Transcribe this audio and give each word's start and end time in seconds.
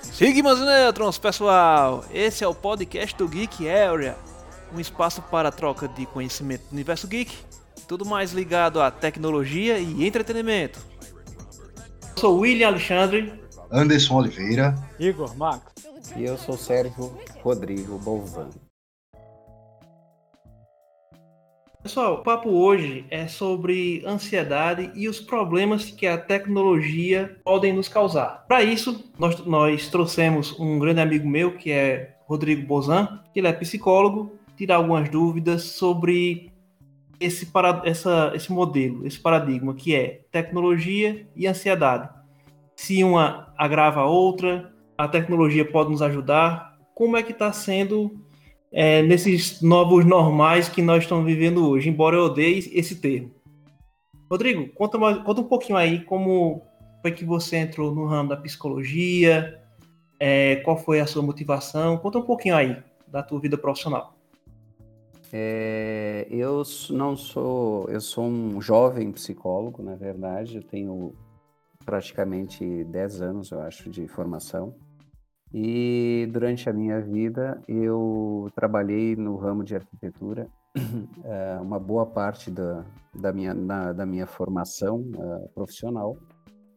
Sigmas 0.00 0.60
Neutrons, 0.60 1.18
pessoal! 1.18 2.04
Esse 2.12 2.44
é 2.44 2.48
o 2.48 2.54
podcast 2.54 3.16
do 3.16 3.28
Geek 3.28 3.68
Area, 3.68 4.16
um 4.74 4.80
espaço 4.80 5.20
para 5.22 5.50
troca 5.50 5.88
de 5.88 6.06
conhecimento 6.06 6.62
do 6.68 6.72
universo 6.72 7.08
geek, 7.08 7.36
tudo 7.88 8.04
mais 8.04 8.32
ligado 8.32 8.80
à 8.80 8.90
tecnologia 8.90 9.78
e 9.78 10.06
entretenimento. 10.06 10.78
Eu 12.16 12.20
sou 12.20 12.38
William 12.38 12.68
Alexandre, 12.68 13.32
Anderson 13.70 14.16
Oliveira, 14.16 14.74
Igor 14.98 15.36
Max 15.36 15.74
e 16.16 16.24
eu 16.24 16.38
sou 16.38 16.56
Sérgio 16.56 17.18
Rodrigo 17.42 17.98
Bolzano. 17.98 18.63
Pessoal, 21.84 22.14
o 22.14 22.22
papo 22.22 22.48
hoje 22.48 23.04
é 23.10 23.28
sobre 23.28 24.02
ansiedade 24.06 24.90
e 24.94 25.06
os 25.06 25.20
problemas 25.20 25.90
que 25.90 26.06
a 26.06 26.16
tecnologia 26.16 27.38
podem 27.44 27.74
nos 27.74 27.88
causar. 27.88 28.42
Para 28.48 28.62
isso, 28.62 29.12
nós, 29.18 29.44
nós 29.44 29.88
trouxemos 29.88 30.58
um 30.58 30.78
grande 30.78 31.02
amigo 31.02 31.28
meu, 31.28 31.58
que 31.58 31.70
é 31.70 32.16
Rodrigo 32.26 32.66
Bozan, 32.66 33.20
que 33.34 33.38
ele 33.38 33.48
é 33.48 33.52
psicólogo, 33.52 34.32
tirar 34.56 34.76
algumas 34.76 35.10
dúvidas 35.10 35.64
sobre 35.64 36.50
esse, 37.20 37.44
para, 37.44 37.82
essa, 37.84 38.32
esse 38.34 38.50
modelo, 38.50 39.06
esse 39.06 39.20
paradigma, 39.20 39.74
que 39.74 39.94
é 39.94 40.22
tecnologia 40.32 41.28
e 41.36 41.46
ansiedade. 41.46 42.08
Se 42.74 43.04
uma 43.04 43.52
agrava 43.58 44.00
a 44.00 44.06
outra, 44.06 44.72
a 44.96 45.06
tecnologia 45.06 45.70
pode 45.70 45.90
nos 45.90 46.00
ajudar. 46.00 46.78
Como 46.94 47.14
é 47.14 47.22
que 47.22 47.32
está 47.32 47.52
sendo 47.52 48.23
é, 48.76 49.02
nesses 49.02 49.62
novos 49.62 50.04
normais 50.04 50.68
que 50.68 50.82
nós 50.82 51.04
estamos 51.04 51.24
vivendo 51.24 51.68
hoje, 51.68 51.88
embora 51.88 52.16
eu 52.16 52.24
odeie 52.24 52.58
esse 52.72 52.96
termo. 52.96 53.30
Rodrigo, 54.28 54.68
conta, 54.74 54.98
conta 54.98 55.40
um 55.40 55.44
pouquinho 55.44 55.78
aí 55.78 56.04
como 56.04 56.60
foi 57.00 57.12
que 57.12 57.24
você 57.24 57.58
entrou 57.58 57.94
no 57.94 58.04
ramo 58.04 58.30
da 58.30 58.36
psicologia, 58.36 59.62
é, 60.18 60.56
qual 60.56 60.76
foi 60.76 60.98
a 60.98 61.06
sua 61.06 61.22
motivação, 61.22 61.98
conta 61.98 62.18
um 62.18 62.22
pouquinho 62.22 62.56
aí 62.56 62.76
da 63.06 63.22
tua 63.22 63.38
vida 63.38 63.56
profissional. 63.56 64.16
É, 65.32 66.26
eu 66.28 66.64
não 66.90 67.16
sou, 67.16 67.88
eu 67.88 68.00
sou 68.00 68.24
um 68.24 68.60
jovem 68.60 69.12
psicólogo, 69.12 69.84
na 69.84 69.94
verdade, 69.94 70.56
eu 70.56 70.62
tenho 70.64 71.14
praticamente 71.84 72.82
10 72.84 73.22
anos, 73.22 73.50
eu 73.52 73.60
acho, 73.60 73.88
de 73.88 74.08
formação. 74.08 74.74
E 75.56 76.28
durante 76.32 76.68
a 76.68 76.72
minha 76.72 77.00
vida 77.00 77.62
eu 77.68 78.50
trabalhei 78.56 79.14
no 79.14 79.36
ramo 79.36 79.62
de 79.62 79.76
arquitetura, 79.76 80.48
eh, 80.74 81.58
uma 81.62 81.78
boa 81.78 82.04
parte 82.04 82.50
da, 82.50 82.84
da, 83.14 83.32
minha, 83.32 83.54
na, 83.54 83.92
da 83.92 84.04
minha 84.04 84.26
formação 84.26 84.96
uh, 85.14 85.48
profissional. 85.54 86.16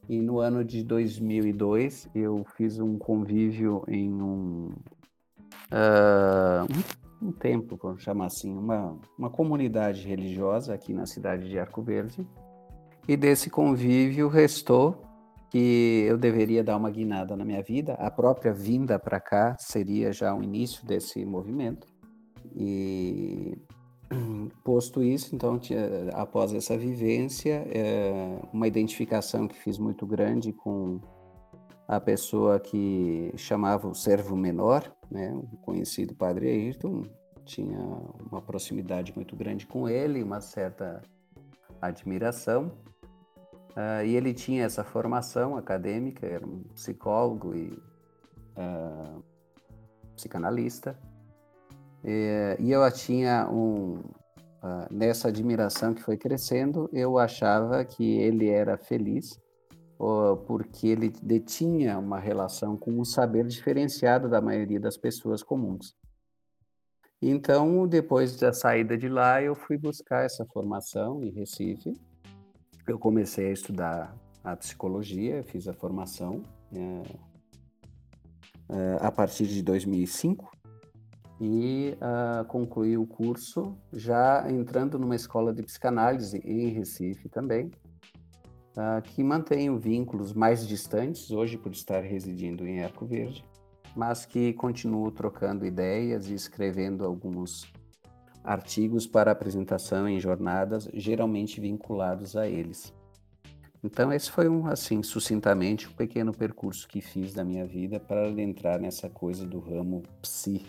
E 0.08 0.22
no 0.22 0.39
ano 0.39 0.64
de 0.64 0.84
2002 0.84 2.08
eu 2.14 2.45
fiz 2.56 2.80
um 2.80 3.00
convívio 3.00 3.84
em 3.88 4.14
um, 4.14 4.69
uh, 5.72 6.67
um 7.19 7.31
templo, 7.31 7.80
vamos 7.81 8.03
chamar 8.03 8.28
assim, 8.28 8.56
uma, 8.56 8.95
uma 9.17 9.31
comunidade 9.31 10.08
religiosa 10.08 10.75
aqui 10.75 10.94
na 10.94 11.08
cidade 11.08 11.50
de 11.50 11.58
Arco 11.58 11.81
Verde. 11.81 12.23
E 13.08 13.17
desse 13.17 13.50
convívio 13.50 14.28
restou 14.28 15.06
que 15.50 16.06
eu 16.08 16.17
deveria 16.17 16.64
dar 16.64 16.78
uma 16.78 16.90
guinada 16.90 17.36
na 17.36 17.45
minha 17.45 17.62
vida. 17.62 17.94
A 17.94 18.12
própria 18.12 18.53
vinda 18.53 19.00
para 19.00 19.20
cá 19.20 19.56
seria 19.59 20.12
já 20.12 20.34
o 20.36 20.44
início 20.44 20.86
desse 20.86 21.26
movimento. 21.26 21.88
E 22.56 23.58
posto 24.64 25.03
isso, 25.03 25.36
então, 25.36 25.59
após 26.14 26.53
essa 26.53 26.78
vivência, 26.78 27.66
é, 27.70 28.40
uma 28.53 28.68
identificação 28.68 29.48
que 29.48 29.58
fiz 29.58 29.78
muito 29.78 30.06
grande 30.06 30.53
com 30.53 31.00
a 31.88 32.00
pessoa 32.00 32.59
que 32.59 33.31
chamava 33.38 33.88
o 33.88 33.95
servo 33.95 34.36
menor, 34.36 34.92
né, 35.09 35.34
o 35.34 35.58
conhecido 35.58 36.14
Padre 36.14 36.50
Ayrton, 36.50 37.03
tinha 37.45 37.80
uma 38.30 38.42
proximidade 38.42 39.13
muito 39.16 39.36
grande 39.36 39.66
com 39.66 39.88
ele, 39.88 40.22
uma 40.22 40.41
certa 40.41 41.02
admiração. 41.81 42.72
Uh, 43.77 44.03
e 44.03 44.15
ele 44.15 44.33
tinha 44.33 44.65
essa 44.65 44.83
formação 44.83 45.55
acadêmica, 45.55 46.25
era 46.25 46.43
um 46.43 46.63
psicólogo 46.73 47.55
e 47.55 47.79
uh, 48.57 49.23
psicanalista. 50.15 50.97
E, 52.03 52.57
e, 52.59 52.71
eu 52.71 52.91
tinha 52.91 53.47
um. 53.47 53.99
Uh, 54.63 54.88
nessa 54.89 55.27
admiração 55.27 55.93
que 55.93 56.01
foi 56.01 56.17
crescendo, 56.17 56.89
eu 56.91 57.19
achava 57.19 57.85
que 57.85 58.17
ele 58.17 58.49
era 58.49 58.75
feliz 58.75 59.39
porque 60.45 60.88
ele 60.88 61.09
detinha 61.09 61.97
uma 61.97 62.19
relação 62.19 62.77
com 62.77 62.91
um 62.99 63.03
saber 63.03 63.47
diferenciado 63.47 64.29
da 64.29 64.39
maioria 64.39 64.79
das 64.79 64.95
pessoas 64.95 65.41
comuns. 65.41 65.95
Então, 67.19 67.88
depois 67.88 68.38
da 68.38 68.53
saída 68.53 68.95
de 68.95 69.09
lá, 69.09 69.41
eu 69.41 69.55
fui 69.55 69.75
buscar 69.75 70.23
essa 70.23 70.45
formação 70.45 71.23
em 71.23 71.31
Recife 71.31 71.94
eu 72.88 72.98
comecei 72.98 73.48
a 73.48 73.52
estudar 73.52 74.16
a 74.44 74.56
psicologia, 74.56 75.44
fiz 75.44 75.68
a 75.68 75.74
formação 75.74 76.42
é, 76.74 77.03
é, 78.70 78.98
a 79.02 79.12
partir 79.12 79.46
de 79.46 79.62
2005 79.62 80.58
e 81.40 81.96
uh, 81.98 82.46
concluí 82.46 82.98
o 82.98 83.06
curso 83.06 83.78
já 83.94 84.50
entrando 84.50 84.98
numa 84.98 85.16
escola 85.16 85.53
de 85.53 85.62
psicanálise 85.62 86.42
em 86.44 86.70
Recife 86.70 87.30
também, 87.30 87.70
uh, 88.75 89.02
que 89.04 89.24
mantenho 89.24 89.78
vínculos 89.78 90.34
mais 90.34 90.68
distantes 90.68 91.30
hoje 91.30 91.58
por 91.58 91.72
estar 91.72 92.02
residindo 92.02 92.66
em 92.66 92.84
Arco 92.84 93.06
Verde, 93.06 93.46
mas 93.96 94.25
que 94.25 94.52
continuo 94.54 95.12
trocando 95.12 95.66
ideias 95.66 96.28
e 96.28 96.34
escrevendo 96.34 97.06
alguns 97.06 97.72
artigos 98.47 99.06
para 99.06 99.30
apresentação 99.30 100.08
em 100.08 100.19
jornadas, 100.22 100.90
geralmente 100.94 101.59
vinculados 101.59 102.38
a 102.38 102.47
eles. 102.47 102.94
Então, 103.84 104.12
esse 104.12 104.31
foi 104.31 104.47
um, 104.47 104.68
assim, 104.68 105.03
sucintamente, 105.03 105.88
um 105.88 105.91
pequeno 105.91 106.34
percurso 106.34 106.88
que 106.88 107.02
fiz 107.02 107.34
da 107.34 107.44
minha 107.44 107.66
vida 107.66 108.00
para 108.00 108.30
entrar 108.30 108.80
nessa 108.80 109.09
coisa 109.09 109.46
do 109.46 109.59
ramo 109.59 110.02
psi. 110.22 110.66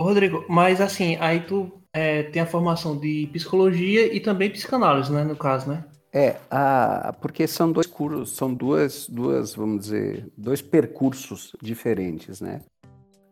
Rodrigo, 0.00 0.44
mas 0.48 0.80
assim, 0.80 1.16
aí 1.16 1.40
tu 1.40 1.72
é, 1.92 2.22
tem 2.24 2.40
a 2.40 2.46
formação 2.46 2.98
de 2.98 3.28
psicologia 3.32 4.14
e 4.14 4.20
também 4.20 4.50
psicanálise, 4.50 5.10
né, 5.10 5.24
no 5.24 5.34
caso, 5.34 5.70
né? 5.70 5.84
É, 6.12 6.36
a, 6.50 7.14
porque 7.20 7.46
são 7.46 7.72
dois 7.72 7.86
cursos, 7.86 8.36
são 8.36 8.54
duas, 8.54 9.08
duas, 9.08 9.54
vamos 9.54 9.80
dizer, 9.80 10.30
dois 10.36 10.62
percursos 10.62 11.52
diferentes, 11.60 12.40
né? 12.40 12.62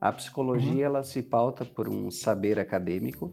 A 0.00 0.12
psicologia 0.12 0.72
uhum. 0.72 0.80
ela 0.80 1.02
se 1.02 1.22
pauta 1.22 1.64
por 1.64 1.88
um 1.88 2.10
saber 2.10 2.58
acadêmico 2.58 3.32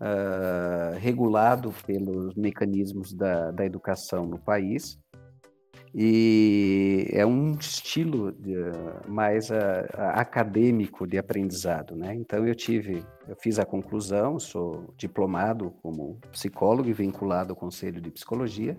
uh, 0.00 0.98
regulado 0.98 1.72
pelos 1.86 2.34
mecanismos 2.34 3.12
da, 3.12 3.50
da 3.50 3.64
educação 3.64 4.26
no 4.26 4.38
país 4.38 4.98
e 5.98 7.08
é 7.10 7.24
um 7.24 7.52
estilo 7.52 8.30
de, 8.32 8.54
mais 9.08 9.48
uh, 9.48 9.54
acadêmico 9.96 11.06
de 11.06 11.16
aprendizado, 11.16 11.96
né? 11.96 12.14
Então 12.14 12.46
eu 12.46 12.54
tive, 12.54 13.02
eu 13.26 13.34
fiz 13.40 13.58
a 13.58 13.64
conclusão, 13.64 14.38
sou 14.38 14.92
diplomado 14.96 15.70
como 15.82 16.18
psicólogo 16.30 16.88
e 16.88 16.92
vinculado 16.92 17.52
ao 17.52 17.56
Conselho 17.56 18.00
de 18.00 18.10
Psicologia 18.10 18.76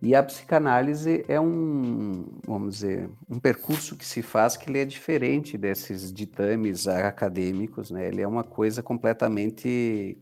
e 0.00 0.14
a 0.14 0.22
psicanálise 0.22 1.24
é 1.26 1.40
um, 1.40 2.26
vamos 2.46 2.76
dizer, 2.76 3.10
um 3.28 3.40
percurso 3.40 3.96
que 3.96 4.04
se 4.04 4.22
faz 4.22 4.56
que 4.56 4.70
ele 4.70 4.78
é 4.78 4.84
diferente 4.84 5.56
desses 5.56 6.12
ditames 6.12 6.86
acadêmicos, 6.86 7.90
né? 7.90 8.06
Ele 8.06 8.20
é 8.20 8.28
uma 8.28 8.44
coisa 8.44 8.82
completamente 8.82 10.18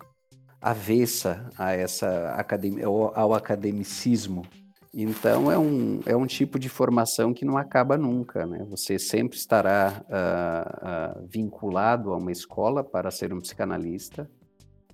avessa 0.61 1.51
a 1.59 1.73
essa 1.73 2.31
academia, 2.31 2.87
ao 2.87 3.35
academicismo. 3.35 4.47
Então 4.95 5.51
é 5.51 5.59
um, 5.59 6.01
é 6.07 6.17
um 6.17 6.25
tipo 6.25 6.57
de 6.57 6.69
formação 6.69 7.35
que 7.35 7.45
não 7.45 7.59
acaba 7.59 7.99
nunca, 7.99 8.47
né? 8.47 8.65
Você 8.71 8.97
sempre 8.97 9.37
estará 9.37 10.05
uh, 10.09 11.21
uh, 11.21 11.27
vinculado 11.29 12.13
a 12.13 12.17
uma 12.17 12.31
escola 12.31 12.85
para 12.85 13.11
ser 13.11 13.35
um 13.35 13.41
psicanalista, 13.41 14.31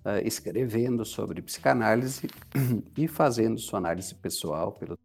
uh, 0.05 0.26
escrevendo 0.26 1.05
sobre 1.05 1.43
psicanálise 1.43 2.29
e 2.97 3.08
fazendo 3.08 3.58
sua 3.58 3.79
análise 3.79 4.14
pessoal 4.14 4.73
pelo 4.73 4.99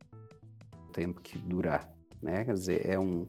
tempo 0.94 1.22
que 1.22 1.38
durar. 1.38 1.90
Né? 2.22 2.46
Quer 2.46 2.54
dizer, 2.54 2.90
é 2.90 3.00
um, 3.00 3.28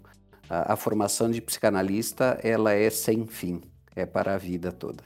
a, 0.48 0.74
a 0.74 0.76
formação 0.76 1.30
de 1.30 1.40
psicanalista 1.40 2.38
ela 2.42 2.72
é 2.72 2.88
sem 2.90 3.26
fim, 3.26 3.60
é 3.94 4.06
para 4.06 4.34
a 4.34 4.38
vida 4.38 4.72
toda. 4.72 5.04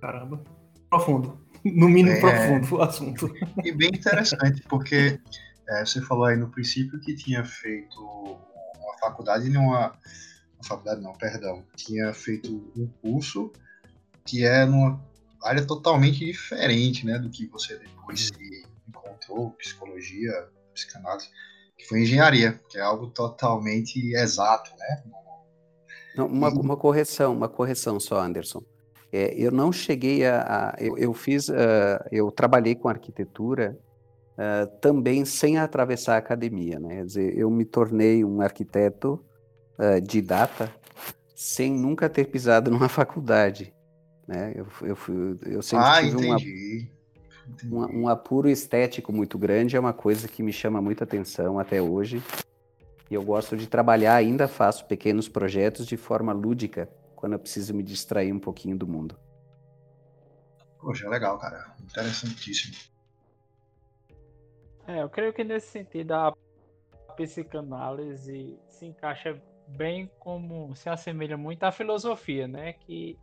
Caramba, 0.00 0.42
profundo, 0.88 1.40
no 1.64 1.88
mínimo 1.88 2.16
é... 2.16 2.20
profundo 2.20 2.76
o 2.76 2.82
assunto. 2.82 3.32
E 3.64 3.72
bem 3.72 3.88
interessante, 3.88 4.62
porque 4.68 5.18
é, 5.68 5.84
você 5.84 6.00
falou 6.00 6.24
aí 6.24 6.36
no 6.36 6.48
princípio 6.48 7.00
que 7.00 7.14
tinha 7.14 7.44
feito 7.44 8.00
uma 8.00 8.98
faculdade 9.00 9.50
numa. 9.50 9.92
Uma 10.54 10.64
faculdade 10.64 11.00
não, 11.00 11.12
perdão. 11.12 11.64
Tinha 11.76 12.12
feito 12.12 12.72
um 12.76 12.88
curso 13.00 13.52
que 14.28 14.44
é 14.44 14.66
numa 14.66 15.00
área 15.42 15.66
totalmente 15.66 16.24
diferente, 16.24 17.06
né, 17.06 17.18
do 17.18 17.30
que 17.30 17.46
você 17.46 17.78
depois 17.78 18.26
se 18.26 18.66
encontrou, 18.88 19.50
psicologia, 19.52 20.48
psicanálise. 20.74 21.28
que 21.76 21.86
foi 21.86 22.02
engenharia, 22.02 22.60
que 22.68 22.76
é 22.76 22.80
algo 22.82 23.08
totalmente 23.08 24.14
exato, 24.14 24.70
né? 24.78 25.02
Não, 26.16 26.26
uma, 26.26 26.48
uma 26.48 26.76
correção, 26.76 27.32
uma 27.32 27.48
correção 27.48 28.00
só, 28.00 28.20
Anderson. 28.20 28.62
É, 29.12 29.32
eu 29.34 29.50
não 29.50 29.72
cheguei 29.72 30.26
a, 30.26 30.42
a 30.42 30.76
eu, 30.78 30.98
eu, 30.98 31.14
fiz, 31.14 31.48
uh, 31.48 31.54
eu 32.10 32.30
trabalhei 32.30 32.74
com 32.74 32.88
arquitetura 32.88 33.78
uh, 34.32 34.66
também 34.80 35.24
sem 35.24 35.56
atravessar 35.56 36.16
a 36.16 36.18
academia, 36.18 36.78
né? 36.78 36.96
Quer 36.96 37.06
dizer, 37.06 37.38
eu 37.38 37.50
me 37.50 37.64
tornei 37.64 38.24
um 38.24 38.42
arquiteto 38.42 39.24
uh, 39.78 40.00
de 40.00 40.20
data 40.20 40.70
sem 41.34 41.72
nunca 41.72 42.08
ter 42.08 42.26
pisado 42.26 42.68
numa 42.72 42.88
faculdade, 42.88 43.72
né? 44.28 44.52
Eu, 44.54 44.66
eu, 44.82 44.98
eu 45.46 45.62
sempre 45.62 45.86
ah, 45.86 46.02
tive 46.02 46.28
entendi. 46.28 46.90
uma, 47.64 47.86
um, 47.86 48.02
um 48.02 48.08
apuro 48.08 48.48
estético 48.48 49.10
muito 49.10 49.38
grande, 49.38 49.74
é 49.74 49.80
uma 49.80 49.94
coisa 49.94 50.28
que 50.28 50.42
me 50.42 50.52
chama 50.52 50.82
muita 50.82 51.04
atenção 51.04 51.58
até 51.58 51.80
hoje. 51.80 52.22
E 53.10 53.14
eu 53.14 53.22
gosto 53.24 53.56
de 53.56 53.66
trabalhar, 53.66 54.14
ainda 54.16 54.46
faço 54.46 54.84
pequenos 54.84 55.30
projetos 55.30 55.86
de 55.86 55.96
forma 55.96 56.30
lúdica, 56.30 56.90
quando 57.16 57.32
eu 57.32 57.38
preciso 57.38 57.72
me 57.72 57.82
distrair 57.82 58.32
um 58.32 58.38
pouquinho 58.38 58.76
do 58.76 58.86
mundo. 58.86 59.18
Poxa, 60.78 61.06
é 61.06 61.08
legal, 61.08 61.38
cara. 61.38 61.74
Interessantíssimo. 61.82 62.76
É, 64.86 65.02
eu 65.02 65.08
creio 65.08 65.32
que 65.32 65.42
nesse 65.42 65.68
sentido 65.68 66.12
a 66.12 66.34
psicanálise 67.16 68.58
se 68.68 68.86
encaixa 68.86 69.40
bem 69.66 70.10
como 70.18 70.74
se 70.76 70.88
assemelha 70.88 71.36
muito 71.36 71.64
à 71.64 71.72
filosofia, 71.72 72.46
né? 72.46 72.74
Que, 72.74 73.18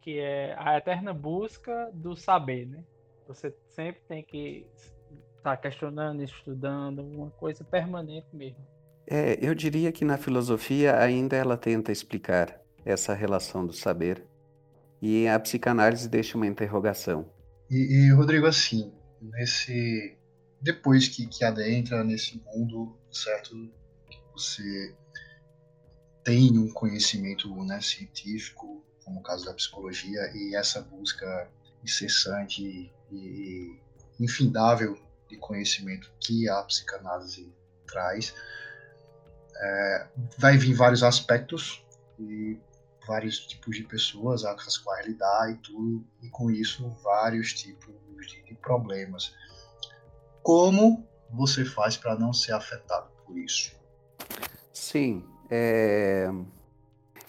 que 0.00 0.18
é 0.18 0.54
a 0.58 0.76
eterna 0.76 1.12
busca 1.12 1.90
do 1.92 2.16
saber, 2.16 2.66
né? 2.66 2.82
Você 3.26 3.54
sempre 3.70 4.00
tem 4.08 4.22
que 4.22 4.66
estar 5.36 5.56
tá 5.56 5.56
questionando, 5.56 6.22
estudando, 6.22 7.02
uma 7.02 7.30
coisa 7.30 7.62
permanente 7.64 8.26
mesmo. 8.32 8.64
É, 9.06 9.38
eu 9.40 9.54
diria 9.54 9.90
que 9.92 10.04
na 10.04 10.18
filosofia 10.18 10.98
ainda 10.98 11.36
ela 11.36 11.56
tenta 11.56 11.90
explicar 11.90 12.60
essa 12.84 13.14
relação 13.14 13.66
do 13.66 13.72
saber 13.72 14.24
e 15.00 15.26
a 15.28 15.38
psicanálise 15.38 16.08
deixa 16.08 16.36
uma 16.36 16.46
interrogação. 16.46 17.30
E, 17.70 17.76
e 17.76 18.12
Rodrigo, 18.12 18.46
assim, 18.46 18.92
nesse 19.20 20.16
depois 20.60 21.08
que, 21.08 21.26
que 21.26 21.44
adentra 21.44 22.02
nesse 22.02 22.42
mundo, 22.44 22.96
certo, 23.10 23.54
você 24.32 24.94
tem 26.24 26.58
um 26.58 26.68
conhecimento 26.72 27.54
né, 27.64 27.80
científico, 27.80 28.84
como 29.08 29.20
o 29.20 29.22
caso 29.22 29.46
da 29.46 29.54
psicologia, 29.54 30.30
e 30.34 30.54
essa 30.54 30.82
busca 30.82 31.50
incessante 31.82 32.92
e 33.10 33.80
infindável 34.20 34.98
de 35.28 35.38
conhecimento 35.38 36.12
que 36.20 36.48
a 36.48 36.62
psicanálise 36.64 37.50
traz, 37.86 38.34
é, 39.56 40.06
vai 40.36 40.58
vir 40.58 40.74
vários 40.74 41.02
aspectos 41.02 41.82
e 42.18 42.58
vários 43.06 43.38
tipos 43.46 43.76
de 43.76 43.84
pessoas 43.84 44.44
as 44.44 44.76
quais 44.76 45.06
lidar 45.06 45.50
e 45.50 45.56
tudo, 45.56 46.06
e 46.22 46.28
com 46.28 46.50
isso 46.50 46.86
vários 47.02 47.54
tipos 47.54 47.94
de, 48.26 48.42
de 48.42 48.54
problemas. 48.56 49.34
Como 50.42 51.08
você 51.30 51.64
faz 51.64 51.96
para 51.96 52.14
não 52.14 52.32
ser 52.34 52.52
afetado 52.52 53.08
por 53.24 53.38
isso? 53.38 53.74
Sim, 54.70 55.24
é... 55.50 56.30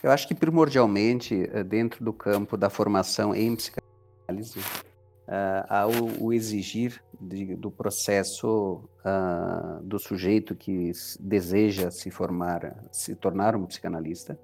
eu 0.01 0.11
acho 0.11 0.27
que 0.27 0.35
primordialmente 0.35 1.49
eh, 1.51 1.63
dentro 1.63 2.03
do 2.03 2.13
campo 2.13 2.55
da 2.55 2.69
formação 2.69 3.35
em 3.35 3.55
psicanálise 3.55 4.59
uh, 4.59 5.65
há 5.67 5.87
o, 5.87 6.25
o 6.25 6.33
exigir 6.33 7.01
de, 7.19 7.55
do 7.55 7.69
processo 7.69 8.81
uh, 9.05 9.83
do 9.83 9.99
sujeito 9.99 10.55
que 10.55 10.91
deseja 11.19 11.91
se 11.91 12.09
formar, 12.09 12.75
se 12.91 13.15
tornar 13.15 13.55
um 13.55 13.65
psicanalista, 13.65 14.39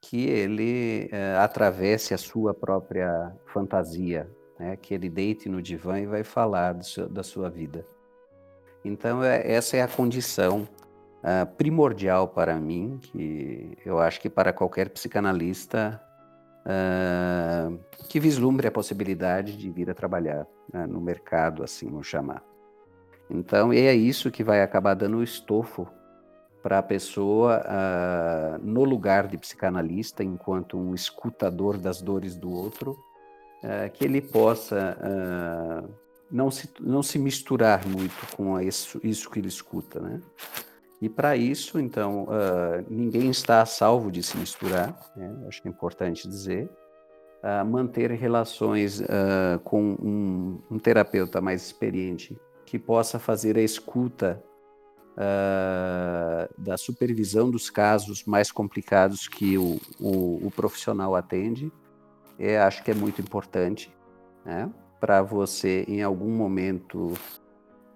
que 0.00 0.26
ele 0.26 1.10
uh, 1.12 1.40
atravesse 1.40 2.14
a 2.14 2.18
sua 2.18 2.54
própria 2.54 3.32
fantasia, 3.46 4.28
né? 4.58 4.76
que 4.76 4.94
ele 4.94 5.08
deite 5.08 5.48
no 5.48 5.60
divã 5.60 6.00
e 6.00 6.06
vai 6.06 6.24
falar 6.24 6.82
seu, 6.82 7.08
da 7.08 7.22
sua 7.22 7.50
vida. 7.50 7.84
Então, 8.84 9.22
é, 9.22 9.52
essa 9.52 9.76
é 9.76 9.82
a 9.82 9.88
condição 9.88 10.68
uh, 11.22 11.46
primordial 11.56 12.28
para 12.28 12.54
mim, 12.56 12.98
que 13.00 13.76
eu 13.84 13.98
acho 13.98 14.20
que 14.20 14.28
para 14.28 14.52
qualquer 14.52 14.90
psicanalista 14.90 16.00
uh, 16.66 17.78
que 18.08 18.20
vislumbre 18.20 18.66
a 18.66 18.72
possibilidade 18.72 19.56
de 19.56 19.70
vir 19.70 19.90
a 19.90 19.94
trabalhar 19.94 20.46
né, 20.72 20.86
no 20.86 21.00
mercado, 21.00 21.62
assim 21.62 21.88
vamos 21.88 22.06
chamar. 22.06 22.42
Então, 23.30 23.72
é 23.72 23.94
isso 23.94 24.30
que 24.30 24.44
vai 24.44 24.62
acabar 24.62 24.94
dando 24.94 25.18
o 25.18 25.22
estofo 25.22 25.88
para 26.62 26.78
a 26.78 26.82
pessoa, 26.82 27.60
uh, 27.60 28.58
no 28.64 28.84
lugar 28.84 29.26
de 29.26 29.36
psicanalista, 29.36 30.22
enquanto 30.22 30.78
um 30.78 30.94
escutador 30.94 31.76
das 31.76 32.00
dores 32.00 32.36
do 32.36 32.52
outro, 32.52 32.92
uh, 33.62 33.90
que 33.92 34.04
ele 34.04 34.20
possa 34.20 34.96
uh, 35.00 35.92
não, 36.30 36.50
se, 36.50 36.70
não 36.80 37.02
se 37.02 37.18
misturar 37.18 37.86
muito 37.86 38.36
com 38.36 38.60
isso, 38.60 39.00
isso 39.02 39.28
que 39.28 39.40
ele 39.40 39.48
escuta, 39.48 39.98
né? 39.98 40.20
E 41.02 41.08
para 41.08 41.36
isso, 41.36 41.80
então, 41.80 42.26
uh, 42.26 42.86
ninguém 42.88 43.28
está 43.28 43.60
a 43.60 43.66
salvo 43.66 44.08
de 44.08 44.22
se 44.22 44.36
misturar, 44.36 44.96
né? 45.16 45.36
acho 45.48 45.60
que 45.60 45.66
é 45.66 45.70
importante 45.70 46.28
dizer. 46.28 46.70
Uh, 47.42 47.66
manter 47.66 48.12
relações 48.12 49.00
uh, 49.00 49.58
com 49.64 49.82
um, 50.00 50.60
um, 50.70 50.78
terapeuta 50.78 51.40
mais 51.40 51.60
experiente 51.60 52.40
que 52.64 52.78
possa 52.78 53.18
fazer 53.18 53.58
a 53.58 53.60
escuta 53.60 54.40
da 56.56 56.78
supervisão 56.78 57.50
dos 57.50 57.68
casos 57.68 58.24
mais 58.24 58.50
complicados 58.50 59.28
que 59.28 59.58
o, 59.58 59.78
o, 60.00 60.46
o 60.46 60.50
profissional 60.50 61.14
atende, 61.14 61.70
é, 62.38 62.58
acho 62.58 62.82
que 62.82 62.90
é 62.90 62.94
muito 62.94 63.20
importante, 63.20 63.94
né? 64.42 64.72
Para 64.98 65.20
você, 65.20 65.84
em 65.86 66.02
algum 66.02 66.30
momento, 66.30 67.12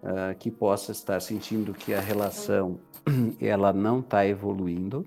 uh, 0.07 0.35
que 0.39 0.51
possa 0.51 0.93
estar 0.93 1.21
sentindo 1.21 1.75
que 1.75 1.93
a 1.93 2.01
relação 2.01 2.79
ela 3.41 3.73
não 3.73 4.01
está 4.01 4.27
evoluindo, 4.27 5.05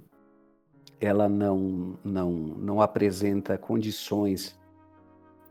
ela 1.00 1.30
não, 1.30 1.98
não, 2.04 2.31
não 2.31 2.81
apresenta 2.81 3.57
condições 3.57 4.60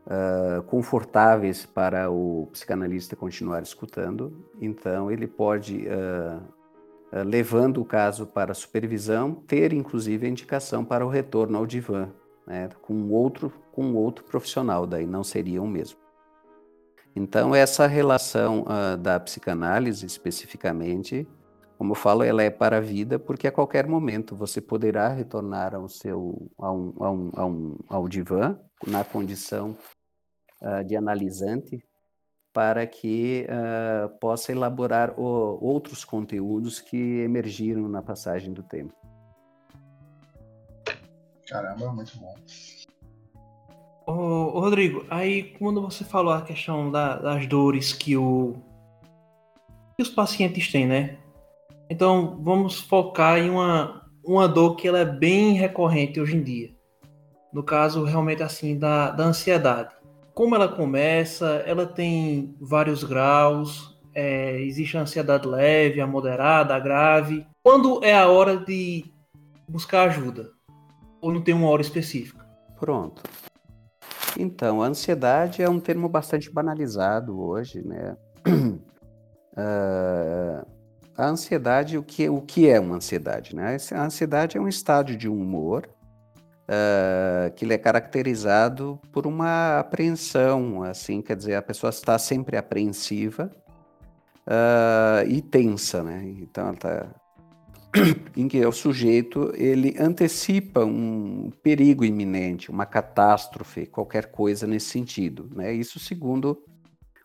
uh, 0.05 0.61
confortáveis 0.63 1.65
para 1.65 2.09
o 2.11 2.47
psicanalista 2.51 3.15
continuar 3.15 3.63
escutando, 3.63 4.45
então 4.61 5.11
ele 5.11 5.27
pode, 5.27 5.87
uh, 5.87 7.23
levando 7.25 7.81
o 7.81 7.85
caso 7.85 8.27
para 8.27 8.53
supervisão, 8.53 9.33
ter 9.33 9.73
inclusive 9.73 10.27
a 10.27 10.29
indicação 10.29 10.85
para 10.85 11.05
o 11.05 11.09
retorno 11.09 11.57
ao 11.57 11.65
divã, 11.65 12.09
né, 12.45 12.69
com 12.81 13.09
outro, 13.09 13.51
com 13.71 13.93
outro 13.95 14.23
profissional, 14.23 14.85
daí 14.85 15.07
não 15.07 15.23
seria 15.23 15.61
o 15.61 15.67
mesmo. 15.67 15.98
Então, 17.15 17.53
essa 17.53 17.87
relação 17.87 18.63
uh, 18.63 18.97
da 18.97 19.19
psicanálise, 19.19 20.05
especificamente, 20.05 21.27
como 21.77 21.91
eu 21.91 21.95
falo, 21.95 22.23
ela 22.23 22.43
é 22.43 22.49
para 22.49 22.77
a 22.77 22.81
vida, 22.81 23.17
porque 23.17 23.47
a 23.47 23.51
qualquer 23.51 23.87
momento 23.87 24.35
você 24.35 24.61
poderá 24.61 25.09
retornar 25.09 25.73
ao 25.73 25.87
seu, 25.87 26.51
ao 26.57 28.07
divã, 28.07 28.59
na 28.85 29.03
condição 29.03 29.75
uh, 30.61 30.83
de 30.83 30.95
analisante, 30.95 31.83
para 32.53 32.85
que 32.85 33.47
uh, 33.47 34.09
possa 34.19 34.51
elaborar 34.51 35.19
o, 35.19 35.57
outros 35.61 36.03
conteúdos 36.03 36.79
que 36.79 36.97
emergiram 37.19 37.87
na 37.87 38.01
passagem 38.01 38.51
do 38.51 38.63
tempo. 38.63 38.93
Caramba, 41.47 41.91
muito 41.93 42.17
bom. 42.17 42.35
Ô, 44.11 44.59
Rodrigo, 44.59 45.05
aí 45.07 45.43
quando 45.59 45.83
você 45.83 46.03
falou 46.03 46.33
a 46.33 46.41
questão 46.41 46.89
da, 46.89 47.15
das 47.15 47.45
dores 47.45 47.93
que, 47.93 48.17
o, 48.17 48.55
que 49.95 50.01
os 50.01 50.09
pacientes 50.09 50.71
têm, 50.71 50.87
né? 50.87 51.19
Então 51.87 52.39
vamos 52.41 52.79
focar 52.79 53.37
em 53.37 53.51
uma, 53.51 54.09
uma 54.25 54.47
dor 54.47 54.75
que 54.77 54.87
ela 54.87 54.97
é 54.97 55.05
bem 55.05 55.53
recorrente 55.53 56.19
hoje 56.19 56.37
em 56.37 56.41
dia. 56.41 56.71
No 57.53 57.61
caso, 57.61 58.03
realmente 58.03 58.41
assim, 58.41 58.79
da, 58.79 59.11
da 59.11 59.25
ansiedade. 59.25 59.93
Como 60.33 60.55
ela 60.55 60.67
começa, 60.67 61.63
ela 61.67 61.85
tem 61.85 62.55
vários 62.59 63.03
graus, 63.03 63.95
é, 64.15 64.59
existe 64.59 64.97
a 64.97 65.01
ansiedade 65.01 65.47
leve, 65.47 66.01
a 66.01 66.07
moderada, 66.07 66.75
a 66.75 66.79
grave. 66.79 67.45
Quando 67.61 68.03
é 68.03 68.15
a 68.15 68.27
hora 68.27 68.57
de 68.57 69.05
buscar 69.67 70.09
ajuda? 70.09 70.49
Ou 71.21 71.31
não 71.31 71.43
tem 71.43 71.53
uma 71.53 71.69
hora 71.69 71.83
específica? 71.83 72.43
Pronto. 72.79 73.21
Então, 74.39 74.81
a 74.81 74.87
ansiedade 74.87 75.61
é 75.61 75.69
um 75.69 75.81
termo 75.81 76.07
bastante 76.07 76.49
banalizado 76.49 77.37
hoje, 77.41 77.85
né? 77.85 78.15
Uh, 79.57 80.65
a 81.17 81.27
ansiedade, 81.27 81.97
o 81.97 82.03
que, 82.03 82.29
o 82.29 82.41
que 82.41 82.69
é 82.69 82.79
uma 82.79 82.95
ansiedade? 82.95 83.53
Né? 83.53 83.75
A 83.91 84.05
ansiedade 84.05 84.57
é 84.57 84.61
um 84.61 84.69
estado 84.69 85.17
de 85.17 85.27
um 85.27 85.37
humor 85.37 85.89
uh, 86.69 87.51
que 87.53 87.71
é 87.71 87.77
caracterizado 87.77 88.97
por 89.11 89.27
uma 89.27 89.79
apreensão, 89.79 90.83
assim, 90.83 91.21
quer 91.21 91.35
dizer, 91.35 91.55
a 91.55 91.61
pessoa 91.61 91.89
está 91.89 92.17
sempre 92.17 92.55
apreensiva 92.55 93.51
uh, 94.47 95.27
e 95.27 95.41
tensa, 95.41 96.01
né? 96.01 96.23
Então, 96.39 96.73
tá, 96.73 97.13
em 98.35 98.47
que 98.47 98.63
o 98.65 98.71
sujeito 98.71 99.51
ele 99.55 99.95
antecipa 99.99 100.85
um 100.85 101.51
perigo 101.63 102.05
iminente, 102.05 102.69
uma 102.69 102.85
catástrofe, 102.85 103.85
qualquer 103.85 104.31
coisa 104.31 104.67
nesse 104.67 104.87
sentido, 104.87 105.49
né? 105.55 105.73
Isso 105.73 105.99
segundo 105.99 106.61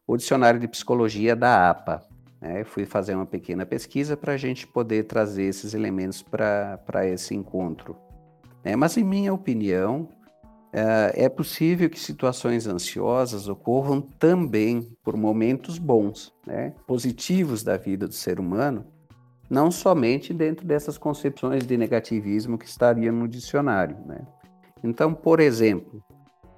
o 0.06 0.16
dicionário 0.16 0.61
de 0.61 0.68
psicologia 0.68 1.35
da 1.35 1.71
APA. 1.71 2.02
Né? 2.40 2.62
fui 2.62 2.85
fazer 2.85 3.14
uma 3.14 3.25
pequena 3.25 3.64
pesquisa 3.64 4.18
para 4.18 4.35
a 4.35 4.37
gente 4.37 4.66
poder 4.66 5.04
trazer 5.04 5.44
esses 5.44 5.73
elementos 5.73 6.23
para 6.23 7.06
esse 7.06 7.35
encontro. 7.35 7.97
Né? 8.62 8.76
Mas, 8.76 8.99
em 8.99 9.02
minha 9.02 9.33
opinião, 9.33 10.09
é, 10.71 11.25
é 11.25 11.28
possível 11.30 11.88
que 11.88 11.99
situações 11.99 12.66
ansiosas 12.66 13.49
ocorram 13.49 14.02
também 14.02 14.94
por 15.02 15.16
momentos 15.16 15.78
bons, 15.78 16.35
né? 16.47 16.75
positivos 16.87 17.62
da 17.62 17.78
vida 17.78 18.06
do 18.06 18.14
ser 18.14 18.38
humano, 18.38 18.85
não 19.48 19.70
somente 19.70 20.32
dentro 20.32 20.66
dessas 20.66 20.98
concepções 20.98 21.66
de 21.66 21.76
negativismo 21.76 22.58
que 22.58 22.66
estariam 22.66 23.14
no 23.14 23.28
dicionário. 23.28 23.96
Né? 24.06 24.20
Então, 24.82 25.12
por 25.14 25.40
exemplo, 25.40 26.02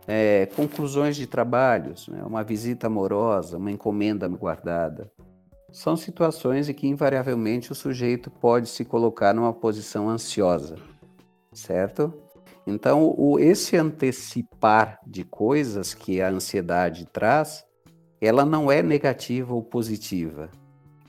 é, 0.07 0.47
conclusões 0.55 1.17
de 1.17 1.27
trabalhos, 1.27 2.09
né? 2.09 2.23
uma 2.23 2.45
visita 2.45 2.87
amorosa, 2.87 3.57
uma 3.57 3.71
encomenda 3.71 4.29
guardada, 4.29 5.11
são 5.73 5.97
situações 5.97 6.69
em 6.69 6.75
que 6.75 6.87
invariavelmente 6.87 7.73
o 7.73 7.75
sujeito 7.75 8.31
pode 8.31 8.69
se 8.69 8.85
colocar 8.85 9.35
numa 9.35 9.53
posição 9.53 10.09
ansiosa, 10.09 10.77
certo? 11.53 12.15
Então, 12.67 13.15
o, 13.17 13.39
esse 13.39 13.77
antecipar 13.77 14.99
de 15.07 15.23
coisas 15.23 15.93
que 15.93 16.21
a 16.21 16.31
ansiedade 16.31 17.07
traz, 17.07 17.65
ela 18.21 18.45
não 18.45 18.73
é 18.73 18.83
negativa 18.83 19.55
ou 19.55 19.63
positiva. 19.63 20.51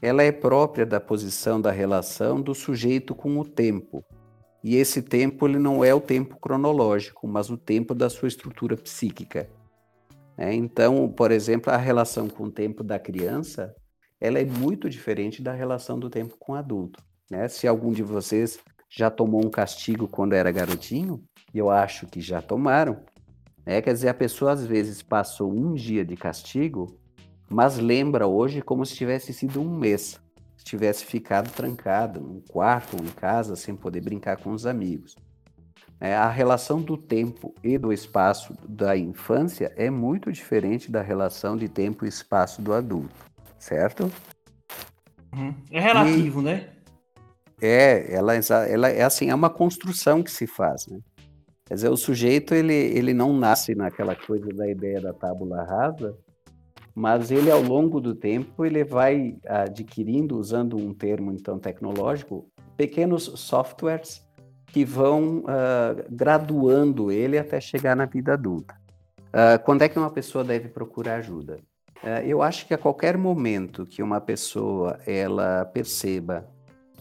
Ela 0.02 0.24
é 0.24 0.32
própria 0.32 0.86
da 0.86 1.00
posição 1.00 1.60
da 1.60 1.72
relação 1.72 2.42
do 2.42 2.54
sujeito 2.54 3.16
com 3.16 3.38
o 3.40 3.46
tempo. 3.46 4.04
E 4.64 4.76
esse 4.76 5.02
tempo 5.02 5.48
ele 5.48 5.58
não 5.58 5.84
é 5.84 5.94
o 5.94 6.02
tempo 6.02 6.38
cronológico, 6.40 7.28
mas 7.28 7.50
o 7.50 7.58
tempo 7.58 7.96
da 7.96 8.10
sua 8.10 8.28
estrutura 8.28 8.76
psíquica. 8.76 9.50
É, 10.38 10.54
então, 10.54 11.10
por 11.10 11.32
exemplo, 11.32 11.72
a 11.72 11.78
relação 11.78 12.28
com 12.28 12.44
o 12.44 12.52
tempo 12.52 12.84
da 12.84 13.00
criança, 13.00 13.76
ela 14.22 14.40
é 14.40 14.46
muito 14.46 14.90
diferente 14.90 15.42
da 15.42 15.52
relação 15.52 15.98
do 15.98 16.10
tempo 16.10 16.36
com 16.38 16.54
o 16.54 16.56
adulto. 16.56 17.04
Né? 17.30 17.48
Se 17.48 17.68
algum 17.68 17.92
de 17.92 18.04
vocês 18.04 18.60
já 18.90 19.10
tomou 19.10 19.44
um 19.44 19.50
castigo 19.50 20.08
quando 20.08 20.34
era 20.34 20.52
garotinho, 20.52 21.24
e 21.54 21.58
eu 21.58 21.70
acho 21.70 22.06
que 22.06 22.22
já 22.22 22.42
tomaram, 22.42 23.00
né? 23.66 23.82
quer 23.82 23.94
dizer, 23.94 24.10
a 24.10 24.14
pessoa 24.14 24.52
às 24.52 24.66
vezes 24.66 25.02
passou 25.02 25.52
um 25.52 25.74
dia 25.74 26.06
de 26.06 26.16
castigo, 26.16 27.00
mas 27.50 27.78
lembra 27.78 28.28
hoje 28.28 28.62
como 28.62 28.86
se 28.86 28.96
tivesse 28.96 29.34
sido 29.34 29.62
um 29.62 29.78
mês, 29.78 30.20
se 30.58 30.66
tivesse 30.66 31.06
ficado 31.06 31.52
trancado 31.52 32.20
num 32.20 32.42
quarto 32.42 32.98
ou 32.98 33.04
em 33.04 33.10
casa 33.10 33.56
sem 33.56 33.76
poder 33.76 34.02
brincar 34.02 34.38
com 34.38 34.52
os 34.52 34.66
amigos. 34.66 35.16
É, 36.00 36.16
a 36.16 36.30
relação 36.30 36.80
do 36.82 36.96
tempo 36.96 37.56
e 37.64 37.78
do 37.78 37.92
espaço 37.92 38.54
da 38.68 38.96
infância 38.96 39.74
é 39.76 39.90
muito 39.90 40.32
diferente 40.32 40.92
da 40.92 41.02
relação 41.02 41.58
de 41.58 41.68
tempo 41.68 42.06
e 42.06 42.10
espaço 42.10 42.62
do 42.62 42.74
adulto, 42.74 43.16
certo? 43.58 44.12
Uhum. 45.34 45.56
É 45.72 45.80
relativo, 45.80 46.42
e... 46.42 46.44
né? 46.44 46.70
É, 47.60 48.14
ela, 48.14 48.34
ela 48.70 48.90
é 48.90 49.02
assim, 49.02 49.32
é 49.32 49.36
uma 49.36 49.50
construção 49.50 50.22
que 50.22 50.30
se 50.30 50.46
faz, 50.46 50.86
né? 50.88 51.00
Quer 51.66 51.74
dizer, 51.74 51.90
o 51.90 51.98
sujeito, 51.98 52.54
ele, 52.54 52.74
ele 52.74 53.14
não 53.14 53.34
nasce 53.34 53.76
naquela 53.76 54.16
coisa 54.16 54.48
da 54.50 54.70
ideia 54.70 55.02
da 55.02 55.12
tábula 55.12 55.64
rasa, 55.64 56.16
mas 57.00 57.30
ele, 57.30 57.52
ao 57.52 57.62
longo 57.62 58.02
do 58.02 58.16
tempo, 58.16 58.66
ele 58.66 58.84
vai 58.84 59.38
adquirindo, 59.46 60.36
usando 60.36 60.76
um 60.78 60.96
termo, 60.96 61.32
então, 61.32 61.60
tecnológico, 61.60 62.50
pequenos 62.76 63.26
softwares 63.36 64.26
que 64.66 64.84
vão 64.84 65.42
uh, 65.42 66.04
graduando 66.10 67.12
ele 67.12 67.38
até 67.38 67.62
chegar 67.62 67.96
na 67.96 68.06
vida 68.06 68.34
adulta. 68.34 68.76
Uh, 69.28 69.64
quando 69.64 69.84
é 69.84 69.90
que 69.90 70.00
uma 70.00 70.10
pessoa 70.10 70.44
deve 70.44 70.70
procurar 70.70 71.18
ajuda? 71.18 71.60
Uh, 72.04 72.26
eu 72.26 72.42
acho 72.42 72.66
que 72.66 72.74
a 72.74 72.78
qualquer 72.80 73.16
momento 73.16 73.86
que 73.86 74.02
uma 74.02 74.20
pessoa 74.20 75.00
ela 75.06 75.66
perceba 75.66 76.48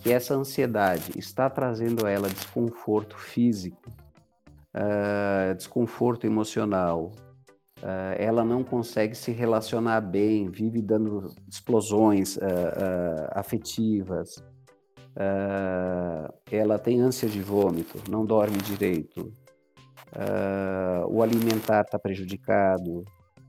que 0.02 0.12
essa 0.12 0.34
ansiedade 0.34 1.18
está 1.18 1.48
trazendo 1.48 2.04
a 2.04 2.10
ela 2.10 2.28
desconforto 2.28 3.16
físico, 3.16 3.90
desconforto 5.56 6.26
emocional, 6.26 7.12
uh, 7.78 8.14
ela 8.18 8.44
não 8.44 8.62
consegue 8.62 9.14
se 9.14 9.32
relacionar 9.32 10.00
bem, 10.00 10.50
vive 10.50 10.80
dando 10.82 11.34
explosões 11.48 12.36
uh, 12.36 12.40
afetivas, 13.32 14.36
ela 16.50 16.78
tem 16.78 17.00
ânsia 17.00 17.26
de 17.26 17.40
vômito, 17.40 17.98
não 18.10 18.26
dorme 18.26 18.58
direito, 18.58 19.32
o 21.08 21.22
alimentar 21.22 21.80
está 21.80 21.98
prejudicado. 21.98 23.02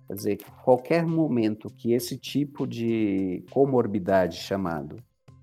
Quer 0.07 0.13
dizer, 0.13 0.37
qualquer 0.63 1.05
momento 1.05 1.69
que 1.69 1.91
esse 1.91 2.17
tipo 2.17 2.65
de 2.65 3.43
comorbidade 3.51 4.37
chamado 4.37 4.95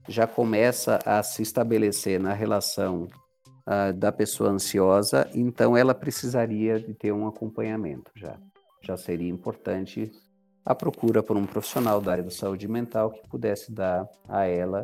já 0.09 0.27
começa 0.27 0.99
a 1.05 1.23
se 1.23 1.43
estabelecer 1.43 2.21
na 2.21 2.33
relação 2.33 3.07
uh, 3.67 3.93
da 3.95 4.13
pessoa 4.13 4.51
ansiosa, 4.51 5.29
então 5.35 5.77
ela 5.77 5.95
precisaria 5.95 6.79
de 6.79 6.95
ter 6.95 7.13
um 7.13 7.27
acompanhamento 7.27 8.11
já. 8.15 8.39
Já 8.85 8.99
seria 8.99 9.31
importante 9.31 10.13
a 10.65 10.75
procura 10.75 11.23
por 11.23 11.37
um 11.37 11.47
profissional 11.47 12.01
da 12.01 12.13
área 12.13 12.25
da 12.25 12.31
saúde 12.31 12.69
mental 12.69 13.11
que 13.11 13.27
pudesse 13.29 13.73
dar 13.73 14.07
a 14.29 14.45
ela 14.45 14.83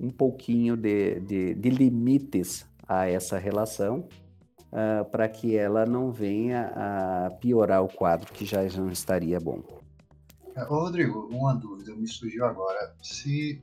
um 0.00 0.10
pouquinho 0.10 0.76
de, 0.76 1.20
de, 1.20 1.54
de 1.54 1.70
limites 1.70 2.66
a 2.88 3.06
essa 3.06 3.38
relação 3.38 4.08
uh, 4.72 5.08
para 5.10 5.28
que 5.28 5.56
ela 5.56 5.86
não 5.86 6.10
venha 6.10 6.72
a 6.74 7.30
piorar 7.40 7.84
o 7.84 7.88
quadro 7.88 8.32
que 8.32 8.44
já 8.44 8.62
não 8.76 8.90
estaria 8.90 9.38
bom. 9.38 9.62
Ô, 10.68 10.80
Rodrigo, 10.80 11.28
uma 11.30 11.54
dúvida 11.54 11.94
me 11.94 12.08
surgiu 12.08 12.44
agora. 12.44 12.94
Se 13.00 13.62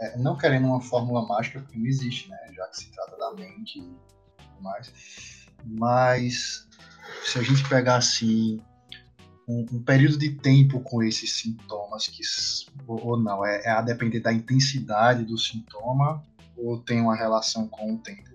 é, 0.00 0.16
não 0.16 0.36
querendo 0.36 0.66
uma 0.66 0.80
fórmula 0.80 1.26
mágica, 1.26 1.60
porque 1.60 1.76
não 1.76 1.86
existe, 1.86 2.30
né? 2.30 2.38
Já 2.54 2.68
que 2.68 2.76
se 2.76 2.92
trata 2.92 3.16
da 3.16 3.32
mente 3.34 3.80
e 3.80 3.82
tudo 3.82 4.62
mais. 4.62 4.92
Mas 5.64 6.68
se 7.24 7.38
a 7.38 7.42
gente 7.42 7.68
pegar 7.68 7.96
assim 7.96 8.60
um, 9.48 9.64
um 9.72 9.82
período 9.82 10.18
de 10.18 10.30
tempo 10.34 10.80
com 10.80 11.02
esses 11.02 11.32
sintomas, 11.32 12.06
que, 12.06 12.22
ou, 12.86 13.18
não, 13.18 13.44
é, 13.44 13.62
é, 13.64 13.70
a 13.70 13.80
depender 13.80 14.20
da 14.20 14.32
intensidade 14.32 15.24
do 15.24 15.38
sintoma 15.38 16.22
ou 16.56 16.78
tem 16.78 17.00
uma 17.00 17.16
relação 17.16 17.66
com 17.66 17.94
o 17.94 17.98
tempo? 17.98 18.28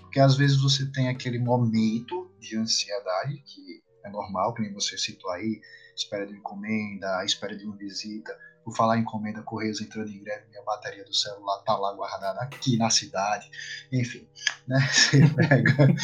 Porque 0.00 0.18
às 0.18 0.36
vezes 0.36 0.60
você 0.60 0.86
tem 0.86 1.08
aquele 1.08 1.38
momento 1.38 2.30
de 2.40 2.56
ansiedade, 2.56 3.42
que 3.44 3.82
é 4.04 4.10
normal, 4.10 4.54
como 4.54 4.72
você 4.72 4.96
citou 4.96 5.30
aí, 5.30 5.60
espera 5.94 6.26
de 6.26 6.34
encomenda, 6.34 7.22
espera 7.24 7.54
de 7.54 7.64
uma 7.64 7.76
visita, 7.76 8.34
por 8.64 8.74
falar 8.74 8.96
em 8.96 9.02
encomenda, 9.02 9.42
Correios 9.42 9.80
entrando 9.80 10.10
em 10.10 10.22
greve, 10.22 10.48
minha 10.48 10.62
bateria 10.62 11.04
do 11.04 11.14
celular 11.14 11.58
tá 11.58 11.76
lá 11.76 11.92
guardada 11.92 12.40
aqui 12.40 12.78
na 12.78 12.88
cidade. 12.88 13.50
Enfim, 13.92 14.26
né? 14.66 14.80
Você 14.90 15.20
pega. 15.28 15.94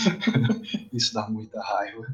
Isso 0.93 1.15
dá 1.15 1.27
muita 1.29 1.61
raiva. 1.63 2.07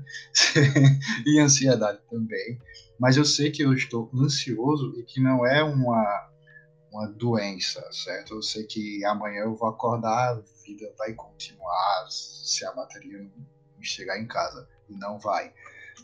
e 1.26 1.40
ansiedade 1.40 1.98
também. 2.08 2.60
Mas 2.98 3.16
eu 3.16 3.24
sei 3.24 3.50
que 3.50 3.62
eu 3.62 3.74
estou 3.74 4.08
ansioso 4.14 4.94
e 4.96 5.02
que 5.02 5.20
não 5.20 5.44
é 5.44 5.62
uma, 5.64 6.30
uma 6.92 7.08
doença, 7.08 7.84
certo? 7.90 8.34
Eu 8.34 8.42
sei 8.42 8.64
que 8.64 9.04
amanhã 9.04 9.40
eu 9.40 9.56
vou 9.56 9.68
acordar, 9.68 10.36
a 10.36 10.42
vida 10.64 10.94
vai 10.96 11.12
continuar 11.12 12.06
se 12.08 12.64
a 12.64 12.72
bateria 12.72 13.18
não 13.18 13.82
chegar 13.82 14.18
em 14.18 14.26
casa. 14.26 14.68
E 14.88 14.94
não 14.94 15.18
vai. 15.18 15.52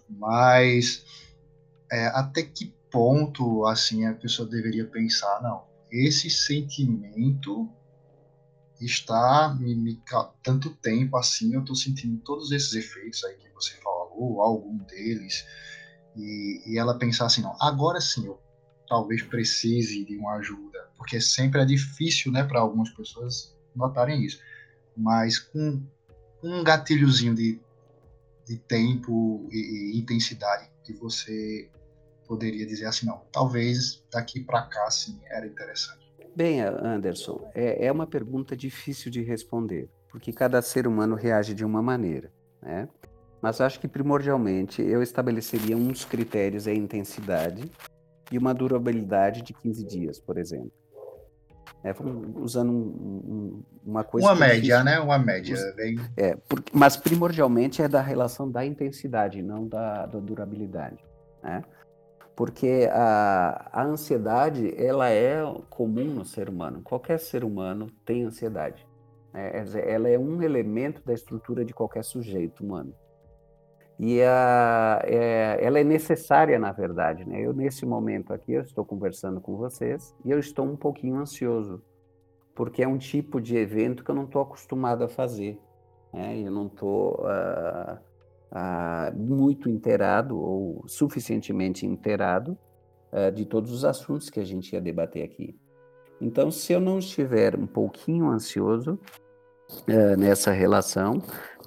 Mas 0.09 1.05
é, 1.91 2.07
até 2.07 2.43
que 2.43 2.75
ponto 2.93 3.67
assim 3.67 4.05
a 4.05 4.15
pessoa 4.15 4.49
deveria 4.49 4.87
pensar 4.87 5.41
não 5.43 5.65
esse 5.91 6.31
sentimento 6.31 7.69
está 8.81 9.57
me, 9.59 9.75
me 9.75 10.03
tanto 10.43 10.71
tempo 10.77 11.17
assim 11.17 11.55
eu 11.55 11.61
estou 11.61 11.75
sentindo 11.75 12.21
todos 12.23 12.53
esses 12.53 12.75
efeitos 12.75 13.25
aí 13.25 13.37
que 13.37 13.49
você 13.55 13.75
falou 13.77 14.41
algum 14.43 14.77
deles 14.79 15.47
e, 16.17 16.63
e 16.67 16.79
ela 16.79 16.99
pensar 16.99 17.27
assim 17.27 17.41
não 17.41 17.57
agora 17.61 18.01
sim 18.01 18.27
eu 18.27 18.39
talvez 18.87 19.23
precise 19.23 20.05
de 20.05 20.17
uma 20.19 20.35
ajuda 20.35 20.91
porque 20.97 21.21
sempre 21.21 21.63
é 21.63 21.65
difícil 21.65 22.31
né 22.31 22.45
para 22.45 22.61
algumas 22.61 22.91
pessoas 22.91 23.57
notarem 23.75 24.23
isso 24.23 24.39
mas 24.97 25.39
com 25.39 25.83
um 26.43 26.63
gatilhozinho 26.63 27.35
de, 27.35 27.59
de 28.47 28.59
tempo 28.59 29.49
e, 29.51 29.95
e 29.95 29.99
intensidade 29.99 30.71
que 30.85 30.93
você 30.93 31.71
poderia 32.33 32.65
dizer 32.65 32.87
assim, 32.87 33.05
não, 33.05 33.21
talvez 33.31 34.03
daqui 34.11 34.41
para 34.41 34.63
cá 34.63 34.91
sim 34.91 35.21
era 35.27 35.47
interessante? 35.47 36.11
Bem, 36.35 36.63
Anderson, 36.63 37.47
é, 37.55 37.85
é 37.85 37.93
uma 37.93 38.07
pergunta 38.07 38.57
difícil 38.57 39.11
de 39.11 39.23
responder, 39.23 39.91
porque 40.09 40.33
cada 40.33 40.63
ser 40.63 40.87
humano 40.87 41.15
reage 41.15 41.53
de 41.53 41.63
uma 41.63 41.83
maneira, 41.83 42.33
né? 42.63 42.89
Mas 43.43 43.61
acho 43.61 43.79
que 43.79 43.87
primordialmente 43.87 44.81
eu 44.81 45.03
estabeleceria 45.03 45.77
uns 45.77 46.07
critérios 46.07 46.67
a 46.67 46.73
intensidade 46.73 47.71
e 48.31 48.39
uma 48.39 48.55
durabilidade 48.55 49.43
de 49.43 49.53
15 49.53 49.85
dias, 49.85 50.19
por 50.19 50.39
exemplo. 50.39 50.73
É, 51.85 51.93
usando 52.37 52.71
um, 52.71 52.75
um, 52.75 53.63
uma 53.85 54.05
coisa. 54.05 54.29
Uma 54.29 54.37
média, 54.37 54.83
né? 54.83 55.01
Uma 55.01 55.19
média. 55.19 55.57
É, 56.17 56.37
porque, 56.49 56.71
mas 56.73 56.97
primordialmente 56.97 57.83
é 57.83 57.89
da 57.89 58.01
relação 58.01 58.49
da 58.51 58.65
intensidade, 58.65 59.43
não 59.43 59.67
da, 59.67 60.07
da 60.07 60.21
durabilidade. 60.21 61.05
Né? 61.43 61.63
Porque 62.35 62.89
a, 62.91 63.69
a 63.73 63.85
ansiedade 63.85 64.73
ela 64.77 65.11
é 65.11 65.43
comum 65.69 66.05
no 66.05 66.25
ser 66.25 66.49
humano. 66.49 66.81
Qualquer 66.83 67.19
ser 67.19 67.45
humano 67.45 67.89
tem 68.05 68.25
ansiedade. 68.25 68.87
Né? 69.33 69.65
Ela 69.87 70.09
é 70.09 70.19
um 70.19 70.43
elemento 70.43 71.03
da 71.05 71.13
estrutura 71.13 71.65
de 71.65 71.75
qualquer 71.75 72.05
sujeito 72.05 72.65
humano. 72.65 72.95
E 73.99 74.23
a, 74.23 75.01
é, 75.05 75.59
ela 75.61 75.79
é 75.79 75.85
necessária, 75.85 76.59
na 76.59 76.73
verdade. 76.73 77.29
Né? 77.29 77.41
Eu, 77.41 77.53
nesse 77.53 77.85
momento 77.87 78.33
aqui, 78.33 78.53
eu 78.53 78.63
estou 78.63 78.85
conversando 78.85 79.41
com 79.41 79.57
vocês 79.57 80.15
e 80.25 80.31
eu 80.31 80.39
estou 80.39 80.65
um 80.67 80.77
pouquinho 80.77 81.17
ansioso, 81.17 81.83
porque 82.55 82.83
é 82.83 82.89
um 82.89 82.99
tipo 82.99 83.41
de 83.41 83.57
evento 83.57 84.03
que 84.03 84.11
eu 84.11 84.15
não 84.15 84.25
estou 84.25 84.43
acostumado 84.43 85.05
a 85.05 85.09
fazer. 85.09 85.61
Né? 86.13 86.41
Eu 86.41 86.51
não 86.51 86.67
estou 86.67 87.21
uh, 87.21 87.99
uh, 88.53 89.19
muito 89.19 89.69
inteirado 89.69 90.39
ou 90.39 90.85
suficientemente 90.87 91.87
inteirado 91.87 92.57
uh, 93.13 93.33
de 93.33 93.45
todos 93.45 93.73
os 93.73 93.85
assuntos 93.85 94.31
que 94.31 94.39
a 94.39 94.45
gente 94.45 94.73
ia 94.73 94.81
debater 94.81 95.25
aqui. 95.25 95.59
Então, 96.21 96.51
se 96.51 96.73
eu 96.73 96.81
não 96.81 96.99
estiver 96.99 97.59
um 97.59 97.67
pouquinho 97.67 98.29
ansioso 98.29 98.99
nessa 100.17 100.53
relação, 100.53 101.21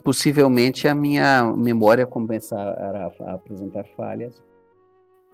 possivelmente 0.05 0.87
a 0.87 0.93
minha 0.93 1.43
memória 1.57 2.05
começará 2.05 3.11
a, 3.19 3.33
apresentar 3.33 3.85
falhas 3.97 4.37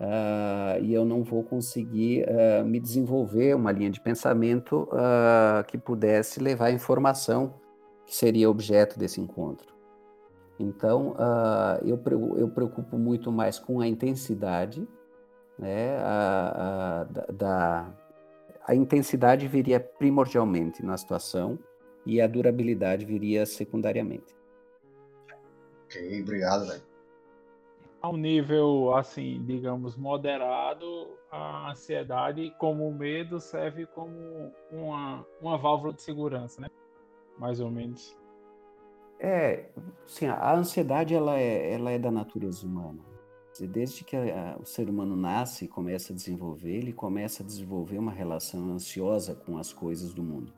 uh, 0.00 0.82
e 0.82 0.92
eu 0.92 1.04
não 1.04 1.22
vou 1.22 1.42
conseguir 1.44 2.24
uh, 2.24 2.64
me 2.64 2.80
desenvolver 2.80 3.54
uma 3.54 3.70
linha 3.70 3.90
de 3.90 4.00
pensamento 4.00 4.88
uh, 4.92 5.62
que 5.68 5.76
pudesse 5.76 6.40
levar 6.40 6.66
a 6.66 6.72
informação 6.72 7.54
que 8.06 8.16
seria 8.16 8.50
objeto 8.50 8.98
desse 8.98 9.20
encontro. 9.20 9.71
Então, 10.58 11.14
eu, 11.84 12.00
eu 12.36 12.48
preocupo 12.48 12.96
muito 12.96 13.32
mais 13.32 13.58
com 13.58 13.80
a 13.80 13.86
intensidade, 13.86 14.86
né, 15.58 15.98
a, 15.98 17.00
a, 17.00 17.32
da, 17.32 17.94
a 18.66 18.74
intensidade 18.74 19.46
viria 19.48 19.80
primordialmente 19.80 20.84
na 20.84 20.96
situação 20.96 21.58
e 22.06 22.20
a 22.20 22.26
durabilidade 22.26 23.04
viria 23.04 23.44
secundariamente. 23.46 24.34
Ok, 25.84 26.22
obrigado, 26.22 26.66
velho. 26.66 26.82
Ao 28.00 28.16
nível, 28.16 28.94
assim, 28.96 29.44
digamos, 29.44 29.96
moderado, 29.96 31.16
a 31.30 31.70
ansiedade, 31.70 32.52
como 32.58 32.88
o 32.88 32.94
medo, 32.94 33.38
serve 33.38 33.86
como 33.86 34.52
uma, 34.72 35.24
uma 35.40 35.56
válvula 35.56 35.92
de 35.92 36.02
segurança, 36.02 36.60
né? 36.60 36.68
Mais 37.38 37.60
ou 37.60 37.70
menos. 37.70 38.16
É, 39.24 39.66
sim, 40.04 40.26
a 40.26 40.52
ansiedade, 40.52 41.14
ela 41.14 41.38
é, 41.38 41.74
ela 41.74 41.92
é 41.92 41.98
da 41.98 42.10
natureza 42.10 42.66
humana. 42.66 42.98
Desde 43.70 44.02
que 44.02 44.16
a, 44.16 44.54
a, 44.54 44.58
o 44.58 44.64
ser 44.64 44.90
humano 44.90 45.14
nasce 45.14 45.66
e 45.66 45.68
começa 45.68 46.12
a 46.12 46.16
desenvolver, 46.16 46.72
ele 46.72 46.92
começa 46.92 47.44
a 47.44 47.46
desenvolver 47.46 47.98
uma 47.98 48.10
relação 48.10 48.72
ansiosa 48.72 49.36
com 49.36 49.56
as 49.58 49.72
coisas 49.72 50.12
do 50.12 50.24
mundo. 50.24 50.52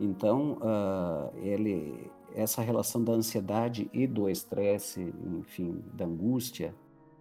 Então, 0.00 0.58
uh, 0.62 1.36
ele, 1.36 2.10
essa 2.34 2.62
relação 2.62 3.04
da 3.04 3.12
ansiedade 3.12 3.90
e 3.92 4.06
do 4.06 4.30
estresse, 4.30 5.12
enfim, 5.38 5.84
da 5.92 6.06
angústia, 6.06 6.74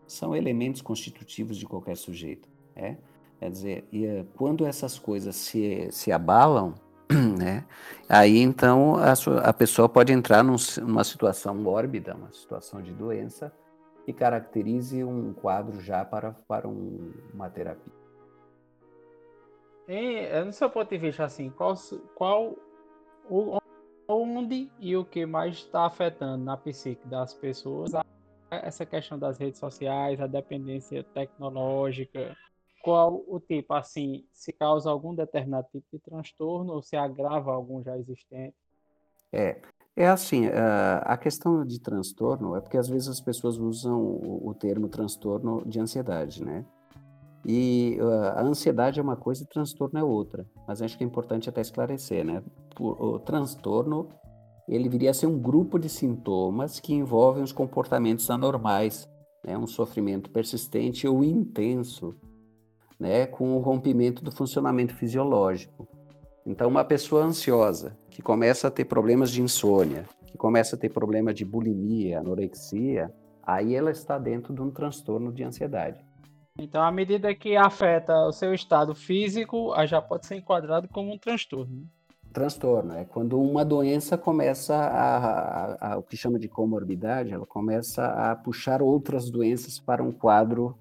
são 0.08 0.34
elementos 0.34 0.82
constitutivos 0.82 1.58
de 1.58 1.66
qualquer 1.66 1.98
sujeito. 1.98 2.48
É? 2.74 2.96
Quer 3.38 3.52
dizer, 3.52 3.88
e, 3.92 4.06
eh, 4.06 4.26
quando 4.36 4.66
essas 4.66 4.98
coisas 4.98 5.36
se, 5.36 5.90
se 5.92 6.12
abalam, 6.12 6.74
né, 7.38 7.66
aí 8.10 8.40
então 8.40 8.96
a, 8.96 9.14
a 9.50 9.54
pessoa 9.54 9.88
pode 9.88 10.12
entrar 10.12 10.44
num, 10.44 10.56
numa 10.82 11.04
situação 11.04 11.56
mórbida, 11.56 12.16
uma 12.16 12.32
situação 12.32 12.82
de 12.82 12.92
doença, 12.94 13.52
que 14.06 14.14
caracterize 14.14 15.04
um 15.04 15.34
quadro 15.34 15.82
já 15.82 16.06
para, 16.06 16.34
para 16.48 16.68
um, 16.68 17.14
uma 17.34 17.50
terapia. 17.50 17.94
E, 19.88 20.44
no 20.44 20.52
seu 20.52 20.70
ponto 20.70 20.90
de 20.90 20.98
vista, 20.98 21.24
assim, 21.24 21.50
qual, 21.50 21.76
qual 22.16 22.56
onde 24.08 24.70
e 24.80 24.96
o 24.96 25.04
que 25.04 25.26
mais 25.26 25.56
está 25.56 25.86
afetando 25.86 26.44
na 26.44 26.58
psique 26.58 27.06
das 27.08 27.34
pessoas? 27.34 27.92
Essa 28.50 28.86
questão 28.86 29.20
das 29.20 29.38
redes 29.38 29.60
sociais, 29.60 30.22
a 30.22 30.28
dependência 30.28 31.04
tecnológica, 31.04 32.36
qual 32.88 33.22
o 33.28 33.38
tipo, 33.38 33.74
assim, 33.74 34.24
se 34.32 34.54
causa 34.54 34.90
algum 34.90 35.14
determinado 35.14 35.68
tipo 35.74 35.86
de 35.92 36.00
transtorno 36.00 36.72
ou 36.72 36.82
se 36.82 36.96
agrava 36.96 37.52
algum 37.52 37.84
já 37.84 37.98
existente? 37.98 38.56
É, 39.30 39.60
é 39.94 40.08
assim, 40.08 40.46
a 41.02 41.18
questão 41.18 41.66
de 41.66 41.82
transtorno 41.82 42.56
é 42.56 42.62
porque 42.62 42.78
às 42.78 42.88
vezes 42.88 43.10
as 43.10 43.20
pessoas 43.20 43.58
usam 43.58 44.00
o 44.02 44.56
termo 44.58 44.88
transtorno 44.88 45.66
de 45.66 45.82
ansiedade, 45.82 46.46
né? 46.46 46.66
E 47.46 47.98
uh, 48.00 48.38
a 48.38 48.42
ansiedade 48.44 49.02
é 49.02 49.04
uma 49.04 49.18
coisa 49.18 49.44
e 49.44 49.48
transtorno 49.48 50.00
é 50.00 50.04
outra. 50.04 50.50
Mas 50.66 50.82
acho 50.82 50.98
que 50.98 51.04
é 51.04 51.08
importante 51.08 51.50
até 51.50 51.60
esclarecer, 51.60 52.24
né? 52.24 52.42
O 52.80 53.20
transtorno, 53.20 54.08
ele 54.66 54.88
viria 54.88 55.12
a 55.12 55.14
ser 55.14 55.28
um 55.28 55.38
grupo 55.38 55.78
de 55.78 55.90
sintomas 55.90 56.80
que 56.80 56.94
envolvem 56.94 57.44
os 57.44 57.52
comportamentos 57.52 58.30
anormais, 58.30 59.10
né? 59.44 59.58
Um 59.58 59.68
sofrimento 59.68 60.30
persistente 60.30 61.06
ou 61.06 61.22
intenso, 61.22 62.16
né? 63.00 63.26
Com 63.26 63.56
o 63.56 63.60
rompimento 63.60 64.24
do 64.24 64.32
funcionamento 64.32 64.94
fisiológico. 64.94 65.88
Então, 66.46 66.68
uma 66.70 66.86
pessoa 66.86 67.24
ansiosa 67.24 67.98
que 68.10 68.22
começa 68.22 68.68
a 68.68 68.72
ter 68.72 68.86
problemas 68.86 69.32
de 69.32 69.42
insônia, 69.42 70.06
que 70.26 70.38
começa 70.38 70.76
a 70.76 70.80
ter 70.80 70.90
problema 70.90 71.34
de 71.34 71.44
bulimia, 71.44 72.20
anorexia, 72.20 73.14
aí 73.44 73.76
ela 73.76 73.92
está 73.92 74.18
dentro 74.18 74.54
de 74.54 74.62
um 74.62 74.72
transtorno 74.72 75.32
de 75.32 75.44
ansiedade. 75.44 76.06
Então, 76.60 76.82
à 76.82 76.92
medida 76.92 77.36
que 77.36 77.56
afeta 77.56 78.14
o 78.26 78.32
seu 78.32 78.54
estado 78.54 78.96
físico, 78.96 79.74
já 79.86 80.02
pode 80.02 80.26
ser 80.26 80.36
enquadrado 80.36 80.88
como 80.88 81.14
um 81.14 81.18
transtorno. 81.18 81.86
Transtorno 82.34 82.94
é 82.94 83.06
quando 83.06 83.40
uma 83.40 83.64
doença 83.64 84.18
começa 84.18 84.76
a, 84.76 85.18
a, 85.18 85.94
a, 85.94 85.98
o 85.98 86.04
que 86.04 86.18
chama 86.18 86.40
de 86.40 86.48
comorbidade, 86.48 87.32
ela 87.34 87.46
começa 87.46 88.06
a 88.06 88.36
puxar 88.36 88.82
outras 88.82 89.30
doenças 89.30 89.80
para 89.80 90.04
um 90.04 90.12
quadro 90.12 90.78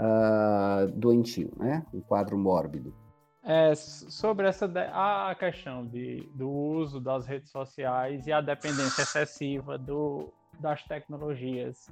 uh, 0.00 0.90
doentio, 0.92 1.52
né? 1.56 1.84
Um 1.92 2.00
quadro 2.00 2.38
mórbido. 2.38 2.94
É, 3.42 3.74
sobre 3.74 4.46
essa 4.46 4.70
a 4.92 5.34
questão 5.34 5.86
de, 5.86 6.28
do 6.34 6.48
uso 6.48 7.00
das 7.00 7.26
redes 7.26 7.50
sociais 7.50 8.26
e 8.26 8.32
a 8.32 8.40
dependência 8.40 9.02
excessiva 9.02 9.78
do, 9.78 10.32
das 10.58 10.82
tecnologias, 10.84 11.88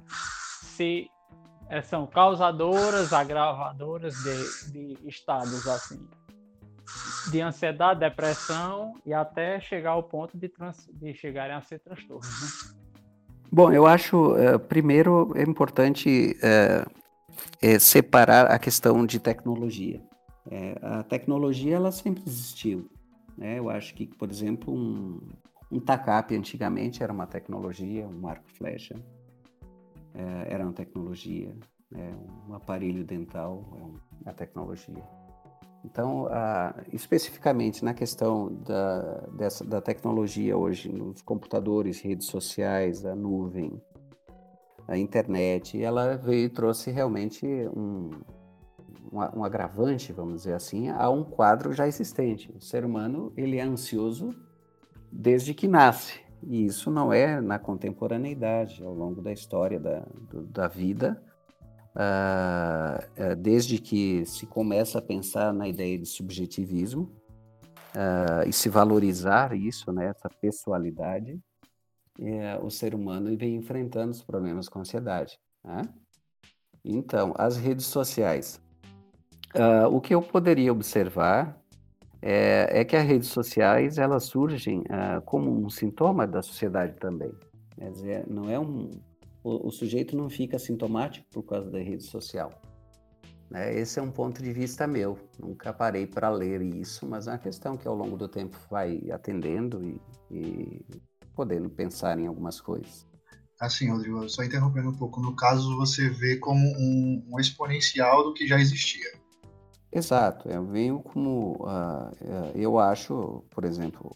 se 0.77 1.09
é, 1.67 1.81
são 1.81 2.05
causadoras, 2.05 3.13
agravadoras 3.13 4.13
de, 4.23 4.71
de 4.71 5.07
estados 5.07 5.67
assim, 5.67 6.07
de 7.31 7.41
ansiedade, 7.41 7.99
depressão 7.99 8.93
e 9.03 9.11
até 9.11 9.59
chegar 9.59 9.91
ao 9.91 10.03
ponto 10.03 10.37
de, 10.37 10.49
trans, 10.49 10.87
de 10.93 11.13
chegarem 11.15 11.55
a 11.55 11.61
ser 11.61 11.79
transtornos. 11.79 12.29
Né? 12.29 12.79
Bom, 13.51 13.71
eu 13.71 13.87
acho, 13.87 14.35
é, 14.37 14.57
primeiro, 14.59 15.33
é 15.35 15.41
importante 15.41 16.37
é, 16.43 16.85
é, 17.61 17.79
separar 17.79 18.47
a 18.47 18.59
questão 18.59 19.05
de 19.05 19.19
tecnologia. 19.19 20.01
É, 20.49 20.77
a 20.81 21.03
tecnologia, 21.03 21.75
ela 21.75 21.91
sempre 21.91 22.23
existiu. 22.25 22.89
Né? 23.37 23.59
Eu 23.59 23.69
acho 23.69 23.93
que, 23.93 24.07
por 24.07 24.29
exemplo, 24.29 24.73
um, 24.73 25.19
um 25.71 25.79
TACAP 25.79 26.35
antigamente 26.35 27.03
era 27.03 27.13
uma 27.13 27.27
tecnologia, 27.27 28.07
um 28.07 28.27
arco-flecha 28.27 28.95
é, 30.13 30.53
era 30.53 30.63
uma 30.63 30.73
tecnologia, 30.73 31.55
né? 31.91 32.15
um 32.47 32.53
aparelho 32.53 33.03
dental 33.03 33.63
é 33.77 34.23
uma 34.23 34.33
tecnologia. 34.33 35.03
Então, 35.83 36.27
especificamente 36.91 37.85
na 37.85 37.93
questão 37.93 38.53
da, 38.65 39.27
dessa, 39.37 39.63
da 39.63 39.79
tecnologia 39.79 40.57
hoje, 40.57 40.91
nos 40.91 41.21
computadores, 41.21 42.01
redes 42.01 42.27
sociais, 42.27 43.05
a 43.05 43.15
nuvem, 43.15 43.81
a 44.89 44.97
internet, 44.97 45.81
ela 45.81 46.17
veio 46.17 46.45
e 46.45 46.49
trouxe 46.49 46.89
realmente 46.89 47.45
um, 47.45 48.09
um, 49.13 49.19
um, 49.37 49.43
agravante, 49.43 50.11
vamos 50.11 50.41
dizer 50.41 50.53
assim, 50.53 50.89
a 50.89 51.07
um 51.11 51.23
quadro 51.23 51.71
já 51.73 51.87
existente. 51.87 52.51
O 52.55 52.59
ser 52.59 52.83
humano 52.83 53.31
ele 53.37 53.57
é 53.57 53.61
ansioso 53.61 54.33
desde 55.11 55.53
que 55.53 55.67
nasce. 55.67 56.19
E 56.41 56.65
isso 56.65 56.89
não 56.89 57.13
é 57.13 57.39
na 57.39 57.59
contemporaneidade, 57.59 58.83
ao 58.83 58.93
longo 58.93 59.21
da 59.21 59.31
história 59.31 59.79
da, 59.79 59.99
do, 60.29 60.41
da 60.47 60.67
vida, 60.67 61.21
uh, 61.93 63.35
desde 63.35 63.77
que 63.77 64.25
se 64.25 64.47
começa 64.47 64.97
a 64.97 65.01
pensar 65.01 65.53
na 65.53 65.67
ideia 65.67 65.99
de 65.99 66.05
subjetivismo 66.07 67.11
uh, 67.93 68.47
e 68.47 68.53
se 68.53 68.69
valorizar 68.69 69.55
isso, 69.55 69.91
né, 69.91 70.07
essa 70.07 70.29
pessoalidade, 70.41 71.39
eh, 72.21 72.59
o 72.61 72.69
ser 72.69 72.93
humano 72.93 73.35
vem 73.37 73.55
enfrentando 73.55 74.11
os 74.11 74.21
problemas 74.21 74.67
com 74.69 74.79
ansiedade. 74.79 75.39
Né? 75.63 75.81
Então, 76.83 77.33
as 77.37 77.57
redes 77.57 77.85
sociais, 77.85 78.61
Uh, 79.55 79.87
o 79.89 79.99
que 79.99 80.13
eu 80.13 80.21
poderia 80.21 80.71
observar 80.71 81.59
é, 82.21 82.81
é, 82.81 82.85
que 82.85 82.95
as 82.95 83.03
redes 83.03 83.29
sociais 83.29 83.97
elas 83.97 84.25
surgem 84.25 84.81
uh, 84.81 85.21
como 85.25 85.49
um 85.51 85.69
sintoma 85.69 86.27
da 86.27 86.41
sociedade 86.43 86.93
também. 86.99 87.31
Quer 87.75 87.91
dizer, 87.91 88.27
não 88.27 88.47
é 88.47 88.59
um, 88.59 88.91
o, 89.43 89.67
o 89.67 89.71
sujeito 89.71 90.15
não 90.15 90.29
fica 90.29 90.59
sintomático 90.59 91.25
por 91.31 91.43
causa 91.43 91.71
da 91.71 91.79
rede 91.79 92.03
social. 92.03 92.51
Né? 93.49 93.73
Esse 93.73 93.99
é 93.99 94.03
um 94.03 94.11
ponto 94.11 94.43
de 94.43 94.53
vista 94.53 94.85
meu. 94.85 95.17
Nunca 95.39 95.73
parei 95.73 96.05
para 96.05 96.29
ler 96.29 96.61
isso, 96.61 97.07
mas 97.07 97.27
é 97.27 97.31
uma 97.31 97.39
questão 97.39 97.75
que 97.75 97.87
ao 97.87 97.95
longo 97.95 98.17
do 98.17 98.27
tempo 98.27 98.55
vai 98.69 99.09
atendendo 99.11 99.81
e, 99.83 99.99
e 100.29 100.85
podendo 101.39 101.69
pensar 101.69 102.19
em 102.19 102.27
algumas 102.27 102.59
coisas. 102.59 103.07
Assim, 103.61 103.89
Rodrigo, 103.89 104.27
só 104.27 104.43
interrompendo 104.43 104.89
um 104.89 104.93
pouco, 104.93 105.21
no 105.21 105.33
caso 105.33 105.77
você 105.77 106.09
vê 106.09 106.35
como 106.35 106.59
um, 106.59 107.23
um 107.31 107.39
exponencial 107.39 108.25
do 108.25 108.33
que 108.33 108.45
já 108.45 108.59
existia. 108.59 109.09
Exato, 109.89 110.49
eu 110.49 110.65
venho 110.65 110.99
como, 110.99 111.53
uh, 111.63 112.51
eu 112.53 112.77
acho, 112.77 113.41
por 113.51 113.63
exemplo, 113.63 114.13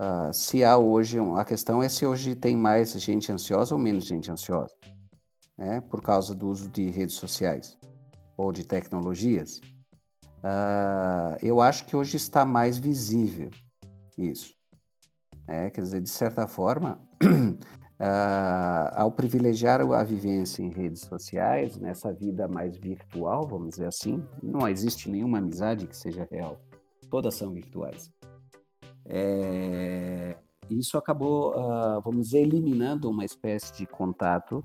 uh, 0.00 0.34
se 0.34 0.64
há 0.64 0.76
hoje, 0.76 1.16
a 1.36 1.44
questão 1.44 1.80
é 1.80 1.88
se 1.88 2.04
hoje 2.04 2.34
tem 2.34 2.56
mais 2.56 2.90
gente 3.00 3.30
ansiosa 3.30 3.72
ou 3.72 3.80
menos 3.80 4.04
gente 4.04 4.28
ansiosa, 4.28 4.74
né, 5.56 5.80
por 5.82 6.02
causa 6.02 6.34
do 6.34 6.48
uso 6.48 6.68
de 6.68 6.90
redes 6.90 7.14
sociais 7.14 7.78
ou 8.36 8.50
de 8.50 8.66
tecnologias. 8.66 9.60
Uh, 10.38 11.38
eu 11.40 11.60
acho 11.60 11.86
que 11.86 11.94
hoje 11.94 12.16
está 12.16 12.44
mais 12.44 12.78
visível 12.78 13.50
isso. 14.16 14.57
É, 15.48 15.70
quer 15.70 15.80
dizer, 15.80 16.00
de 16.02 16.10
certa 16.10 16.46
forma, 16.46 17.00
Uh, 17.98 18.94
ao 18.94 19.10
privilegiar 19.10 19.80
a 19.80 20.04
vivência 20.04 20.62
em 20.62 20.70
redes 20.70 21.00
sociais, 21.02 21.76
nessa 21.78 22.12
vida 22.12 22.46
mais 22.46 22.76
virtual, 22.76 23.48
vamos 23.48 23.70
dizer 23.70 23.86
assim, 23.86 24.22
não 24.40 24.68
existe 24.68 25.10
nenhuma 25.10 25.38
amizade 25.38 25.86
que 25.86 25.96
seja 25.96 26.28
real. 26.30 26.60
Todas 27.10 27.34
são 27.34 27.52
virtuais. 27.52 28.12
É, 29.04 30.36
isso 30.70 30.96
acabou, 30.98 31.54
uh, 31.56 32.00
vamos 32.04 32.26
dizer, 32.26 32.40
eliminando 32.40 33.10
uma 33.10 33.24
espécie 33.24 33.72
de 33.72 33.86
contato, 33.86 34.62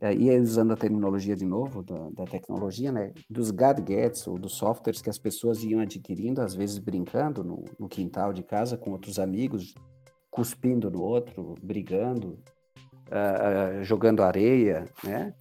uh, 0.00 0.12
e 0.16 0.30
usando 0.38 0.72
a 0.72 0.76
terminologia 0.76 1.36
de 1.36 1.44
novo, 1.44 1.82
da, 1.82 2.08
da, 2.10 2.24
tecnologia, 2.24 2.90
né, 2.90 3.12
dos 3.28 3.50
gadgets 3.50 4.26
ou 4.26 4.38
dos 4.38 4.54
softwares 4.54 5.02
que 5.02 5.10
as 5.10 5.18
pessoas 5.18 5.62
iam 5.62 5.80
adquirindo, 5.80 6.40
às 6.40 6.54
vezes 6.54 6.78
brincando 6.78 7.42
no, 7.42 7.64
no 7.78 7.88
quintal 7.88 8.32
de 8.32 8.42
casa 8.42 8.78
com 8.78 8.92
outros 8.92 9.18
amigos, 9.18 9.74
cuspindo 10.32 10.90
no 10.90 11.02
outro, 11.02 11.54
brigando, 11.62 12.38
uh, 13.08 13.84
jogando 13.84 14.22
areia, 14.22 14.86
né? 15.04 15.34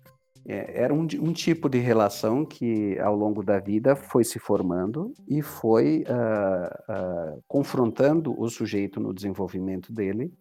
É, 0.46 0.84
era 0.84 0.94
um, 0.94 1.08
um, 1.20 1.32
tipo 1.32 1.70
de 1.70 1.78
relação 1.78 2.44
que, 2.44 2.98
ao 3.00 3.16
longo 3.16 3.44
da 3.44 3.60
vida, 3.60 3.96
foi 3.96 4.24
se 4.24 4.40
formando 4.40 5.14
e 5.28 5.40
foi 5.42 6.04
uh, 6.10 7.36
uh, 7.36 7.44
confrontando 7.48 8.38
o 8.40 8.50
sujeito 8.50 9.00
no 9.00 9.14
desenvolvimento 9.14 9.94
dele 9.94 10.34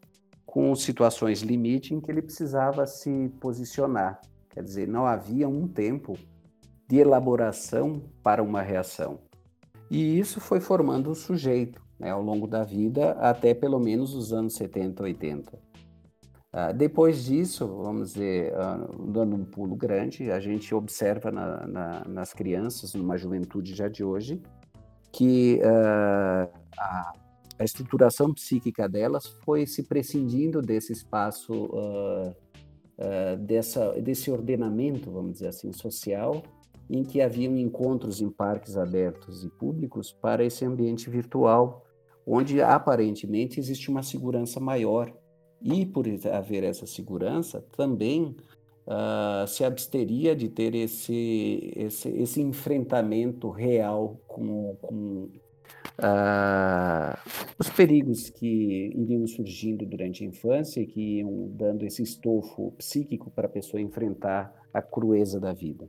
com 0.46 0.74
situações 0.74 1.42
limite 1.42 1.94
em 1.94 2.00
que 2.00 2.10
ele 2.10 2.22
precisava 2.22 2.86
se 2.86 3.30
posicionar. 3.40 4.20
Quer 4.48 4.64
dizer, 4.64 4.88
não 4.88 5.06
havia 5.06 5.46
um 5.46 5.68
tempo 5.68 6.18
de 6.88 6.96
elaboração 6.96 8.02
para 8.22 8.42
uma 8.42 8.62
reação. 8.62 9.20
E 9.90 10.18
isso 10.18 10.40
foi 10.40 10.60
formando 10.60 11.10
o 11.10 11.14
sujeito 11.14 11.80
né, 12.00 12.10
ao 12.10 12.22
longo 12.22 12.46
da 12.46 12.64
vida, 12.64 13.12
até 13.12 13.52
pelo 13.52 13.78
menos 13.78 14.14
os 14.14 14.32
anos 14.32 14.54
70, 14.54 15.02
80. 15.02 15.70
Uh, 16.52 16.74
depois 16.74 17.24
disso, 17.24 17.68
vamos 17.68 18.14
dizer, 18.14 18.52
uh, 18.54 19.06
dando 19.06 19.36
um 19.36 19.44
pulo 19.44 19.76
grande, 19.76 20.32
a 20.32 20.40
gente 20.40 20.74
observa 20.74 21.30
na, 21.30 21.66
na, 21.66 22.04
nas 22.08 22.32
crianças, 22.32 22.94
numa 22.94 23.16
juventude 23.16 23.72
já 23.74 23.86
de 23.86 24.02
hoje, 24.02 24.42
que 25.12 25.60
uh, 25.62 26.50
a, 26.76 27.12
a, 27.56 27.64
estruturação 27.64 28.32
psíquica 28.34 28.88
delas 28.88 29.26
foi 29.44 29.66
se 29.66 29.84
prescindindo 29.84 30.62
desse 30.62 30.92
espaço, 30.92 31.70
dessa, 33.40 33.92
desse 34.00 34.30
ordenamento, 34.30 35.10
vamos 35.10 35.34
dizer 35.34 35.48
assim, 35.48 35.72
social, 35.72 36.42
em 36.88 37.04
que 37.04 37.20
haviam 37.20 37.56
encontros 37.56 38.20
em 38.20 38.30
parques 38.30 38.76
abertos 38.76 39.44
e 39.44 39.48
públicos 39.48 40.12
para 40.12 40.44
esse 40.44 40.64
ambiente 40.64 41.08
virtual, 41.08 41.84
onde 42.26 42.60
aparentemente 42.60 43.58
existe 43.58 43.90
uma 43.90 44.02
segurança 44.02 44.60
maior 44.60 45.12
e 45.62 45.84
por 45.84 46.06
haver 46.32 46.64
essa 46.64 46.86
segurança, 46.86 47.64
também 47.76 48.34
uh, 48.86 49.46
se 49.46 49.64
absteria 49.64 50.34
de 50.34 50.48
ter 50.48 50.74
esse, 50.74 51.72
esse, 51.76 52.08
esse 52.08 52.40
enfrentamento 52.40 53.50
real 53.50 54.18
com, 54.26 54.76
com 54.80 55.28
uh, 55.98 57.18
os 57.58 57.68
perigos 57.68 58.30
que 58.30 58.92
iriam 58.94 59.26
surgindo 59.26 59.84
durante 59.84 60.24
a 60.24 60.26
infância 60.26 60.80
e 60.80 60.86
que 60.86 61.18
iam 61.18 61.48
dando 61.52 61.84
esse 61.84 62.02
estofo 62.02 62.72
psíquico 62.72 63.30
para 63.30 63.46
a 63.46 63.50
pessoa 63.50 63.80
enfrentar 63.80 64.54
a 64.72 64.80
crueza 64.80 65.38
da 65.38 65.52
vida. 65.52 65.88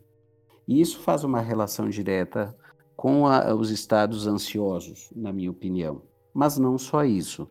E 0.68 0.82
isso 0.82 1.00
faz 1.00 1.24
uma 1.24 1.42
relação 1.42 1.90
direta 1.90 2.56
com 2.96 3.26
a, 3.26 3.54
os 3.56 3.72
estados 3.72 4.28
ansiosos, 4.28 5.10
na 5.16 5.34
minha 5.34 5.50
opinião. 5.50 6.02
Mas 6.34 6.58
não 6.58 6.78
só 6.78 7.04
isso. 7.04 7.48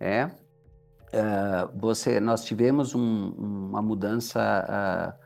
É, 0.00 0.26
uh, 0.26 1.78
você, 1.78 2.20
nós 2.20 2.44
tivemos 2.44 2.94
um, 2.94 3.30
uma 3.30 3.82
mudança 3.82 5.16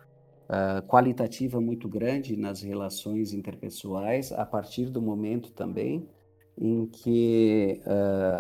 uh, 0.49 0.79
uh, 0.79 0.83
qualitativa 0.87 1.61
muito 1.61 1.89
grande 1.89 2.37
nas 2.37 2.63
relações 2.63 3.33
interpessoais 3.33 4.33
a 4.33 4.47
partir 4.47 4.87
do 4.87 5.03
momento 5.03 5.53
também 5.53 6.09
em 6.59 6.87
que 6.87 7.81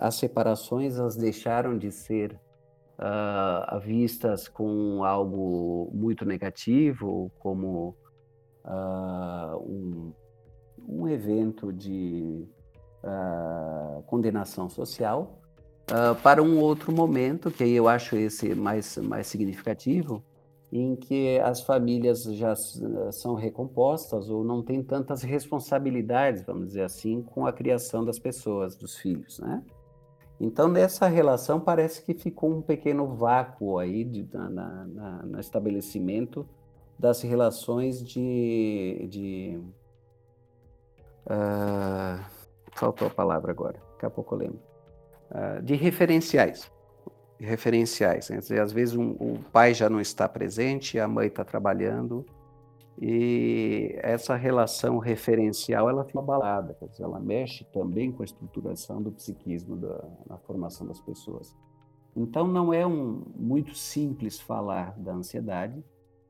as 0.02 0.16
separações 0.16 0.98
as 0.98 1.16
deixaram 1.16 1.78
de 1.78 1.90
ser 1.90 2.38
vistas 3.82 4.48
com 4.48 5.02
algo 5.02 5.90
muito 5.94 6.26
negativo, 6.26 7.32
como 7.38 7.96
um, 9.66 10.12
um 10.86 11.08
evento 11.08 11.72
de 11.72 12.46
condenação 14.12 14.68
social, 14.68 15.40
uh, 15.90 16.14
para 16.22 16.42
um 16.42 16.60
outro 16.60 16.92
momento, 16.92 17.50
que 17.50 17.64
eu 17.64 17.88
acho 17.88 18.14
esse 18.14 18.54
mais, 18.54 18.98
mais 18.98 19.26
significativo, 19.26 20.22
em 20.70 20.94
que 20.94 21.38
as 21.40 21.62
famílias 21.62 22.24
já 22.24 22.54
são 23.10 23.34
recompostas 23.34 24.28
ou 24.28 24.44
não 24.44 24.62
têm 24.62 24.82
tantas 24.82 25.22
responsabilidades, 25.22 26.42
vamos 26.42 26.68
dizer 26.68 26.82
assim, 26.82 27.22
com 27.22 27.46
a 27.46 27.52
criação 27.54 28.04
das 28.04 28.18
pessoas, 28.18 28.76
dos 28.76 28.98
filhos, 28.98 29.38
né? 29.38 29.62
Então, 30.38 30.68
nessa 30.68 31.06
relação, 31.06 31.58
parece 31.58 32.02
que 32.02 32.12
ficou 32.12 32.50
um 32.50 32.60
pequeno 32.60 33.06
vácuo 33.14 33.78
aí 33.78 34.04
de, 34.04 34.28
na, 34.32 34.50
na, 34.50 35.22
no 35.22 35.40
estabelecimento 35.40 36.46
das 36.98 37.22
relações 37.22 38.02
de. 38.02 39.06
de 39.08 39.60
uh, 41.26 42.24
faltou 42.72 43.06
a 43.06 43.10
palavra 43.10 43.52
agora, 43.52 43.80
daqui 44.02 44.06
a 44.06 44.10
pouco 44.10 44.34
eu 44.34 44.38
lembro. 44.38 44.60
Ah, 45.30 45.60
de 45.62 45.74
referenciais. 45.74 46.70
Referenciais. 47.38 48.28
Né? 48.28 48.38
Às 48.60 48.72
vezes 48.72 48.96
um, 48.96 49.12
o 49.12 49.38
pai 49.52 49.72
já 49.74 49.88
não 49.88 50.00
está 50.00 50.28
presente, 50.28 50.98
a 50.98 51.06
mãe 51.06 51.28
está 51.28 51.44
trabalhando, 51.44 52.26
e 53.00 53.96
essa 54.02 54.36
relação 54.36 54.98
referencial 54.98 55.88
ela 55.88 56.04
fica 56.04 56.18
abalada, 56.18 56.74
quer 56.74 56.88
dizer, 56.88 57.04
ela 57.04 57.18
mexe 57.18 57.64
também 57.72 58.12
com 58.12 58.22
a 58.22 58.24
estruturação 58.24 59.00
do 59.00 59.10
psiquismo 59.10 59.76
da, 59.76 60.04
na 60.26 60.36
formação 60.38 60.86
das 60.86 61.00
pessoas. 61.00 61.56
Então 62.14 62.46
não 62.46 62.74
é 62.74 62.86
um, 62.86 63.22
muito 63.34 63.74
simples 63.74 64.38
falar 64.38 64.98
da 64.98 65.12
ansiedade, 65.12 65.82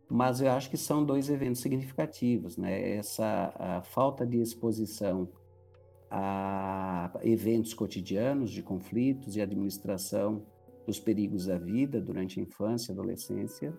mas 0.08 0.40
eu 0.40 0.50
acho 0.52 0.70
que 0.70 0.76
são 0.76 1.04
dois 1.04 1.28
eventos 1.28 1.60
significativos, 1.62 2.56
né? 2.56 2.96
Essa 2.96 3.82
falta 3.82 4.26
de 4.26 4.40
exposição 4.40 5.28
a 6.14 7.10
eventos 7.22 7.72
cotidianos 7.72 8.50
de 8.50 8.62
conflitos 8.62 9.34
e 9.34 9.40
administração 9.40 10.42
dos 10.86 11.00
perigos 11.00 11.46
da 11.46 11.56
vida 11.56 12.02
durante 12.02 12.38
a 12.38 12.42
infância 12.42 12.92
e 12.92 12.92
adolescência. 12.92 13.72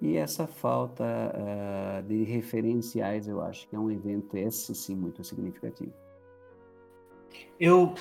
E 0.00 0.16
essa 0.16 0.46
falta 0.46 1.04
uh, 1.04 2.02
de 2.06 2.22
referenciais, 2.22 3.26
eu 3.26 3.40
acho 3.40 3.68
que 3.68 3.74
é 3.74 3.78
um 3.78 3.90
evento, 3.90 4.36
esse 4.36 4.72
sim, 4.72 4.94
muito 4.94 5.24
significativo. 5.24 5.92
Eu 7.58 7.94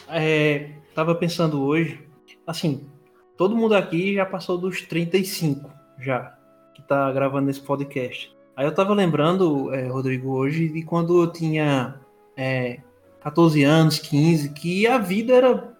estava 0.87 1.13
é, 1.13 1.15
pensando 1.15 1.63
hoje, 1.63 2.07
assim, 2.45 2.87
todo 3.35 3.55
mundo 3.55 3.73
aqui 3.73 4.13
já 4.13 4.25
passou 4.25 4.55
dos 4.55 4.83
35, 4.83 5.67
já, 5.99 6.37
que 6.75 6.81
está 6.81 7.11
gravando 7.11 7.49
esse 7.49 7.61
podcast. 7.61 8.35
Aí 8.55 8.65
eu 8.65 8.69
estava 8.71 8.93
lembrando, 8.93 9.73
é, 9.73 9.87
Rodrigo, 9.87 10.29
hoje, 10.29 10.69
de 10.69 10.83
quando 10.83 11.23
eu 11.23 11.31
tinha 11.31 11.99
é, 12.37 12.81
14 13.23 13.63
anos, 13.63 13.99
15, 13.99 14.49
que 14.49 14.85
a 14.85 14.97
vida 14.97 15.33
era. 15.33 15.73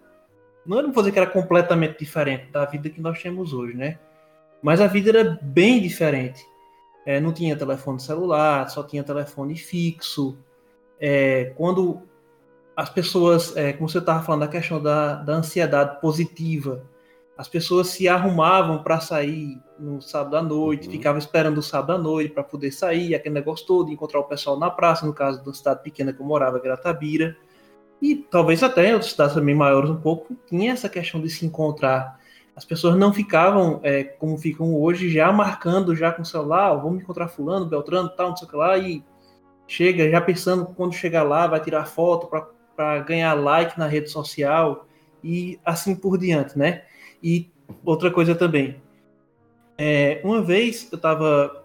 Não 0.64 0.90
vou 0.90 1.02
dizer 1.02 1.12
que 1.12 1.18
era 1.18 1.30
completamente 1.30 1.98
diferente 1.98 2.50
da 2.50 2.64
vida 2.64 2.88
que 2.88 3.00
nós 3.00 3.20
temos 3.22 3.52
hoje, 3.52 3.76
né? 3.76 3.98
Mas 4.62 4.80
a 4.80 4.86
vida 4.86 5.10
era 5.10 5.38
bem 5.42 5.80
diferente. 5.80 6.42
É, 7.04 7.20
não 7.20 7.34
tinha 7.34 7.54
telefone 7.54 8.00
celular, 8.00 8.68
só 8.70 8.82
tinha 8.82 9.04
telefone 9.04 9.56
fixo. 9.56 10.38
é, 10.98 11.52
quando 11.56 12.02
as 12.74 12.88
pessoas, 12.88 13.54
é, 13.56 13.72
como 13.74 13.88
você 13.88 13.98
estava 13.98 14.22
falando, 14.24 14.44
a 14.44 14.48
questão 14.48 14.82
da, 14.82 15.16
da 15.16 15.34
ansiedade 15.34 16.00
positiva, 16.00 16.82
as 17.36 17.48
pessoas 17.48 17.88
se 17.88 18.08
arrumavam 18.08 18.82
para 18.82 19.00
sair 19.00 19.60
no 19.78 20.00
sábado 20.00 20.36
à 20.36 20.42
noite, 20.42 20.86
uhum. 20.86 20.92
ficavam 20.92 21.18
esperando 21.18 21.58
o 21.58 21.62
sábado 21.62 21.92
à 21.92 21.98
noite 21.98 22.32
para 22.32 22.44
poder 22.44 22.70
sair, 22.70 23.14
aquele 23.14 23.34
negócio 23.34 23.66
todo, 23.66 23.90
encontrar 23.90 24.20
o 24.20 24.24
pessoal 24.24 24.58
na 24.58 24.70
praça, 24.70 25.04
no 25.04 25.12
caso 25.12 25.44
da 25.44 25.52
cidade 25.52 25.82
pequena 25.82 26.12
que 26.12 26.20
eu 26.20 26.26
morava, 26.26 26.60
Gratabira, 26.60 27.36
e 28.00 28.14
talvez 28.14 28.62
até 28.62 28.88
em 28.88 28.92
outras 28.92 29.10
cidades 29.10 29.34
também 29.34 29.54
maiores 29.54 29.90
um 29.90 29.96
pouco, 29.96 30.36
tinha 30.46 30.72
essa 30.72 30.88
questão 30.88 31.20
de 31.20 31.28
se 31.28 31.44
encontrar. 31.44 32.20
As 32.54 32.64
pessoas 32.64 32.96
não 32.96 33.12
ficavam 33.12 33.80
é, 33.82 34.04
como 34.04 34.38
ficam 34.38 34.72
hoje, 34.74 35.08
já 35.08 35.32
marcando 35.32 35.96
já 35.96 36.12
com 36.12 36.22
o 36.22 36.24
celular, 36.24 36.72
oh, 36.72 36.82
vamos 36.82 37.02
encontrar 37.02 37.26
fulano, 37.26 37.66
Beltrano, 37.66 38.08
tal, 38.10 38.28
não 38.28 38.36
sei 38.36 38.46
o 38.46 38.50
que 38.50 38.56
lá, 38.56 38.78
e 38.78 39.04
chega 39.66 40.08
já 40.08 40.20
pensando 40.20 40.66
quando 40.66 40.94
chegar 40.94 41.24
lá, 41.24 41.48
vai 41.48 41.60
tirar 41.60 41.84
foto 41.86 42.28
para 42.76 42.98
ganhar 43.00 43.34
like 43.34 43.76
na 43.76 43.88
rede 43.88 44.08
social 44.08 44.86
e 45.22 45.58
assim 45.64 45.96
por 45.96 46.16
diante, 46.16 46.56
né? 46.56 46.82
E 47.24 47.50
outra 47.82 48.10
coisa 48.10 48.34
também. 48.34 48.76
É, 49.78 50.20
uma 50.22 50.42
vez 50.42 50.86
eu 50.92 50.98
tava 50.98 51.64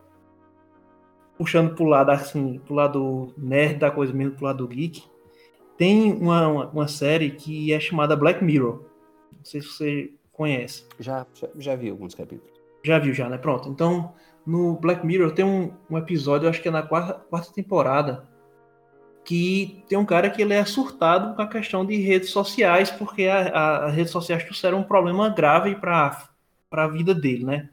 puxando 1.38 1.76
pro 1.76 1.84
lado 1.84 2.12
assim, 2.12 2.60
pro 2.60 2.74
lado 2.74 3.34
nerd 3.38 3.78
da 3.78 3.92
coisa 3.92 4.14
mesmo, 4.14 4.36
pro 4.36 4.46
lado 4.46 4.66
geek. 4.66 5.04
Tem 5.78 6.14
uma, 6.14 6.48
uma, 6.48 6.68
uma 6.70 6.88
série 6.88 7.32
que 7.32 7.74
é 7.74 7.80
chamada 7.80 8.16
Black 8.16 8.42
Mirror. 8.42 8.86
Não 9.38 9.44
sei 9.44 9.62
se 9.62 9.68
você 9.68 10.14
conhece. 10.32 10.86
Já, 10.98 11.28
já, 11.34 11.50
já 11.58 11.76
vi 11.76 11.90
alguns 11.90 12.16
capítulos. 12.16 12.54
Já 12.82 12.98
viu, 12.98 13.14
já, 13.14 13.28
né? 13.28 13.38
Pronto. 13.38 13.68
Então, 13.68 14.14
no 14.46 14.78
Black 14.78 15.06
Mirror 15.06 15.32
tem 15.32 15.44
um, 15.44 15.74
um 15.90 15.98
episódio, 15.98 16.48
acho 16.48 16.62
que 16.62 16.70
é 16.70 16.72
na 16.72 16.84
quarta, 16.84 17.16
quarta 17.30 17.52
temporada, 17.52 18.29
que 19.30 19.84
tem 19.88 19.96
um 19.96 20.06
cara 20.06 20.28
que 20.28 20.42
ele 20.42 20.56
é 20.56 20.66
surtado 20.66 21.36
com 21.36 21.42
a 21.44 21.48
questão 21.48 21.86
de 21.86 21.96
redes 21.98 22.32
sociais, 22.32 22.90
porque 22.90 23.28
as 23.28 23.94
redes 23.94 24.12
sociais 24.12 24.44
trouxeram 24.44 24.80
um 24.80 24.84
problema 24.84 25.30
grave 25.30 25.76
para 25.76 26.28
a 26.72 26.88
vida 26.88 27.14
dele, 27.14 27.46
né? 27.46 27.70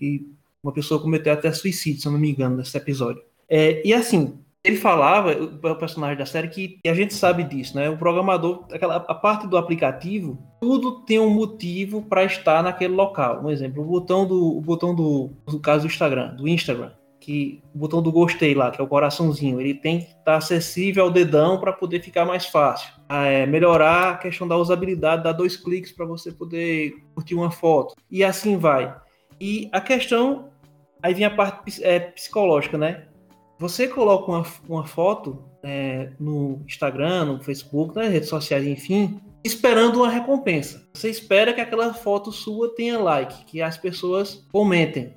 E 0.00 0.26
uma 0.60 0.72
pessoa 0.72 1.00
cometeu 1.00 1.32
até 1.32 1.52
suicídio, 1.52 2.00
se 2.00 2.08
eu 2.08 2.12
não 2.12 2.18
me 2.18 2.32
engano, 2.32 2.56
nesse 2.56 2.76
episódio. 2.76 3.22
É, 3.48 3.80
e 3.86 3.94
assim, 3.94 4.40
ele 4.64 4.78
falava, 4.78 5.30
o 5.30 5.76
personagem 5.76 6.18
da 6.18 6.26
série, 6.26 6.48
que 6.48 6.80
a 6.84 6.92
gente 6.92 7.14
sabe 7.14 7.44
disso, 7.44 7.76
né? 7.76 7.88
O 7.88 7.96
programador, 7.96 8.66
aquela, 8.72 8.96
a 8.96 9.14
parte 9.14 9.46
do 9.46 9.56
aplicativo, 9.56 10.42
tudo 10.60 11.02
tem 11.02 11.20
um 11.20 11.30
motivo 11.30 12.02
para 12.02 12.24
estar 12.24 12.64
naquele 12.64 12.94
local. 12.94 13.44
Um 13.44 13.50
exemplo, 13.50 13.84
o 13.84 13.86
botão 13.86 14.26
do, 14.26 14.58
o 14.58 14.60
botão 14.60 14.92
do, 14.92 15.30
no 15.46 15.60
caso 15.60 15.86
do 15.86 15.86
Instagram, 15.86 16.34
do 16.34 16.48
Instagram 16.48 16.90
que 17.20 17.62
o 17.74 17.78
botão 17.78 18.00
do 18.00 18.10
gostei 18.10 18.54
lá, 18.54 18.70
que 18.70 18.80
é 18.80 18.84
o 18.84 18.88
coraçãozinho, 18.88 19.60
ele 19.60 19.74
tem 19.74 20.00
que 20.00 20.06
estar 20.06 20.24
tá 20.24 20.36
acessível 20.36 21.04
ao 21.04 21.10
dedão 21.10 21.60
para 21.60 21.72
poder 21.72 22.02
ficar 22.02 22.24
mais 22.24 22.46
fácil. 22.46 22.90
É, 23.08 23.44
melhorar 23.46 24.10
a 24.10 24.16
questão 24.16 24.48
da 24.48 24.56
usabilidade, 24.56 25.22
dar 25.22 25.32
dois 25.32 25.56
cliques 25.56 25.92
para 25.92 26.06
você 26.06 26.32
poder 26.32 26.94
curtir 27.14 27.34
uma 27.34 27.50
foto. 27.50 27.94
E 28.10 28.24
assim 28.24 28.56
vai. 28.56 28.96
E 29.38 29.68
a 29.70 29.80
questão, 29.80 30.48
aí 31.02 31.12
vem 31.12 31.26
a 31.26 31.30
parte 31.30 31.84
é, 31.84 32.00
psicológica, 32.00 32.78
né? 32.78 33.06
Você 33.58 33.86
coloca 33.86 34.30
uma, 34.30 34.46
uma 34.66 34.86
foto 34.86 35.44
é, 35.62 36.12
no 36.18 36.62
Instagram, 36.66 37.26
no 37.26 37.42
Facebook, 37.42 37.94
nas 37.94 38.10
redes 38.10 38.30
sociais, 38.30 38.66
enfim, 38.66 39.20
esperando 39.44 39.96
uma 39.96 40.08
recompensa. 40.08 40.88
Você 40.94 41.10
espera 41.10 41.52
que 41.52 41.60
aquela 41.60 41.92
foto 41.92 42.32
sua 42.32 42.74
tenha 42.74 42.98
like, 42.98 43.44
que 43.44 43.60
as 43.60 43.76
pessoas 43.76 44.46
comentem. 44.50 45.14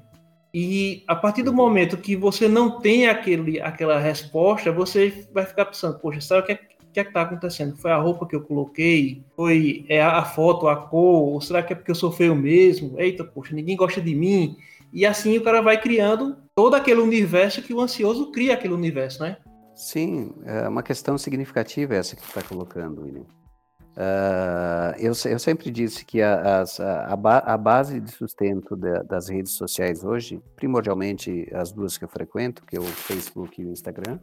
E 0.54 1.04
a 1.08 1.16
partir 1.16 1.42
do 1.42 1.52
momento 1.52 1.98
que 1.98 2.16
você 2.16 2.48
não 2.48 2.80
tem 2.80 3.08
aquele, 3.08 3.60
aquela 3.60 3.98
resposta, 3.98 4.72
você 4.72 5.28
vai 5.34 5.46
ficar 5.46 5.66
pensando, 5.66 5.98
poxa, 5.98 6.22
sabe 6.22 6.42
o 6.42 6.46
que 6.46 6.52
é 6.52 6.60
que 6.94 7.00
é 7.00 7.04
está 7.04 7.24
acontecendo? 7.24 7.76
Foi 7.76 7.92
a 7.92 7.98
roupa 7.98 8.28
que 8.28 8.36
eu 8.36 8.42
coloquei? 8.42 9.24
Foi 9.36 9.84
é, 9.90 10.02
a 10.02 10.24
foto, 10.24 10.68
a 10.68 10.76
cor? 10.76 11.34
Ou 11.34 11.42
será 11.42 11.64
que 11.64 11.74
é 11.74 11.76
porque 11.76 11.90
eu 11.90 11.96
sou 11.96 12.12
feio 12.12 12.36
mesmo? 12.36 13.00
Eita, 13.00 13.24
poxa, 13.24 13.56
ninguém 13.56 13.76
gosta 13.76 14.00
de 14.00 14.14
mim. 14.14 14.56
E 14.94 15.06
assim 15.06 15.36
o 15.38 15.44
cara 15.44 15.60
vai 15.62 15.82
criando 15.82 16.38
todo 16.56 16.76
aquele 16.76 17.02
universo 17.02 17.64
que 17.64 17.74
o 17.74 17.82
ansioso 17.82 18.32
cria 18.32 18.54
aquele 18.54 18.76
universo, 18.76 19.24
né? 19.24 19.38
Sim, 19.74 20.32
é 20.46 20.68
uma 20.68 20.84
questão 20.84 21.18
significativa 21.18 21.96
essa 21.96 22.16
que 22.16 22.22
tu 22.22 22.28
está 22.28 22.44
colocando, 22.44 23.02
William. 23.02 23.26
Uh, 23.96 24.98
eu, 24.98 25.14
eu, 25.32 25.38
sempre 25.40 25.70
disse 25.70 26.04
que 26.04 26.20
a, 26.20 26.64
a, 26.64 27.54
a, 27.54 27.58
base 27.58 28.00
de 28.00 28.12
sustento 28.12 28.76
de, 28.76 29.04
das 29.04 29.30
redes 29.30 29.52
sociais 29.52 30.04
hoje, 30.04 30.42
primordialmente 30.56 31.48
as 31.54 31.72
duas 31.72 31.96
que 31.96 32.04
eu 32.04 32.10
frequento, 32.10 32.66
que 32.66 32.76
é 32.76 32.80
o 32.80 32.84
Facebook 32.84 33.62
e 33.62 33.66
o 33.66 33.72
Instagram, 33.72 34.20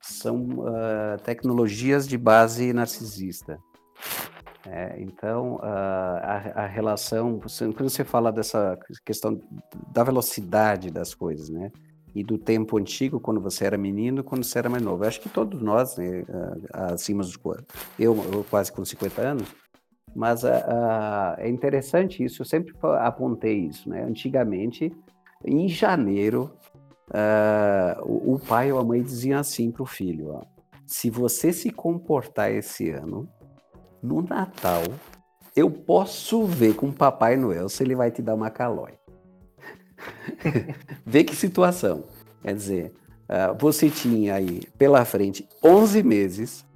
são 0.00 0.42
uh, 0.60 1.18
tecnologias 1.22 2.08
de 2.08 2.16
base 2.16 2.72
narcisista. 2.72 3.58
É, 4.66 5.00
então, 5.00 5.56
uh, 5.56 6.54
a, 6.54 6.66
relação, 6.66 7.40
quando 7.76 7.90
você 7.90 8.04
fala 8.04 8.32
dessa 8.32 8.78
questão 9.04 9.40
da 9.92 10.02
velocidade 10.02 10.90
das 10.90 11.14
coisas, 11.14 11.48
né? 11.50 11.70
E 12.14 12.24
do 12.24 12.38
tempo 12.38 12.78
antigo, 12.78 13.20
quando 13.20 13.40
você 13.40 13.64
era 13.64 13.78
menino, 13.78 14.24
quando 14.24 14.44
você 14.44 14.58
era 14.58 14.68
mais 14.68 14.82
novo. 14.82 15.04
Eu 15.04 15.08
acho 15.08 15.20
que 15.20 15.28
todos 15.28 15.60
nós, 15.60 15.96
né, 15.96 16.24
acima 16.72 17.22
dos 17.22 17.38
eu, 17.98 18.16
eu 18.32 18.44
quase 18.48 18.72
com 18.72 18.84
50 18.84 19.20
anos, 19.20 19.48
mas 20.14 20.42
uh, 20.42 20.48
é 21.36 21.48
interessante 21.48 22.24
isso, 22.24 22.42
eu 22.42 22.46
sempre 22.46 22.74
apontei 23.00 23.58
isso, 23.58 23.88
né? 23.88 24.02
Antigamente, 24.02 24.92
em 25.44 25.68
janeiro, 25.68 26.50
o, 28.02 28.34
o, 28.34 28.38
pai 28.38 28.72
ou 28.72 28.78
a 28.78 28.84
mãe 28.84 29.02
diziam 29.02 29.38
assim 29.38 29.70
para 29.70 29.82
o 29.82 29.86
filho, 29.86 30.30
ó, 30.30 30.42
se 30.86 31.10
você 31.10 31.52
se 31.52 31.70
comportar 31.70 32.50
esse 32.50 32.90
ano, 32.90 33.28
no 34.02 34.22
Natal, 34.22 34.82
eu 35.54 35.70
posso 35.70 36.44
ver 36.44 36.74
com 36.74 36.88
o 36.88 36.92
Papai 36.92 37.36
Noel 37.36 37.68
se 37.68 37.82
ele 37.82 37.94
vai 37.94 38.10
te 38.10 38.22
dar 38.22 38.34
uma 38.34 38.50
calói. 38.50 38.97
Vê 41.04 41.24
que 41.24 41.34
situação. 41.34 42.04
Quer 42.42 42.54
dizer, 42.54 42.94
uh, 43.28 43.56
você 43.58 43.90
tinha 43.90 44.34
aí 44.34 44.62
pela 44.78 45.04
frente 45.04 45.48
11 45.62 46.02
meses 46.02 46.66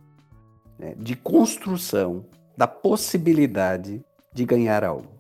né, 0.79 0.95
de 0.97 1.15
construção 1.17 2.27
da 2.57 2.67
possibilidade 2.67 4.05
de 4.33 4.45
ganhar 4.45 4.85
algo. 4.85 5.13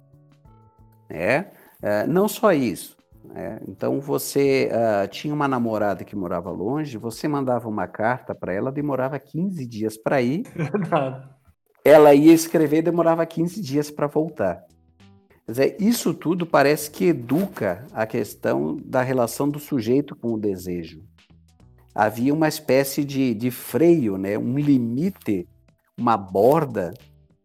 É? 1.08 1.46
Não 2.08 2.26
só 2.26 2.52
isso. 2.52 2.96
Né? 3.24 3.60
Então 3.68 4.00
você 4.00 4.70
uh, 4.72 5.08
tinha 5.08 5.32
uma 5.32 5.48
namorada 5.48 6.04
que 6.04 6.16
morava 6.16 6.50
longe, 6.50 6.98
você 6.98 7.28
mandava 7.28 7.68
uma 7.68 7.86
carta 7.86 8.34
para 8.34 8.52
ela, 8.52 8.72
demorava 8.72 9.18
15 9.18 9.66
dias 9.66 9.96
para 9.96 10.20
ir. 10.20 10.44
Ela 11.84 12.14
ia 12.14 12.32
escrever, 12.32 12.80
demorava 12.80 13.26
15 13.26 13.60
dias 13.60 13.90
para 13.90 14.06
voltar. 14.06 14.64
Dizer, 15.46 15.76
isso 15.80 16.14
tudo 16.14 16.46
parece 16.46 16.90
que 16.90 17.06
educa 17.06 17.86
a 17.92 18.06
questão 18.06 18.76
da 18.84 19.02
relação 19.02 19.48
do 19.48 19.58
sujeito 19.58 20.14
com 20.14 20.34
o 20.34 20.38
desejo. 20.38 21.02
Havia 21.94 22.32
uma 22.32 22.48
espécie 22.48 23.04
de, 23.04 23.34
de 23.34 23.50
freio, 23.50 24.16
né? 24.16 24.38
um 24.38 24.58
limite, 24.58 25.46
uma 25.98 26.16
borda 26.16 26.94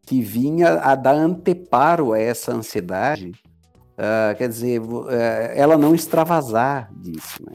que 0.04 0.22
vinha 0.22 0.80
a 0.80 0.96
dar 0.96 1.16
anteparo 1.16 2.14
a 2.14 2.20
essa 2.20 2.54
ansiedade, 2.54 3.32
uh, 3.32 4.38
quer 4.38 4.48
dizer, 4.48 4.80
uh, 4.80 5.10
ela 5.54 5.78
não 5.78 5.94
extravasar 5.94 6.90
disso. 6.94 7.44
Né? 7.46 7.54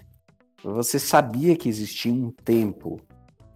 Você 0.62 0.98
sabia 0.98 1.56
que 1.56 1.68
existia 1.68 2.12
um 2.12 2.30
tempo. 2.30 3.00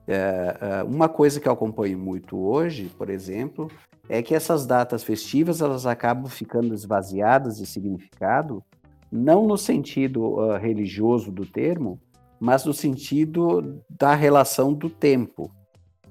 Uh, 0.08 0.86
uma 0.86 1.08
coisa 1.08 1.40
que 1.40 1.48
eu 1.48 1.52
acompanho 1.52 1.98
muito 1.98 2.38
hoje, 2.38 2.90
por 2.96 3.10
exemplo, 3.10 3.70
é 4.08 4.22
que 4.22 4.34
essas 4.34 4.66
datas 4.66 5.02
festivas 5.02 5.60
elas 5.60 5.86
acabam 5.86 6.26
ficando 6.26 6.74
esvaziadas 6.74 7.56
de 7.58 7.66
significado, 7.66 8.62
não 9.10 9.46
no 9.46 9.56
sentido 9.56 10.22
uh, 10.22 10.56
religioso 10.56 11.30
do 11.30 11.44
termo, 11.44 12.00
mas 12.38 12.64
no 12.64 12.72
sentido 12.72 13.82
da 13.88 14.14
relação 14.14 14.72
do 14.72 14.90
tempo. 14.90 15.50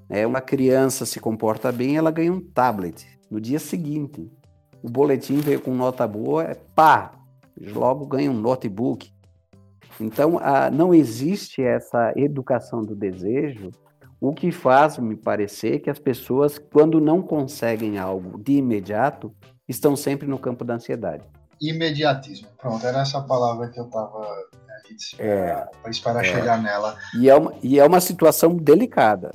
É, 0.09 0.25
uma 0.25 0.41
criança 0.41 1.05
se 1.05 1.19
comporta 1.19 1.71
bem, 1.71 1.97
ela 1.97 2.11
ganha 2.11 2.31
um 2.31 2.39
tablet. 2.39 3.07
No 3.29 3.41
dia 3.41 3.59
seguinte, 3.59 4.29
o 4.83 4.89
boletim 4.89 5.37
veio 5.37 5.59
com 5.59 5.73
nota 5.73 6.07
boa, 6.07 6.43
é 6.43 6.53
pá, 6.53 7.11
logo 7.59 8.05
ganha 8.05 8.29
um 8.29 8.39
notebook. 8.39 9.11
Então, 9.99 10.35
uh, 10.35 10.71
não 10.71 10.93
existe 10.93 11.61
essa 11.61 12.13
educação 12.15 12.81
do 12.81 12.95
desejo 12.95 13.71
o 14.19 14.33
que 14.33 14.51
faz 14.51 14.97
me 14.97 15.15
parecer 15.15 15.79
que 15.79 15.89
as 15.89 15.99
pessoas, 15.99 16.57
quando 16.57 16.99
não 16.99 17.21
conseguem 17.21 17.97
algo 17.97 18.41
de 18.41 18.53
imediato, 18.53 19.33
estão 19.67 19.95
sempre 19.95 20.27
no 20.27 20.39
campo 20.39 20.63
da 20.63 20.75
ansiedade. 20.75 21.23
Imediatismo. 21.61 22.47
Pronto, 22.57 22.85
era 22.85 23.01
essa 23.01 23.21
palavra 23.21 23.69
que 23.69 23.79
eu 23.79 23.85
estava 23.85 24.19
né, 24.67 24.75
é, 25.19 25.67
para 25.81 25.91
esperar 25.91 26.25
é. 26.25 26.27
chegar 26.27 26.61
nela. 26.61 26.97
E 27.19 27.29
é, 27.29 27.35
uma, 27.35 27.53
e 27.61 27.79
é 27.79 27.85
uma 27.85 28.01
situação 28.01 28.55
delicada. 28.55 29.31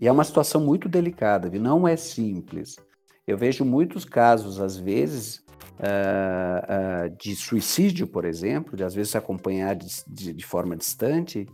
E 0.00 0.08
é 0.08 0.12
uma 0.12 0.24
situação 0.24 0.60
muito 0.60 0.88
delicada, 0.88 1.48
viu? 1.48 1.60
não 1.60 1.86
é 1.86 1.96
simples. 1.96 2.76
Eu 3.26 3.36
vejo 3.36 3.64
muitos 3.64 4.04
casos, 4.04 4.60
às 4.60 4.76
vezes, 4.76 5.44
uh, 5.78 7.06
uh, 7.06 7.16
de 7.18 7.36
suicídio, 7.36 8.06
por 8.06 8.24
exemplo, 8.24 8.76
de 8.76 8.82
às 8.82 8.94
vezes 8.94 9.14
acompanhar 9.14 9.76
de, 9.76 9.86
de, 10.08 10.32
de 10.32 10.46
forma 10.46 10.76
distante, 10.76 11.46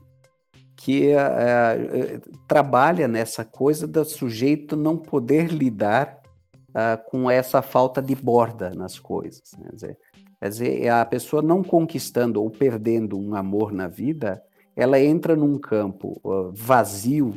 que 0.77 1.11
uh, 1.15 2.21
trabalha 2.47 3.09
nessa 3.09 3.45
coisa 3.45 3.87
do 3.87 4.05
sujeito 4.05 4.77
não 4.77 4.97
poder 4.97 5.49
lidar 5.49 6.21
uh, 6.69 7.11
com 7.11 7.31
essa 7.31 7.63
falta 7.63 8.03
de 8.03 8.15
borda 8.15 8.71
nas 8.71 8.99
coisas. 8.99 9.53
Né? 9.59 9.65
Quer, 9.71 9.75
dizer, 9.75 9.99
quer 10.39 10.49
dizer, 10.49 10.89
a 10.89 11.05
pessoa 11.07 11.41
não 11.41 11.65
conquistando 11.65 12.43
ou 12.43 12.51
perdendo 12.51 13.19
um 13.19 13.35
amor 13.35 13.73
na 13.73 13.89
vida, 13.89 14.43
ela 14.77 15.01
entra 15.01 15.35
num 15.35 15.59
campo 15.59 16.21
uh, 16.23 16.53
vazio 16.53 17.35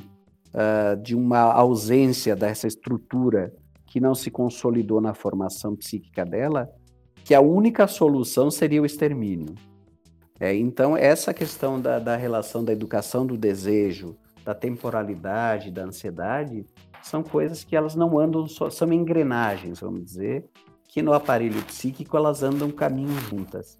de 1.04 1.16
uma 1.16 1.42
ausência 1.42 2.36
dessa 2.36 2.66
estrutura 2.66 3.54
que 3.86 4.00
não 4.00 4.16
se 4.16 4.32
consolidou 4.32 5.00
na 5.00 5.14
formação 5.14 5.76
psíquica 5.76 6.26
dela, 6.26 6.68
que 7.24 7.36
a 7.36 7.40
única 7.40 7.86
solução 7.86 8.50
seria 8.50 8.82
o 8.82 8.86
extermínio. 8.86 9.54
É, 10.40 10.56
então, 10.56 10.96
essa 10.96 11.34
questão 11.34 11.82
da, 11.82 12.00
da 12.00 12.16
relação 12.16 12.64
da 12.64 12.72
educação 12.72 13.26
do 13.26 13.38
desejo, 13.38 14.16
da 14.46 14.56
temporalidade, 14.56 15.70
da 15.70 15.84
ansiedade, 15.84 16.66
são 17.04 17.22
coisas 17.22 17.64
que 17.64 17.76
elas 17.76 17.96
não 17.96 18.18
andam 18.18 18.48
só, 18.48 18.70
são 18.70 18.92
engrenagens, 18.94 19.80
vamos 19.82 20.06
dizer, 20.06 20.46
que 20.88 21.02
no 21.02 21.14
aparelho 21.14 21.62
psíquico 21.64 22.16
elas 22.16 22.42
andam 22.42 22.72
caminhos 22.72 23.22
juntas. 23.24 23.78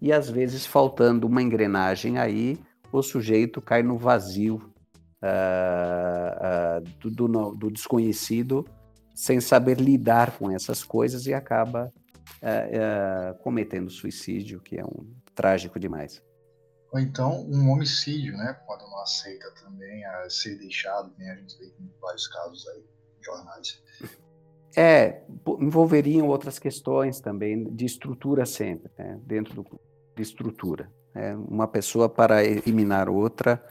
E 0.00 0.12
às 0.12 0.30
vezes, 0.30 0.64
faltando 0.64 1.26
uma 1.26 1.42
engrenagem 1.42 2.18
aí, 2.18 2.58
o 2.90 3.02
sujeito 3.02 3.60
cai 3.60 3.82
no 3.82 3.98
vazio 3.98 4.56
uh, 5.22 6.78
uh, 6.78 6.84
do, 7.00 7.10
do, 7.10 7.54
do, 7.54 7.70
desconhecido, 7.70 8.64
sem 9.14 9.40
saber 9.40 9.78
lidar 9.78 10.38
com 10.38 10.50
essas 10.50 10.82
coisas 10.82 11.26
e 11.26 11.34
acaba 11.34 11.92
uh, 12.42 13.38
cometendo 13.42 13.90
suicídio, 13.90 14.60
que 14.60 14.78
é 14.78 14.84
um, 14.84 15.06
trágico 15.34 15.78
demais. 15.78 16.22
Ou 16.92 16.98
então 16.98 17.46
um 17.48 17.70
homicídio, 17.70 18.36
né? 18.36 18.58
Quando 18.66 18.82
não 18.82 19.00
aceita 19.00 19.48
também 19.62 20.04
a 20.04 20.28
ser 20.28 20.56
deixado, 20.58 21.12
né? 21.16 21.30
a 21.30 21.36
gente 21.36 21.56
vê 21.58 21.66
em 21.66 21.90
vários 22.00 22.26
casos 22.26 22.66
aí, 22.68 22.84
jornais. 23.20 23.82
É, 24.76 25.22
envolveriam 25.60 26.28
outras 26.28 26.58
questões 26.58 27.20
também 27.20 27.64
de 27.72 27.84
estrutura 27.84 28.46
sempre, 28.46 28.90
né? 28.98 29.20
dentro 29.24 29.54
do, 29.54 29.80
de 30.16 30.22
estrutura. 30.22 30.90
É, 31.14 31.34
uma 31.34 31.68
pessoa 31.68 32.08
para 32.08 32.44
eliminar 32.44 33.08
outra, 33.08 33.62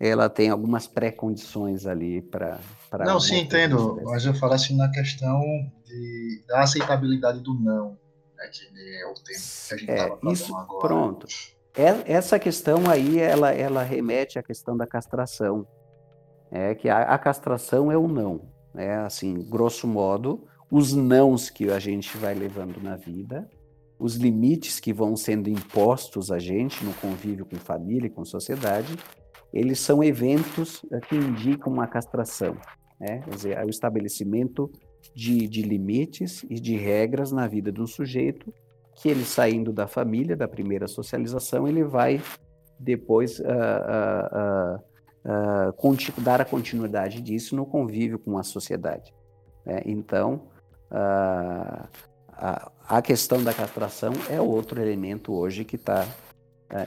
ela 0.00 0.28
tem 0.30 0.48
algumas 0.48 0.88
pré-condições 0.88 1.86
ali 1.86 2.22
para. 2.22 2.58
Não, 3.04 3.20
sim, 3.20 3.40
entendo, 3.40 4.00
mas 4.04 4.24
eu 4.24 4.34
falo 4.34 4.54
assim 4.54 4.76
na 4.76 4.90
questão 4.90 5.40
de, 5.84 6.42
da 6.48 6.62
aceitabilidade 6.62 7.40
do 7.40 7.54
não 7.54 7.96
né, 8.40 8.48
que 8.48 8.66
é 8.78 9.06
o 9.06 9.14
tempo 9.14 9.24
que 9.24 9.74
a 9.74 9.76
gente 9.76 9.90
estava 9.90 10.18
é, 10.22 10.32
isso, 10.32 10.56
agora. 10.56 10.80
Pronto. 10.80 11.26
É, 11.74 12.12
essa 12.12 12.38
questão 12.38 12.88
aí, 12.88 13.18
ela, 13.18 13.52
ela 13.52 13.82
remete 13.82 14.38
à 14.38 14.42
questão 14.42 14.76
da 14.76 14.86
castração. 14.86 15.66
É 16.50 16.74
que 16.74 16.88
a, 16.88 17.02
a 17.02 17.18
castração 17.18 17.92
é 17.92 17.96
o 17.96 18.08
não. 18.08 18.48
É 18.74 18.94
assim, 18.96 19.34
grosso 19.48 19.86
modo, 19.86 20.46
os 20.70 20.92
nãos 20.92 21.50
que 21.50 21.70
a 21.70 21.78
gente 21.78 22.16
vai 22.16 22.34
levando 22.34 22.82
na 22.82 22.96
vida, 22.96 23.48
os 23.98 24.16
limites 24.16 24.80
que 24.80 24.92
vão 24.92 25.16
sendo 25.16 25.48
impostos 25.48 26.32
a 26.32 26.38
gente 26.38 26.84
no 26.84 26.94
convívio 26.94 27.44
com 27.44 27.56
família 27.56 28.06
e 28.06 28.10
com 28.10 28.24
sociedade, 28.24 28.96
eles 29.52 29.80
são 29.80 30.02
eventos 30.02 30.84
eh, 30.92 31.00
que 31.00 31.16
indicam 31.16 31.72
uma 31.72 31.86
castração. 31.86 32.56
Né? 32.98 33.20
Quer 33.20 33.34
dizer, 33.34 33.56
é 33.56 33.64
o 33.64 33.70
estabelecimento 33.70 34.70
de, 35.14 35.48
de 35.48 35.62
limites 35.62 36.44
e 36.48 36.60
de 36.60 36.76
regras 36.76 37.32
na 37.32 37.46
vida 37.46 37.72
de 37.72 37.80
um 37.80 37.86
sujeito 37.86 38.52
que 38.94 39.08
ele 39.08 39.24
saindo 39.24 39.72
da 39.72 39.86
família, 39.86 40.36
da 40.36 40.46
primeira 40.46 40.86
socialização, 40.86 41.66
ele 41.66 41.82
vai 41.82 42.20
depois 42.78 43.38
uh, 43.40 43.44
uh, 43.44 44.76
uh, 45.76 46.20
dar 46.22 46.40
a 46.40 46.44
continuidade 46.44 47.20
disso 47.20 47.56
no 47.56 47.64
convívio 47.64 48.18
com 48.18 48.36
a 48.36 48.42
sociedade. 48.42 49.14
Né? 49.64 49.82
Então, 49.86 50.48
a, 50.90 52.70
a, 52.88 53.02
questão 53.02 53.42
da 53.42 53.54
castração 53.54 54.12
é 54.28 54.40
outro 54.40 54.80
elemento 54.80 55.32
hoje 55.32 55.64
que 55.64 55.76
está 55.76 56.06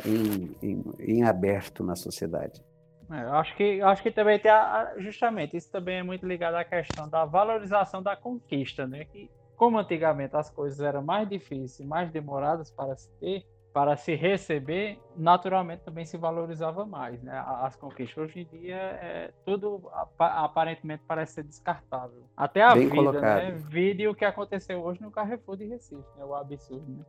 em, 0.05 0.55
em, 0.61 0.83
em 0.99 1.23
aberto 1.23 1.83
na 1.83 1.95
sociedade. 1.95 2.63
É, 3.11 3.17
acho 3.17 3.55
que, 3.55 3.81
acho 3.81 4.01
que 4.01 4.11
também 4.11 4.39
tem 4.39 4.51
a, 4.51 4.93
justamente 4.97 5.57
isso 5.57 5.71
também 5.71 5.97
é 5.97 6.03
muito 6.03 6.25
ligado 6.25 6.55
à 6.55 6.63
questão 6.63 7.07
da 7.07 7.25
valorização 7.25 8.01
da 8.01 8.15
conquista, 8.15 8.87
né? 8.87 9.05
Que 9.05 9.29
como 9.55 9.77
antigamente 9.77 10.35
as 10.35 10.49
coisas 10.49 10.79
eram 10.79 11.03
mais 11.03 11.27
difíceis, 11.29 11.87
mais 11.87 12.09
demoradas 12.11 12.71
para 12.71 12.95
se 12.95 13.11
ter, 13.19 13.45
para 13.73 13.95
se 13.97 14.15
receber, 14.15 14.99
naturalmente 15.15 15.83
também 15.83 16.05
se 16.05 16.17
valorizava 16.17 16.85
mais, 16.85 17.21
né? 17.21 17.43
As 17.61 17.75
conquistas 17.75 18.17
hoje 18.17 18.39
em 18.41 18.57
dia 18.59 18.75
é, 18.75 19.31
tudo 19.45 19.89
aparentemente 20.17 21.03
parece 21.07 21.33
ser 21.33 21.43
descartável. 21.43 22.23
Até 22.37 22.61
a 22.61 22.73
Bem 22.73 22.83
vida, 22.83 22.95
colocado. 22.95 23.43
né? 23.43 23.51
Vide 23.69 24.07
o 24.07 24.15
que 24.15 24.25
aconteceu 24.25 24.81
hoje 24.83 25.01
no 25.01 25.11
Carrefour 25.11 25.57
de 25.57 25.65
Recife, 25.65 26.03
né? 26.17 26.23
O 26.23 26.33
absurdo, 26.33 26.89
né? 26.89 27.03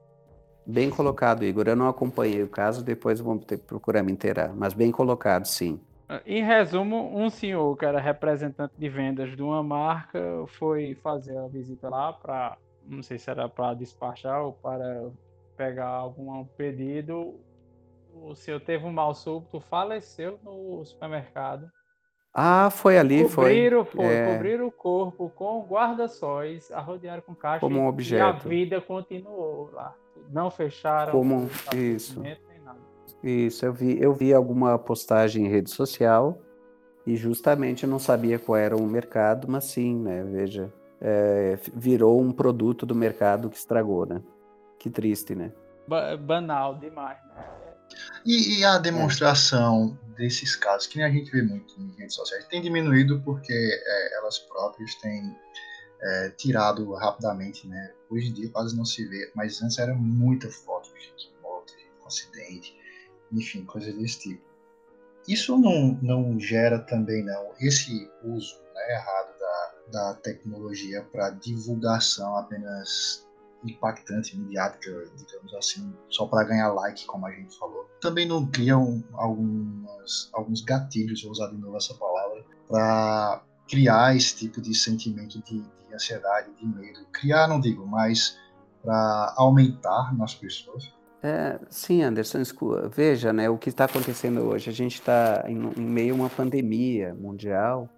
Bem 0.66 0.88
colocado, 0.88 1.44
Igor. 1.44 1.68
Eu 1.68 1.76
não 1.76 1.88
acompanhei 1.88 2.42
o 2.42 2.48
caso, 2.48 2.82
depois 2.82 3.20
vamos 3.20 3.44
ter 3.44 3.58
que 3.58 3.64
procurar 3.64 4.02
me 4.02 4.12
inteirar, 4.12 4.54
mas 4.54 4.72
bem 4.72 4.90
colocado, 4.90 5.44
sim. 5.44 5.80
Em 6.26 6.42
resumo, 6.42 7.16
um 7.16 7.30
senhor 7.30 7.76
que 7.76 7.84
era 7.84 7.98
representante 8.00 8.74
de 8.78 8.88
vendas 8.88 9.34
de 9.34 9.42
uma 9.42 9.62
marca 9.62 10.20
foi 10.46 10.94
fazer 10.96 11.36
a 11.36 11.48
visita 11.48 11.88
lá 11.88 12.12
para, 12.12 12.56
não 12.86 13.02
sei 13.02 13.18
se 13.18 13.30
era 13.30 13.48
para 13.48 13.74
despachar 13.74 14.42
ou 14.42 14.52
para 14.52 15.10
pegar 15.56 15.88
algum 15.88 16.44
pedido. 16.44 17.34
O 18.14 18.34
senhor 18.34 18.60
teve 18.60 18.84
um 18.84 18.92
mal 18.92 19.14
súbito, 19.14 19.60
faleceu 19.60 20.38
no 20.44 20.84
supermercado. 20.84 21.70
Ah, 22.32 22.68
foi 22.70 22.98
ali, 22.98 23.22
cobriram, 23.28 23.84
foi. 23.84 24.04
foi 24.04 24.14
é... 24.14 24.34
Cobriram 24.34 24.66
o 24.66 24.72
corpo 24.72 25.30
com 25.30 25.62
guarda-sóis, 25.62 26.70
arrodearam 26.72 27.22
com 27.22 27.34
caixa 27.34 27.60
Como 27.60 27.80
um 27.80 27.86
objeto. 27.86 28.22
e 28.22 28.22
a 28.22 28.32
vida 28.32 28.80
continuou 28.80 29.70
lá. 29.72 29.94
Não 30.30 30.50
fecharam. 30.50 31.12
Como 31.12 31.50
isso. 31.74 32.22
Isso, 33.22 33.64
eu 33.64 33.72
vi, 33.72 33.98
eu 34.00 34.12
vi 34.12 34.34
alguma 34.34 34.78
postagem 34.78 35.46
em 35.46 35.48
rede 35.48 35.70
social 35.70 36.38
e 37.06 37.16
justamente 37.16 37.86
não 37.86 37.98
sabia 37.98 38.38
qual 38.38 38.56
era 38.56 38.76
o 38.76 38.86
mercado, 38.86 39.48
mas 39.48 39.64
sim, 39.64 39.96
né? 39.96 40.22
Veja, 40.24 40.70
é, 41.00 41.58
virou 41.72 42.20
um 42.20 42.30
produto 42.30 42.84
do 42.84 42.94
mercado 42.94 43.48
que 43.48 43.56
estragou, 43.56 44.04
né? 44.04 44.22
Que 44.78 44.90
triste, 44.90 45.34
né? 45.34 45.52
Banal 46.20 46.76
demais, 46.78 47.18
né? 47.28 47.44
E, 48.24 48.58
e 48.58 48.64
a 48.64 48.78
demonstração 48.78 49.98
é. 50.12 50.16
desses 50.16 50.56
casos, 50.56 50.86
que 50.86 50.98
nem 50.98 51.06
a 51.06 51.10
gente 51.10 51.30
vê 51.30 51.42
muito 51.42 51.74
em 51.80 51.94
redes 51.98 52.14
sociais, 52.14 52.46
tem 52.48 52.62
diminuído 52.62 53.20
porque 53.24 53.52
é, 53.52 54.18
elas 54.18 54.38
próprias 54.38 54.94
têm 54.96 55.34
é, 56.02 56.30
tirado 56.30 56.92
rapidamente, 56.94 57.66
né? 57.66 57.92
Hoje 58.10 58.28
em 58.28 58.32
dia 58.32 58.50
quase 58.50 58.76
não 58.76 58.84
se 58.84 59.04
vê, 59.06 59.30
mas 59.34 59.62
antes 59.62 59.78
era 59.78 59.94
muita 59.94 60.50
foto 60.50 60.92
de 60.94 61.00
gente 61.00 61.32
com 61.40 62.08
acidente 62.08 62.76
enfim, 63.32 63.64
coisas 63.64 63.94
desse 63.94 64.18
tipo. 64.20 64.42
Isso 65.26 65.56
não, 65.58 65.98
não 66.02 66.38
gera 66.38 66.78
também 66.78 67.24
não 67.24 67.52
esse 67.58 68.10
uso 68.22 68.60
né, 68.74 68.92
errado 68.92 69.38
da, 69.38 69.72
da 69.90 70.14
tecnologia 70.14 71.02
para 71.10 71.30
divulgação 71.30 72.36
apenas 72.36 73.26
impactante, 73.64 74.36
midiática, 74.36 74.90
digamos 75.16 75.54
assim, 75.54 75.90
só 76.10 76.26
para 76.26 76.44
ganhar 76.44 76.70
like, 76.74 77.06
como 77.06 77.26
a 77.26 77.30
gente 77.30 77.56
falou. 77.58 77.88
Também 77.98 78.28
não 78.28 78.46
criam 78.46 79.02
algumas, 79.14 80.28
alguns 80.34 80.60
gatilhos, 80.60 81.22
vou 81.22 81.32
usar 81.32 81.46
de 81.46 81.56
novo 81.56 81.74
essa 81.78 81.94
palavra, 81.94 82.44
para 82.68 83.42
criar 83.68 84.16
esse 84.16 84.36
tipo 84.36 84.60
de 84.60 84.74
sentimento 84.74 85.42
de, 85.42 85.60
de 85.60 85.94
ansiedade, 85.94 86.50
de 86.54 86.66
medo. 86.66 87.06
Criar, 87.12 87.48
não 87.48 87.60
digo, 87.60 87.86
mas 87.86 88.38
para 88.82 89.34
aumentar 89.36 90.16
nas 90.16 90.34
pessoas 90.34 90.92
é, 91.24 91.58
sim, 91.70 92.02
Anderson, 92.02 92.42
veja, 92.94 93.32
né, 93.32 93.48
o 93.48 93.56
que 93.56 93.70
está 93.70 93.86
acontecendo 93.86 94.42
hoje. 94.42 94.68
A 94.68 94.72
gente 94.74 94.96
está 94.96 95.42
em, 95.48 95.56
em, 95.74 95.82
meio 95.82 96.12
a 96.12 96.16
uma 96.16 96.28
pandemia 96.28 97.14
mundial 97.14 97.88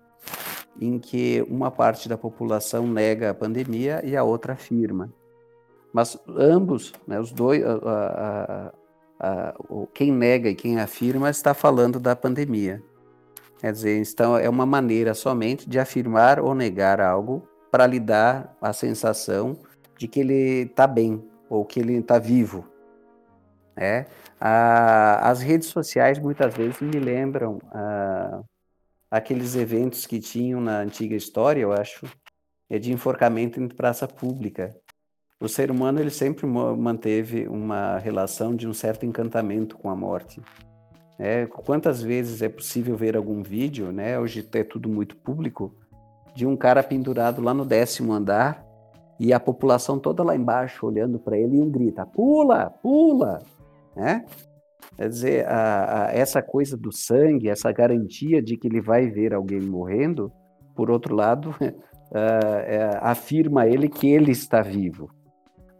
em 0.81 0.97
que 1.01 1.45
uma 1.49 1.69
parte 1.69 2.09
da 2.09 2.17
população 2.17 2.87
nega 2.87 3.31
a 3.31 3.35
pandemia 3.35 4.01
e 4.05 4.17
a 4.17 4.23
outra 4.23 4.53
afirma. 4.53 5.12
Mas 5.93 6.17
ambos, 6.29 6.93
né, 7.05 7.19
os 7.19 7.33
dois, 7.33 7.64
a, 7.64 8.73
a, 9.19 9.49
a, 9.51 9.55
quem 9.93 10.12
nega 10.12 10.49
e 10.49 10.55
quem 10.55 10.79
afirma 10.79 11.29
está 11.29 11.53
falando 11.53 11.99
da 11.99 12.14
pandemia. 12.14 12.81
Quer 13.59 13.73
dizer, 13.73 14.03
então 14.03 14.37
é 14.37 14.49
uma 14.49 14.67
maneira 14.67 15.15
somente 15.15 15.69
de 15.69 15.79
afirmar 15.79 16.39
ou 16.39 16.55
negar 16.55 17.01
algo 17.01 17.49
para 17.71 17.87
lhe 17.87 17.99
dar 17.99 18.55
a 18.61 18.73
sensação 18.73 19.59
de 19.99 20.07
que 20.07 20.21
ele 20.21 20.63
está 20.63 20.87
bem 20.87 21.25
ou 21.49 21.65
que 21.65 21.81
ele 21.81 21.95
está 21.95 22.19
vivo 22.19 22.77
né? 23.77 24.07
Ah, 24.41 25.31
as 25.31 25.41
redes 25.43 25.69
sociais 25.69 26.19
muitas 26.19 26.55
vezes 26.55 26.81
me 26.81 26.99
lembram 26.99 27.59
ah, 27.71 28.41
aqueles 29.11 29.55
eventos 29.55 30.07
que 30.07 30.19
tinham 30.19 30.61
na 30.61 30.81
antiga 30.81 31.15
história, 31.15 31.61
eu 31.61 31.73
acho, 31.73 32.07
é 32.71 32.79
de 32.79 32.93
enforcamento 32.93 33.61
em 33.61 33.69
praça 33.69 34.09
pública. 34.09 34.75
O 35.39 35.49
ser 35.49 35.71
humano 35.71 36.01
ele 36.01 36.11
sempre 36.11 36.47
manteve 36.47 37.47
uma 37.47 37.99
relação 37.99 38.57
de 38.57 38.67
um 38.67 38.73
certo 38.73 39.05
encantamento 39.05 39.77
com 39.77 39.91
a 39.91 39.95
morte. 39.95 40.41
É, 41.19 41.47
quantas 41.47 42.03
vezes 42.03 42.43
é 42.43 42.49
possível 42.49 42.95
ver 42.97 43.17
algum 43.17 43.43
vídeo, 43.43 43.91
né? 43.91 44.19
Hoje 44.19 44.47
é 44.53 44.62
tudo 44.62 44.89
muito 44.89 45.17
público, 45.17 45.75
de 46.35 46.47
um 46.47 46.57
cara 46.57 46.83
pendurado 46.83 47.41
lá 47.41 47.55
no 47.55 47.64
décimo 47.64 48.12
andar 48.12 48.62
e 49.19 49.33
a 49.33 49.41
população 49.41 49.99
toda 49.99 50.23
lá 50.23 50.37
embaixo 50.37 50.87
olhando 50.87 51.19
para 51.19 51.39
ele 51.39 51.57
e 51.57 51.61
um 51.62 51.71
grita: 51.71 52.05
pula, 52.05 52.71
pula, 52.83 53.43
né? 53.95 54.25
Quer 54.95 55.09
dizer, 55.09 55.47
a, 55.47 56.07
a, 56.07 56.12
essa 56.12 56.43
coisa 56.43 56.77
do 56.77 56.93
sangue, 56.93 57.49
essa 57.49 57.73
garantia 57.73 58.43
de 58.43 58.57
que 58.57 58.69
ele 58.69 58.81
vai 58.81 59.09
ver 59.09 59.35
alguém 59.35 59.61
morrendo, 59.61 60.31
por 60.75 60.91
outro 60.91 61.14
lado, 61.14 61.51
uh, 61.61 61.77
afirma 63.01 63.67
ele 63.67 63.89
que 63.89 64.07
ele 64.07 64.33
está 64.33 64.61
vivo, 64.61 65.11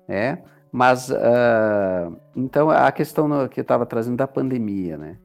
né? 0.09 0.43
Mas, 0.73 1.11
uh, 1.11 2.17
então, 2.35 2.69
a 2.69 2.91
questão 2.91 3.49
que 3.49 3.61
eu 3.61 3.63
estava 3.63 3.87
trazendo 3.87 4.17
da 4.17 4.27
pandemia, 4.27 4.99
né? 4.99 5.19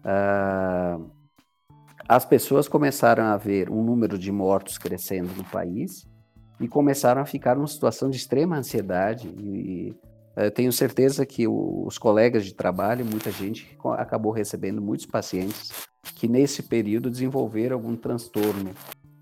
Uh, 0.00 1.10
as 2.08 2.24
pessoas 2.24 2.66
começaram 2.66 3.24
a 3.24 3.36
ver 3.36 3.70
um 3.70 3.82
número 3.82 4.18
de 4.18 4.32
mortos 4.32 4.78
crescendo 4.78 5.32
no 5.36 5.44
país 5.44 6.06
e 6.58 6.66
começaram 6.66 7.22
a 7.22 7.24
ficar 7.24 7.54
numa 7.54 7.68
situação 7.68 8.10
de 8.10 8.16
extrema 8.16 8.56
ansiedade. 8.56 9.28
E, 9.28 9.94
eu 10.36 10.50
tenho 10.50 10.72
certeza 10.72 11.26
que 11.26 11.46
os 11.46 11.98
colegas 11.98 12.44
de 12.44 12.54
trabalho, 12.54 13.04
muita 13.04 13.30
gente 13.30 13.76
acabou 13.98 14.32
recebendo 14.32 14.80
muitos 14.80 15.04
pacientes 15.04 15.70
que 16.16 16.28
nesse 16.28 16.62
período 16.62 17.10
desenvolveram 17.10 17.76
algum 17.76 17.96
transtorno 17.96 18.70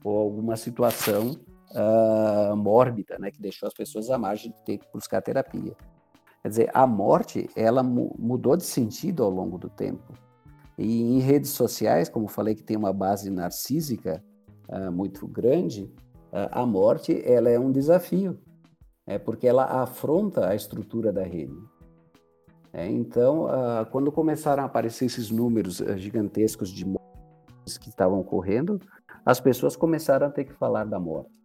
ou 0.05 0.19
alguma 0.19 0.57
situação 0.57 1.37
uh, 1.73 2.57
mórbida, 2.57 3.19
né, 3.19 3.31
que 3.31 3.41
deixou 3.41 3.67
as 3.67 3.75
pessoas 3.75 4.11
à 4.11 4.19
margem 4.19 4.53
de 4.53 4.65
ter 4.65 4.79
que 4.79 4.87
buscar 4.93 5.21
terapia. 5.23 5.75
Quer 6.43 6.49
dizer, 6.49 6.71
a 6.73 6.87
morte, 6.87 7.49
ela 7.57 7.83
mu 7.83 8.15
mudou 8.19 8.57
de 8.57 8.65
sentido 8.65 9.25
ao 9.25 9.31
longo 9.31 9.59
do 9.59 9.69
tempo. 9.69 10.13
E 10.79 11.03
em 11.03 11.19
redes 11.19 11.51
sociais, 11.51 12.09
como 12.09 12.29
falei 12.29 12.55
que 12.55 12.63
tem 12.63 12.77
uma 12.77 12.93
base 12.93 13.29
narcísica 13.31 14.25
uh, 14.69 14.93
muito 14.93 15.27
grande, 15.27 15.93
uh, 16.33 16.49
a 16.53 16.65
morte, 16.65 17.21
ela 17.25 17.51
é 17.51 17.59
um 17.59 17.73
desafio, 17.73 18.39
é 19.07 19.19
porque 19.19 19.47
ela 19.47 19.65
afronta 19.65 20.49
a 20.49 20.55
estrutura 20.55 21.13
da 21.13 21.25
rede. 21.25 21.57
É, 22.71 22.87
então, 22.87 23.47
quando 23.91 24.13
começaram 24.13 24.63
a 24.63 24.67
aparecer 24.67 25.07
esses 25.07 25.31
números 25.31 25.83
gigantescos 25.97 26.69
de 26.69 26.85
mortes 26.85 27.79
que 27.79 27.89
estavam 27.89 28.21
ocorrendo, 28.21 28.79
as 29.25 29.41
pessoas 29.41 29.75
começaram 29.75 30.27
a 30.27 30.31
ter 30.31 30.45
que 30.45 30.53
falar 30.53 30.85
da 30.85 31.01
morte. 31.01 31.39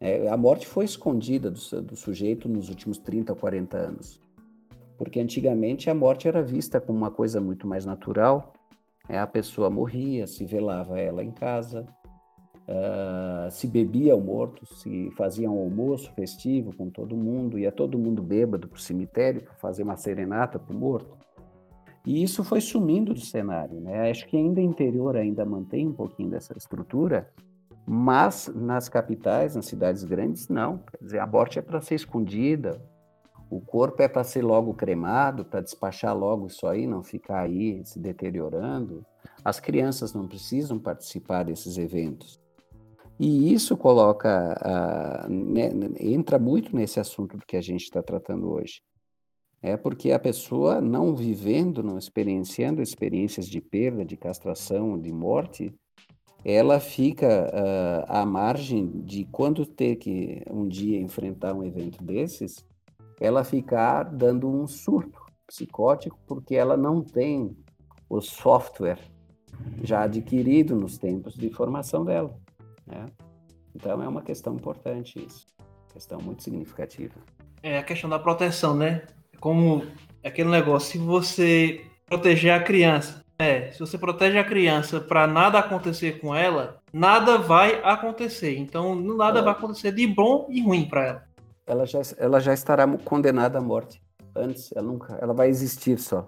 É, 0.00 0.28
a 0.28 0.36
morte 0.36 0.66
foi 0.66 0.84
escondida 0.84 1.50
do, 1.50 1.82
do, 1.82 1.96
sujeito 1.96 2.48
nos 2.48 2.68
últimos 2.68 2.98
30, 2.98 3.34
40 3.34 3.76
anos. 3.76 4.20
Porque 4.96 5.18
antigamente 5.18 5.90
a 5.90 5.94
morte 5.94 6.28
era 6.28 6.42
vista 6.42 6.80
como 6.80 6.98
uma 6.98 7.10
coisa 7.10 7.40
muito 7.40 7.66
mais 7.66 7.84
natural. 7.84 8.52
É, 9.08 9.18
a 9.18 9.26
pessoa 9.26 9.70
morria, 9.70 10.26
se 10.26 10.44
velava 10.44 11.00
ela 11.00 11.24
em 11.24 11.30
casa, 11.30 11.86
uh, 12.68 13.50
se 13.50 13.66
bebia 13.66 14.14
o 14.14 14.20
morto, 14.20 14.66
se 14.66 15.10
fazia 15.12 15.50
um 15.50 15.58
almoço 15.58 16.12
festivo 16.12 16.76
com 16.76 16.90
todo 16.90 17.16
mundo, 17.16 17.58
ia 17.58 17.72
todo 17.72 17.98
mundo 17.98 18.22
bêbado 18.22 18.68
para 18.68 18.76
o 18.76 18.80
cemitério 18.80 19.42
para 19.42 19.54
fazer 19.54 19.82
uma 19.82 19.96
serenata 19.96 20.58
para 20.58 20.76
o 20.76 20.78
morto. 20.78 21.16
E 22.06 22.22
isso 22.22 22.44
foi 22.44 22.60
sumindo 22.60 23.14
do 23.14 23.20
cenário. 23.20 23.80
Né? 23.80 24.10
Acho 24.10 24.26
que 24.26 24.36
ainda 24.36 24.60
interior 24.60 25.16
ainda 25.16 25.44
mantém 25.44 25.88
um 25.88 25.92
pouquinho 25.92 26.30
dessa 26.30 26.56
estrutura, 26.56 27.30
mas 27.86 28.52
nas 28.54 28.88
capitais, 28.88 29.56
nas 29.56 29.66
cidades 29.66 30.04
grandes, 30.04 30.48
não. 30.48 30.78
Quer 30.78 31.04
dizer, 31.04 31.18
a 31.18 31.26
morte 31.26 31.58
é 31.58 31.62
para 31.62 31.80
ser 31.80 31.94
escondida, 31.94 32.82
o 33.50 33.60
corpo 33.60 34.02
é 34.02 34.08
para 34.08 34.24
ser 34.24 34.42
logo 34.42 34.74
cremado, 34.74 35.44
para 35.44 35.60
despachar 35.60 36.16
logo 36.16 36.46
isso 36.46 36.66
aí, 36.66 36.86
não 36.86 37.02
ficar 37.02 37.40
aí 37.40 37.84
se 37.84 37.98
deteriorando. 37.98 39.04
As 39.44 39.58
crianças 39.58 40.12
não 40.12 40.28
precisam 40.28 40.78
participar 40.78 41.44
desses 41.44 41.78
eventos. 41.78 42.40
E 43.18 43.52
isso 43.52 43.76
coloca, 43.76 45.26
uh, 45.26 45.32
né, 45.32 45.70
entra 45.98 46.38
muito 46.38 46.76
nesse 46.76 47.00
assunto 47.00 47.36
do 47.36 47.46
que 47.46 47.56
a 47.56 47.60
gente 47.60 47.82
está 47.82 48.02
tratando 48.02 48.50
hoje. 48.50 48.80
É 49.60 49.76
porque 49.76 50.12
a 50.12 50.18
pessoa 50.20 50.80
não 50.80 51.16
vivendo, 51.16 51.82
não 51.82 51.98
experienciando 51.98 52.80
experiências 52.80 53.48
de 53.48 53.60
perda, 53.60 54.04
de 54.04 54.16
castração, 54.16 54.96
de 54.96 55.12
morte, 55.12 55.74
ela 56.44 56.78
fica 56.78 57.50
uh, 57.52 58.04
à 58.06 58.24
margem 58.24 59.02
de 59.02 59.24
quando 59.24 59.66
ter 59.66 59.96
que 59.96 60.42
um 60.48 60.68
dia 60.68 61.00
enfrentar 61.00 61.54
um 61.54 61.64
evento 61.64 62.04
desses, 62.04 62.64
ela 63.20 63.44
ficar 63.44 64.04
dando 64.04 64.48
um 64.48 64.66
surto 64.66 65.20
psicótico 65.46 66.18
porque 66.26 66.54
ela 66.54 66.76
não 66.76 67.02
tem 67.02 67.56
o 68.08 68.20
software 68.20 68.98
já 69.82 70.02
adquirido 70.02 70.76
nos 70.76 70.98
tempos 70.98 71.34
de 71.34 71.50
formação 71.50 72.04
dela. 72.04 72.34
Né? 72.86 73.06
Então 73.74 74.02
é 74.02 74.08
uma 74.08 74.22
questão 74.22 74.54
importante 74.54 75.24
isso, 75.24 75.46
questão 75.92 76.20
muito 76.20 76.42
significativa. 76.42 77.14
É 77.62 77.78
a 77.78 77.82
questão 77.82 78.08
da 78.08 78.18
proteção, 78.18 78.76
né? 78.76 79.04
Como 79.40 79.84
aquele 80.22 80.48
negócio, 80.48 80.92
se 80.92 80.98
você 80.98 81.84
proteger 82.06 82.52
a 82.52 82.62
criança 82.62 83.24
é, 83.40 83.70
se 83.70 83.78
você 83.78 83.96
protege 83.96 84.36
a 84.36 84.42
criança 84.42 85.00
para 85.00 85.24
nada 85.24 85.60
acontecer 85.60 86.18
com 86.18 86.34
ela, 86.34 86.80
nada 86.92 87.38
vai 87.38 87.80
acontecer. 87.84 88.58
Então, 88.58 88.96
nada 88.96 89.38
ela... 89.38 89.42
vai 89.42 89.52
acontecer 89.52 89.92
de 89.92 90.08
bom 90.08 90.48
e 90.50 90.60
ruim 90.60 90.88
para 90.88 91.06
ela. 91.06 91.27
Ela 91.68 91.86
já, 91.86 92.00
ela 92.16 92.40
já 92.40 92.54
estará 92.54 92.86
condenada 93.04 93.58
à 93.58 93.60
morte. 93.60 94.00
Antes, 94.34 94.72
ela 94.74 94.86
nunca, 94.86 95.18
ela 95.20 95.34
vai 95.34 95.48
existir 95.48 95.98
só. 95.98 96.26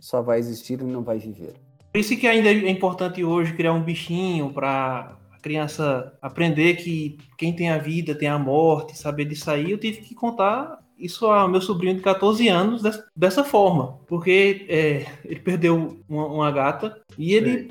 Só 0.00 0.22
vai 0.22 0.38
existir 0.38 0.80
e 0.80 0.84
não 0.84 1.02
vai 1.02 1.18
viver. 1.18 1.54
Por 1.92 1.98
isso 1.98 2.16
que 2.16 2.26
ainda 2.26 2.48
é 2.48 2.70
importante 2.70 3.24
hoje 3.24 3.54
criar 3.54 3.72
um 3.72 3.82
bichinho 3.82 4.52
para 4.52 5.16
a 5.32 5.38
criança 5.40 6.16
aprender 6.22 6.76
que 6.76 7.18
quem 7.36 7.52
tem 7.52 7.70
a 7.70 7.78
vida 7.78 8.14
tem 8.14 8.28
a 8.28 8.38
morte, 8.38 8.96
saber 8.96 9.24
disso 9.24 9.50
aí. 9.50 9.72
Eu 9.72 9.78
tive 9.78 10.00
que 10.02 10.14
contar 10.14 10.78
isso 10.98 11.26
ao 11.26 11.48
meu 11.48 11.60
sobrinho 11.60 11.96
de 11.96 12.02
14 12.02 12.48
anos 12.48 12.82
dessa, 13.16 13.44
forma, 13.44 13.98
porque 14.06 14.66
é, 14.68 15.06
ele 15.24 15.40
perdeu 15.40 15.98
uma, 16.08 16.26
uma, 16.26 16.50
gata 16.50 17.00
e 17.16 17.34
ele 17.34 17.70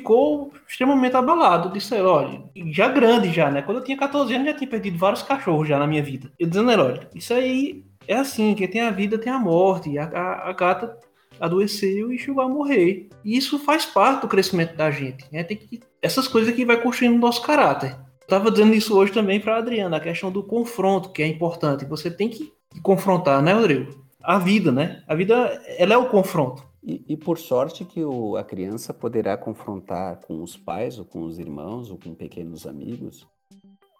ficou 0.00 0.52
extremamente 0.66 1.14
abalado. 1.14 1.72
Disse, 1.72 1.94
olha, 1.94 2.42
já 2.72 2.88
grande 2.88 3.30
já, 3.32 3.50
né? 3.50 3.62
Quando 3.62 3.78
eu 3.78 3.84
tinha 3.84 3.96
14 3.96 4.34
anos 4.34 4.46
já 4.46 4.54
tinha 4.54 4.68
perdido 4.68 4.98
vários 4.98 5.22
cachorros 5.22 5.68
já 5.68 5.78
na 5.78 5.86
minha 5.86 6.02
vida. 6.02 6.32
Eu 6.38 6.48
dizendo, 6.48 6.70
olha, 6.70 7.08
isso 7.14 7.32
aí 7.34 7.84
é 8.08 8.14
assim, 8.14 8.54
quem 8.54 8.66
tem 8.66 8.80
a 8.80 8.90
vida 8.90 9.18
tem 9.18 9.32
a 9.32 9.38
morte. 9.38 9.98
A, 9.98 10.04
a, 10.04 10.50
a 10.50 10.52
gata 10.52 10.96
adoeceu 11.38 12.12
e 12.12 12.20
a 12.38 12.48
morrer. 12.48 13.08
E 13.24 13.36
isso 13.36 13.58
faz 13.58 13.84
parte 13.84 14.22
do 14.22 14.28
crescimento 14.28 14.74
da 14.74 14.90
gente. 14.90 15.24
Né? 15.30 15.44
Tem 15.44 15.56
que, 15.56 15.80
essas 16.02 16.26
coisas 16.26 16.54
que 16.54 16.64
vai 16.64 16.80
construindo 16.80 17.14
o 17.14 17.20
nosso 17.20 17.42
caráter. 17.42 17.96
Estava 18.22 18.50
dizendo 18.50 18.74
isso 18.74 18.96
hoje 18.96 19.12
também 19.12 19.40
para 19.40 19.56
Adriana, 19.56 19.96
a 19.96 20.00
questão 20.00 20.30
do 20.30 20.42
confronto, 20.42 21.10
que 21.10 21.22
é 21.22 21.26
importante. 21.26 21.84
Você 21.84 22.10
tem 22.10 22.28
que 22.28 22.52
confrontar, 22.82 23.42
né, 23.42 23.52
Rodrigo? 23.52 24.04
A 24.22 24.38
vida, 24.38 24.70
né? 24.70 25.02
A 25.08 25.14
vida, 25.14 25.60
ela 25.78 25.94
é 25.94 25.96
o 25.96 26.08
confronto. 26.08 26.69
E, 26.82 27.04
e 27.08 27.16
por 27.16 27.38
sorte 27.38 27.84
que 27.84 28.02
o, 28.04 28.36
a 28.36 28.44
criança 28.44 28.94
poderá 28.94 29.36
confrontar 29.36 30.20
com 30.20 30.42
os 30.42 30.56
pais, 30.56 30.98
ou 30.98 31.04
com 31.04 31.22
os 31.22 31.38
irmãos, 31.38 31.90
ou 31.90 31.98
com 31.98 32.14
pequenos 32.14 32.66
amigos, 32.66 33.26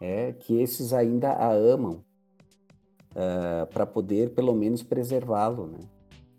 é 0.01 0.33
que 0.33 0.61
esses 0.61 0.93
ainda 0.93 1.31
a 1.31 1.53
amam, 1.53 2.03
uh, 3.13 3.67
para 3.73 3.85
poder 3.85 4.31
pelo 4.35 4.55
menos 4.55 4.83
preservá-lo, 4.83 5.67
né? 5.67 5.79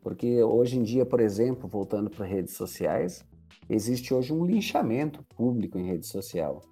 Porque 0.01 0.43
hoje 0.43 0.79
em 0.79 0.83
dia, 0.83 1.05
por 1.05 1.19
exemplo, 1.19 1.69
voltando 1.69 2.09
para 2.09 2.25
redes 2.25 2.55
sociais, 2.55 3.23
existe 3.69 4.13
hoje 4.13 4.33
um 4.33 4.43
linchamento 4.43 5.23
público 5.35 5.77
em 5.77 5.85
rede 5.85 6.07
social 6.07 6.63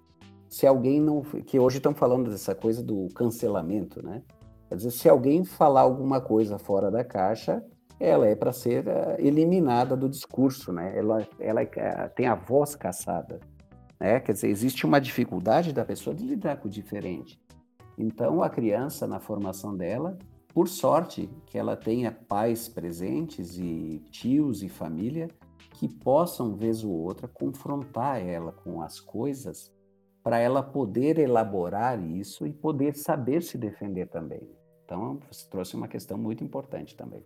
se 0.50 0.66
alguém 0.66 1.00
não. 1.00 1.22
que 1.22 1.58
hoje 1.60 1.76
estão 1.76 1.94
falando 1.94 2.28
dessa 2.28 2.54
coisa 2.56 2.82
do 2.82 3.06
cancelamento, 3.14 4.04
né? 4.04 4.22
Quer 4.68 4.74
dizer, 4.74 4.90
se 4.90 5.08
alguém 5.08 5.44
falar 5.44 5.82
alguma 5.82 6.20
coisa 6.20 6.58
fora 6.58 6.90
da 6.90 7.04
caixa, 7.04 7.64
ela 8.00 8.26
é 8.26 8.34
para 8.34 8.50
ser 8.50 8.86
uh, 8.88 9.14
eliminada 9.18 9.94
do 9.94 10.08
discurso, 10.08 10.72
né? 10.72 10.96
Ela, 10.96 11.28
ela 11.38 11.62
uh, 11.62 12.14
tem 12.16 12.26
a 12.26 12.34
voz 12.34 12.74
caçada, 12.74 13.38
né? 14.00 14.18
Quer 14.18 14.32
dizer, 14.32 14.48
existe 14.48 14.86
uma 14.86 14.98
dificuldade 14.98 15.72
da 15.74 15.84
pessoa 15.84 16.16
de 16.16 16.24
lidar 16.26 16.56
com 16.56 16.66
o 16.66 16.70
diferente. 16.70 17.38
Então, 17.98 18.42
a 18.42 18.48
criança, 18.48 19.06
na 19.06 19.20
formação 19.20 19.76
dela, 19.76 20.16
por 20.54 20.66
sorte 20.66 21.28
que 21.44 21.58
ela 21.58 21.76
tenha 21.76 22.10
pais 22.10 22.66
presentes 22.68 23.58
e 23.58 24.02
tios 24.10 24.62
e 24.62 24.68
família 24.70 25.28
que 25.74 25.86
possam, 25.86 26.54
vez 26.54 26.82
ou 26.82 26.92
outra, 26.92 27.28
confrontar 27.28 28.20
ela 28.26 28.52
com 28.52 28.80
as 28.80 28.98
coisas 28.98 29.70
para 30.22 30.38
ela 30.38 30.62
poder 30.62 31.18
elaborar 31.18 32.02
isso 32.02 32.46
e 32.46 32.52
poder 32.52 32.94
saber 32.96 33.42
se 33.42 33.58
defender 33.58 34.08
também. 34.08 34.48
Então, 34.84 35.20
você 35.30 35.48
trouxe 35.48 35.76
uma 35.76 35.88
questão 35.88 36.18
muito 36.18 36.42
importante 36.42 36.96
também. 36.96 37.22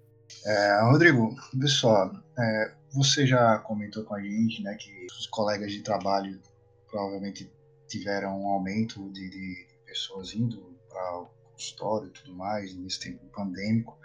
É, 0.47 0.81
Rodrigo, 0.83 1.35
pessoal, 1.59 2.14
é, 2.39 2.75
você 2.93 3.27
já 3.27 3.59
comentou 3.59 4.05
com 4.05 4.14
a 4.14 4.22
gente 4.22 4.62
né, 4.62 4.75
que 4.75 5.07
os 5.07 5.27
colegas 5.27 5.72
de 5.72 5.83
trabalho 5.83 6.41
provavelmente 6.89 7.51
tiveram 7.89 8.43
um 8.43 8.49
aumento 8.49 9.11
de, 9.11 9.31
de 9.31 9.66
pessoas 9.87 10.35
indo 10.35 10.75
para 10.89 11.18
o 11.20 11.31
consultório 11.53 12.09
e 12.09 12.11
tudo 12.11 12.35
mais 12.35 12.75
nesse 12.75 13.01
tempo 13.01 13.25
pandêmico, 13.35 13.99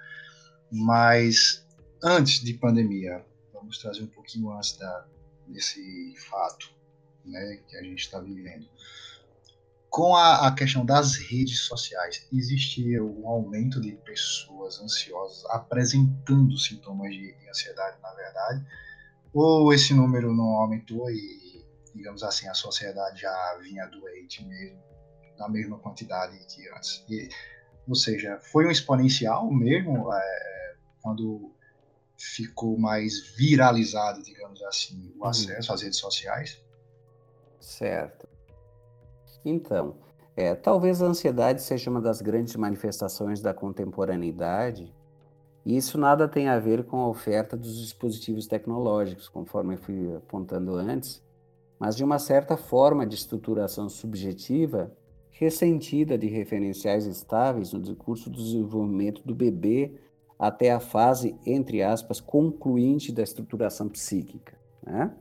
mas 0.72 1.66
antes 2.04 2.44
de 2.44 2.54
pandemia, 2.54 3.26
vamos 3.54 3.78
trazer 3.80 4.04
um 4.04 4.08
pouquinho 4.08 4.52
antes 4.52 4.78
da, 4.78 5.06
desse 5.48 6.16
fato 6.30 6.72
né, 7.26 7.60
que 7.68 7.76
a 7.76 7.84
gente 7.84 8.00
está 8.00 8.20
vivendo. 8.20 8.68
Com 9.90 10.16
a, 10.16 10.48
a, 10.48 10.54
questão 10.54 10.86
das 10.86 11.16
redes 11.16 11.62
sociais, 11.62 12.28
existia 12.32 13.04
um 13.04 13.28
aumento 13.28 13.82
de 13.82 13.94
pessoas 13.94 14.80
ansiosas 14.80 15.44
apresentando 15.50 16.58
sintomas 16.58 17.12
de, 17.12 17.34
de 17.34 17.50
ansiedade, 17.50 17.98
na 18.02 18.14
verdade, 18.14 18.64
ou 19.34 19.74
esse 19.74 19.94
número 19.94 20.34
não 20.34 20.50
aumentou 20.50 21.10
e, 21.10 21.66
digamos 21.96 22.24
assim, 22.24 22.48
a 22.48 22.54
sociedade 22.54 23.22
já 23.22 23.58
vinha 23.64 23.88
doente 23.88 24.46
mesmo, 24.46 24.80
na 25.38 25.50
mesma 25.50 25.80
quantidade 25.80 26.38
que 26.46 26.70
antes? 26.70 27.04
E, 27.10 27.30
ou 27.88 27.96
seja, 27.96 28.40
foi 28.40 28.68
um 28.68 28.72
exponencial 28.72 29.52
mesmo 29.52 30.14
é, 30.14 30.76
quando 31.02 31.52
ficou 32.16 32.78
mais 32.78 33.36
viralizado, 33.36 34.22
digamos 34.22 34.62
assim, 34.64 35.12
o 35.18 35.24
uhum. 35.24 35.30
acesso 35.30 35.74
às 35.74 35.82
redes 35.82 35.98
sociais? 35.98 36.62
Certo. 37.60 38.29
Então, 39.44 39.96
é, 40.36 40.56
talvez 40.56 41.02
a 41.02 41.08
ansiedade 41.08 41.62
seja 41.62 41.90
uma 41.90 42.02
das 42.02 42.22
grandes 42.22 42.56
manifestações 42.56 43.42
da 43.42 43.54
contemporaneidade, 43.54 44.94
e 45.66 45.76
isso 45.76 45.98
nada 45.98 46.28
tem 46.28 46.48
a 46.48 46.58
ver 46.58 46.86
com 46.86 46.98
a 46.98 47.08
oferta 47.08 47.58
dos 47.58 47.78
dispositivos 47.80 48.48
tecnológicos, 48.48 49.28
conforme 49.28 49.76
eu 49.76 49.78
fui 49.78 50.16
apontando 50.16 50.76
antes, 50.76 51.22
mas 51.78 51.96
de 51.96 52.04
uma 52.04 52.20
certa 52.20 52.58
forma 52.58 53.06
de 53.06 53.16
estruturação 53.16 53.88
subjetiva 53.90 54.92
ressentida 55.32 56.18
de 56.18 56.28
referenciais 56.28 57.06
estáveis 57.06 57.72
no 57.72 57.80
decurso 57.80 58.30
do 58.30 58.38
desenvolvimento 58.38 59.22
do 59.26 59.34
bebê 59.34 59.94
até 60.38 60.72
a 60.72 60.80
fase, 60.80 61.36
entre 61.46 61.82
aspas, 61.82 62.20
concluinte 62.20 63.12
da 63.12 63.24
estruturação 63.24 63.88
psíquica. 63.88 64.58
Né? 64.86 65.14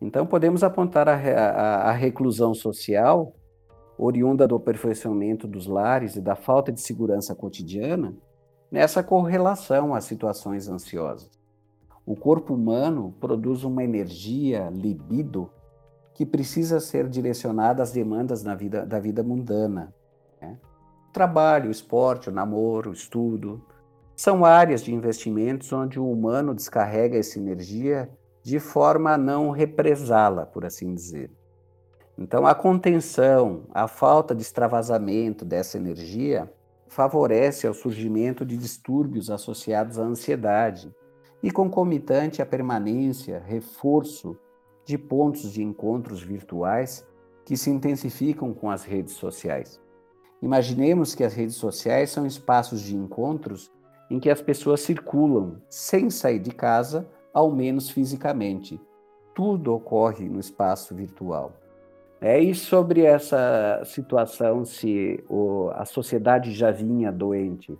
Então, 0.00 0.26
podemos 0.26 0.62
apontar 0.62 1.08
a, 1.08 1.14
a, 1.14 1.90
a 1.90 1.92
reclusão 1.92 2.54
social, 2.54 3.34
oriunda 3.96 4.46
do 4.46 4.56
aperfeiçoamento 4.56 5.46
dos 5.46 5.66
lares 5.66 6.16
e 6.16 6.20
da 6.20 6.34
falta 6.34 6.72
de 6.72 6.80
segurança 6.80 7.34
cotidiana, 7.34 8.14
nessa 8.70 9.02
correlação 9.02 9.94
às 9.94 10.04
situações 10.04 10.68
ansiosas. 10.68 11.30
O 12.04 12.14
corpo 12.14 12.54
humano 12.54 13.14
produz 13.20 13.64
uma 13.64 13.82
energia, 13.82 14.68
libido, 14.70 15.50
que 16.12 16.26
precisa 16.26 16.78
ser 16.78 17.08
direcionada 17.08 17.82
às 17.82 17.92
demandas 17.92 18.42
na 18.42 18.54
vida, 18.54 18.84
da 18.84 18.98
vida 18.98 19.22
mundana. 19.22 19.94
Né? 20.40 20.58
O 21.08 21.12
trabalho, 21.12 21.68
o 21.68 21.72
esporte, 21.72 22.28
o 22.28 22.32
namoro, 22.32 22.90
o 22.90 22.92
estudo, 22.92 23.64
são 24.14 24.44
áreas 24.44 24.82
de 24.82 24.94
investimentos 24.94 25.72
onde 25.72 25.98
o 25.98 26.10
humano 26.10 26.54
descarrega 26.54 27.18
essa 27.18 27.38
energia 27.38 28.08
de 28.42 28.60
forma 28.60 29.12
a 29.12 29.18
não 29.18 29.50
represá-la, 29.50 30.44
por 30.46 30.64
assim 30.64 30.94
dizer. 30.94 31.30
Então, 32.16 32.46
a 32.46 32.54
contenção, 32.54 33.64
a 33.74 33.88
falta 33.88 34.34
de 34.34 34.42
extravasamento 34.42 35.44
dessa 35.44 35.76
energia 35.76 36.52
favorece 36.86 37.66
o 37.66 37.74
surgimento 37.74 38.46
de 38.46 38.56
distúrbios 38.56 39.30
associados 39.30 39.98
à 39.98 40.02
ansiedade 40.02 40.94
e 41.42 41.50
concomitante 41.50 42.40
à 42.40 42.46
permanência, 42.46 43.42
reforço 43.44 44.38
de 44.84 44.96
pontos 44.96 45.52
de 45.52 45.62
encontros 45.62 46.22
virtuais 46.22 47.06
que 47.44 47.56
se 47.56 47.68
intensificam 47.68 48.54
com 48.54 48.70
as 48.70 48.84
redes 48.84 49.14
sociais. 49.14 49.80
Imaginemos 50.40 51.14
que 51.14 51.24
as 51.24 51.34
redes 51.34 51.56
sociais 51.56 52.10
são 52.10 52.24
espaços 52.24 52.80
de 52.80 52.94
encontros 52.94 53.72
em 54.10 54.20
que 54.20 54.30
as 54.30 54.40
pessoas 54.40 54.80
circulam 54.80 55.60
sem 55.68 56.10
sair 56.10 56.38
de 56.38 56.50
casa, 56.50 57.08
ao 57.32 57.50
menos 57.50 57.90
fisicamente. 57.90 58.80
Tudo 59.34 59.74
ocorre 59.74 60.28
no 60.28 60.38
espaço 60.38 60.94
virtual. 60.94 61.63
É, 62.26 62.40
e 62.40 62.54
sobre 62.54 63.02
essa 63.02 63.82
situação, 63.84 64.64
se 64.64 65.22
o, 65.28 65.68
a 65.74 65.84
sociedade 65.84 66.52
já 66.52 66.70
vinha 66.70 67.12
doente, 67.12 67.78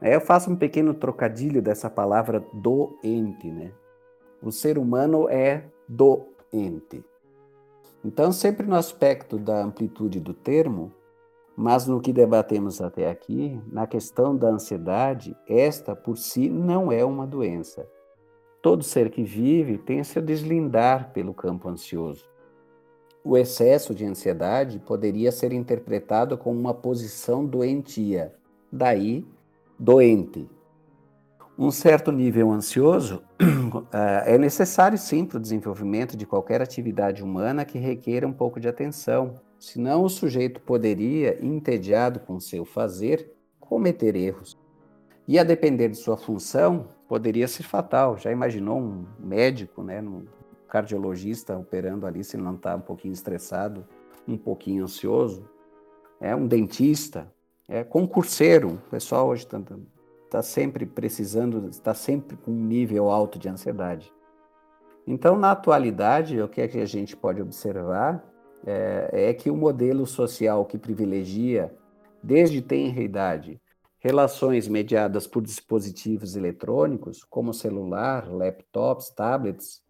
é, 0.00 0.16
eu 0.16 0.20
faço 0.22 0.50
um 0.50 0.56
pequeno 0.56 0.94
trocadilho 0.94 1.60
dessa 1.60 1.90
palavra 1.90 2.42
doente. 2.54 3.50
Né? 3.50 3.70
O 4.42 4.50
ser 4.50 4.78
humano 4.78 5.28
é 5.28 5.64
do 5.86 6.22
ente. 6.50 7.04
Então, 8.02 8.32
sempre 8.32 8.66
no 8.66 8.76
aspecto 8.76 9.36
da 9.36 9.62
amplitude 9.62 10.20
do 10.20 10.32
termo, 10.32 10.90
mas 11.54 11.86
no 11.86 12.00
que 12.00 12.14
debatemos 12.14 12.80
até 12.80 13.10
aqui, 13.10 13.60
na 13.70 13.86
questão 13.86 14.34
da 14.34 14.48
ansiedade, 14.48 15.36
esta 15.46 15.94
por 15.94 16.16
si 16.16 16.48
não 16.48 16.90
é 16.90 17.04
uma 17.04 17.26
doença. 17.26 17.86
Todo 18.62 18.82
ser 18.82 19.10
que 19.10 19.22
vive 19.22 19.76
tem 19.76 20.02
se 20.02 20.18
deslindar 20.18 21.12
pelo 21.12 21.34
campo 21.34 21.68
ansioso. 21.68 22.31
O 23.24 23.36
excesso 23.36 23.94
de 23.94 24.04
ansiedade 24.04 24.78
poderia 24.80 25.30
ser 25.30 25.52
interpretado 25.52 26.36
como 26.36 26.58
uma 26.58 26.74
posição 26.74 27.46
doentia, 27.46 28.34
daí 28.70 29.24
doente, 29.78 30.48
um 31.58 31.70
certo 31.70 32.10
nível 32.10 32.50
ansioso 32.50 33.22
é 34.24 34.38
necessário 34.38 34.96
sim 34.96 35.24
para 35.24 35.36
o 35.36 35.40
desenvolvimento 35.40 36.16
de 36.16 36.24
qualquer 36.24 36.62
atividade 36.62 37.22
humana 37.22 37.64
que 37.64 37.78
requeira 37.78 38.26
um 38.26 38.32
pouco 38.32 38.58
de 38.58 38.68
atenção. 38.68 39.34
Senão, 39.58 40.02
o 40.02 40.08
sujeito 40.08 40.60
poderia, 40.60 41.38
entediado 41.44 42.20
com 42.20 42.40
seu 42.40 42.64
fazer, 42.64 43.30
cometer 43.60 44.16
erros. 44.16 44.58
E 45.28 45.38
a 45.38 45.44
depender 45.44 45.88
de 45.88 45.96
sua 45.96 46.16
função, 46.16 46.88
poderia 47.06 47.46
ser 47.46 47.62
fatal. 47.62 48.16
Já 48.16 48.32
imaginou 48.32 48.80
um 48.80 49.04
médico, 49.20 49.82
né, 49.82 50.00
um 50.00 50.24
cardiologista 50.72 51.54
operando 51.54 52.06
ali, 52.06 52.24
se 52.24 52.34
ele 52.34 52.44
não 52.44 52.54
está 52.54 52.74
um 52.74 52.80
pouquinho 52.80 53.12
estressado, 53.12 53.86
um 54.26 54.38
pouquinho 54.38 54.84
ansioso? 54.84 55.46
É 56.18 56.34
um 56.34 56.46
dentista, 56.46 57.30
é 57.68 57.84
concurseiro. 57.84 58.80
O 58.86 58.90
pessoal 58.90 59.28
hoje 59.28 59.44
está 59.44 59.60
está 60.24 60.40
sempre 60.40 60.86
precisando, 60.86 61.68
está 61.68 61.92
sempre 61.92 62.38
com 62.38 62.50
um 62.50 62.64
nível 62.64 63.10
alto 63.10 63.38
de 63.38 63.50
ansiedade. 63.50 64.10
Então, 65.06 65.36
na 65.36 65.50
atualidade, 65.50 66.40
o 66.40 66.48
que 66.48 66.62
é 66.62 66.68
que 66.68 66.78
a 66.78 66.86
gente 66.86 67.14
pode 67.14 67.42
observar 67.42 68.24
é, 68.64 69.28
é 69.28 69.34
que 69.34 69.50
o 69.50 69.56
modelo 69.56 70.06
social 70.06 70.64
que 70.64 70.78
privilegia, 70.78 71.76
desde 72.22 72.62
tenra 72.62 73.02
idade, 73.02 73.60
relações 73.98 74.68
mediadas 74.68 75.26
por 75.26 75.42
dispositivos 75.42 76.34
eletrônicos, 76.34 77.22
como 77.24 77.52
celular, 77.52 78.26
laptops, 78.32 79.10
tablets, 79.10 79.81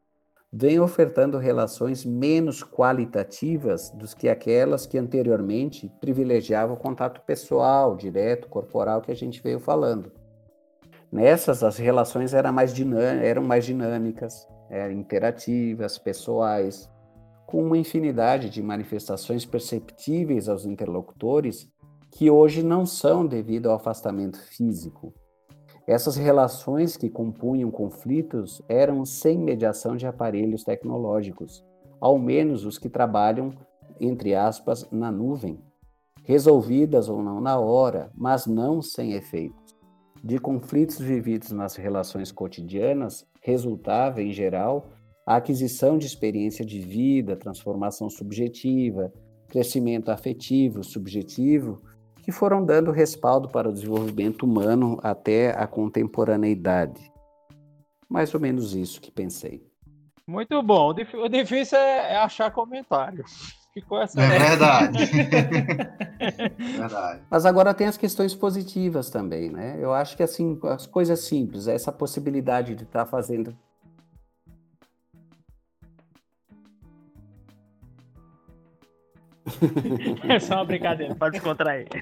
vem 0.52 0.78
ofertando 0.78 1.38
relações 1.38 2.04
menos 2.04 2.62
qualitativas 2.62 3.90
do 3.90 4.06
que 4.14 4.28
aquelas 4.28 4.84
que 4.84 4.98
anteriormente 4.98 5.90
privilegiavam 5.98 6.74
o 6.76 6.78
contato 6.78 7.22
pessoal, 7.22 7.96
direto, 7.96 8.48
corporal, 8.48 9.00
que 9.00 9.10
a 9.10 9.16
gente 9.16 9.42
veio 9.42 9.58
falando. 9.58 10.12
Nessas, 11.10 11.62
as 11.62 11.78
relações 11.78 12.34
eram 12.34 12.52
mais, 12.52 12.74
eram 13.22 13.42
mais 13.42 13.64
dinâmicas, 13.64 14.46
eram 14.68 14.92
interativas, 14.92 15.96
pessoais, 15.96 16.90
com 17.46 17.64
uma 17.64 17.78
infinidade 17.78 18.50
de 18.50 18.62
manifestações 18.62 19.46
perceptíveis 19.46 20.48
aos 20.48 20.66
interlocutores 20.66 21.70
que 22.10 22.30
hoje 22.30 22.62
não 22.62 22.84
são 22.84 23.26
devido 23.26 23.70
ao 23.70 23.76
afastamento 23.76 24.38
físico. 24.38 25.14
Essas 25.86 26.16
relações 26.16 26.96
que 26.96 27.10
compunham 27.10 27.70
conflitos 27.70 28.62
eram 28.68 29.04
sem 29.04 29.38
mediação 29.38 29.96
de 29.96 30.06
aparelhos 30.06 30.62
tecnológicos, 30.62 31.64
ao 32.00 32.18
menos 32.18 32.64
os 32.64 32.78
que 32.78 32.88
trabalham, 32.88 33.50
entre 34.00 34.34
aspas, 34.34 34.88
na 34.90 35.10
nuvem, 35.10 35.58
resolvidas 36.24 37.08
ou 37.08 37.22
não 37.22 37.40
na 37.40 37.58
hora, 37.58 38.10
mas 38.14 38.46
não 38.46 38.80
sem 38.80 39.12
efeito 39.12 39.62
de 40.22 40.38
conflitos 40.38 40.98
vividos 40.98 41.50
nas 41.50 41.74
relações 41.74 42.30
cotidianas 42.30 43.26
resultava, 43.40 44.22
em 44.22 44.32
geral, 44.32 44.88
a 45.26 45.36
aquisição 45.36 45.98
de 45.98 46.06
experiência 46.06 46.64
de 46.64 46.78
vida, 46.78 47.36
transformação 47.36 48.08
subjetiva, 48.08 49.12
crescimento 49.48 50.10
afetivo, 50.10 50.84
subjetivo, 50.84 51.82
que 52.22 52.32
foram 52.32 52.64
dando 52.64 52.90
respaldo 52.90 53.48
para 53.48 53.68
o 53.68 53.72
desenvolvimento 53.72 54.44
humano 54.44 54.98
até 55.02 55.50
a 55.50 55.66
contemporaneidade. 55.66 57.12
Mais 58.08 58.32
ou 58.32 58.40
menos 58.40 58.74
isso 58.74 59.00
que 59.00 59.10
pensei. 59.10 59.66
Muito 60.26 60.62
bom. 60.62 60.94
O 61.14 61.28
difícil 61.28 61.78
é 61.78 62.16
achar 62.16 62.50
comentários. 62.50 63.60
Ficou 63.74 64.00
essa. 64.02 64.20
É 64.20 64.38
verdade. 64.38 64.98
verdade. 66.78 67.22
Mas 67.30 67.46
agora 67.46 67.72
tem 67.72 67.86
as 67.86 67.96
questões 67.96 68.34
positivas 68.34 69.08
também, 69.08 69.50
né? 69.50 69.78
Eu 69.80 69.94
acho 69.94 70.14
que 70.14 70.22
assim, 70.22 70.60
as 70.64 70.86
coisas 70.86 71.20
simples, 71.20 71.66
essa 71.66 71.90
possibilidade 71.90 72.74
de 72.74 72.84
estar 72.84 73.04
tá 73.04 73.10
fazendo. 73.10 73.56
É 80.28 80.38
só 80.38 80.54
uma 80.56 80.64
brincadeira, 80.64 81.14
pode 81.14 81.32
descontrair. 81.32 81.88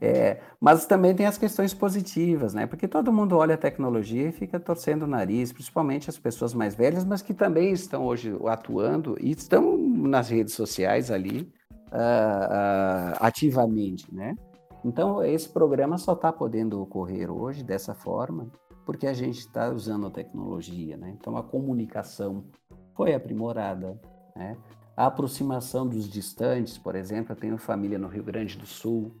É, 0.00 0.40
mas 0.58 0.86
também 0.86 1.14
tem 1.14 1.26
as 1.26 1.36
questões 1.36 1.74
positivas, 1.74 2.54
né? 2.54 2.66
Porque 2.66 2.88
todo 2.88 3.12
mundo 3.12 3.36
olha 3.36 3.54
a 3.54 3.58
tecnologia 3.58 4.28
e 4.28 4.32
fica 4.32 4.58
torcendo 4.58 5.02
o 5.02 5.06
nariz, 5.06 5.52
principalmente 5.52 6.08
as 6.08 6.18
pessoas 6.18 6.54
mais 6.54 6.74
velhas, 6.74 7.04
mas 7.04 7.20
que 7.20 7.34
também 7.34 7.70
estão 7.70 8.02
hoje 8.06 8.34
atuando 8.46 9.14
e 9.20 9.30
estão 9.32 9.76
nas 9.76 10.30
redes 10.30 10.54
sociais 10.54 11.10
ali 11.10 11.52
uh, 11.92 11.96
uh, 11.96 13.16
ativamente, 13.20 14.12
né? 14.14 14.34
Então, 14.82 15.22
esse 15.22 15.50
programa 15.50 15.98
só 15.98 16.14
está 16.14 16.32
podendo 16.32 16.80
ocorrer 16.80 17.30
hoje 17.30 17.62
dessa 17.62 17.94
forma 17.94 18.50
porque 18.84 19.06
a 19.06 19.14
gente 19.14 19.38
está 19.38 19.70
usando 19.70 20.06
a 20.06 20.10
tecnologia, 20.10 20.96
né? 20.96 21.14
Então, 21.18 21.36
a 21.36 21.42
comunicação 21.42 22.44
foi 22.94 23.14
aprimorada, 23.14 23.98
né? 24.36 24.56
A 24.96 25.06
aproximação 25.06 25.86
dos 25.86 26.08
distantes, 26.08 26.78
por 26.78 26.94
exemplo, 26.94 27.32
eu 27.32 27.36
tenho 27.36 27.58
família 27.58 27.98
no 27.98 28.06
Rio 28.06 28.22
Grande 28.22 28.56
do 28.56 28.66
Sul, 28.66 29.12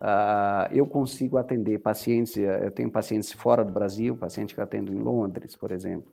uh, 0.00 0.70
eu 0.70 0.86
consigo 0.86 1.38
atender 1.38 1.78
pacientes, 1.78 2.36
eu 2.36 2.70
tenho 2.70 2.90
pacientes 2.90 3.32
fora 3.32 3.64
do 3.64 3.72
Brasil, 3.72 4.16
paciente 4.16 4.54
que 4.54 4.60
eu 4.60 4.64
atendo 4.64 4.92
em 4.92 4.98
Londres, 4.98 5.56
por 5.56 5.72
exemplo, 5.72 6.12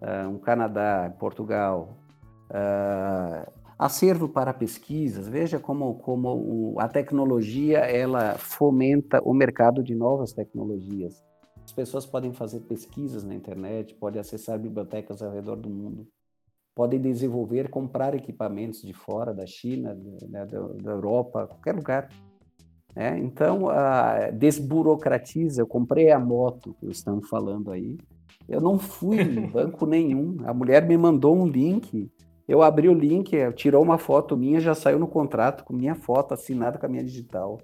uh, 0.00 0.28
um 0.28 0.38
Canadá, 0.38 1.12
Portugal, 1.18 1.98
uh, 2.50 3.50
acervo 3.76 4.28
para 4.28 4.54
pesquisas, 4.54 5.28
veja 5.28 5.58
como, 5.58 5.96
como 5.96 6.76
a 6.78 6.88
tecnologia 6.88 7.78
ela 7.80 8.38
fomenta 8.38 9.20
o 9.24 9.34
mercado 9.34 9.82
de 9.82 9.94
novas 9.94 10.32
tecnologias. 10.32 11.22
As 11.64 11.72
pessoas 11.72 12.06
podem 12.06 12.32
fazer 12.32 12.60
pesquisas 12.60 13.24
na 13.24 13.34
internet, 13.34 13.92
podem 13.96 14.20
acessar 14.20 14.56
bibliotecas 14.56 15.20
ao 15.20 15.32
redor 15.32 15.56
do 15.56 15.68
mundo, 15.68 16.06
podem 16.76 17.00
desenvolver, 17.00 17.68
comprar 17.68 18.14
equipamentos 18.14 18.82
de 18.82 18.92
fora, 18.92 19.34
da 19.34 19.46
China, 19.46 19.98
né, 20.28 20.46
da, 20.46 20.60
da, 20.60 20.92
Europa, 20.92 21.48
qualquer 21.48 21.74
lugar. 21.74 22.08
Né? 22.94 23.18
Então, 23.18 23.68
a, 23.68 24.30
desburocratiza. 24.30 25.62
Eu 25.62 25.66
comprei 25.66 26.12
a 26.12 26.20
moto 26.20 26.76
que 26.78 26.86
estamos 26.86 27.28
falando 27.28 27.72
aí. 27.72 27.98
Eu 28.48 28.60
não 28.60 28.78
fui 28.78 29.20
em 29.20 29.46
banco 29.50 29.86
nenhum. 29.86 30.36
A 30.44 30.54
mulher 30.54 30.86
me 30.86 30.96
mandou 30.96 31.34
um 31.34 31.48
link 31.48 32.08
eu 32.48 32.62
abri 32.62 32.88
o 32.88 32.94
link, 32.94 33.32
tirou 33.54 33.82
uma 33.82 33.98
foto 33.98 34.36
minha, 34.36 34.60
já 34.60 34.74
saiu 34.74 34.98
no 35.00 35.08
contrato 35.08 35.64
com 35.64 35.74
minha 35.74 35.96
foto 35.96 36.32
assinada 36.32 36.78
com 36.78 36.86
a 36.86 36.88
minha 36.88 37.02
digital. 37.02 37.60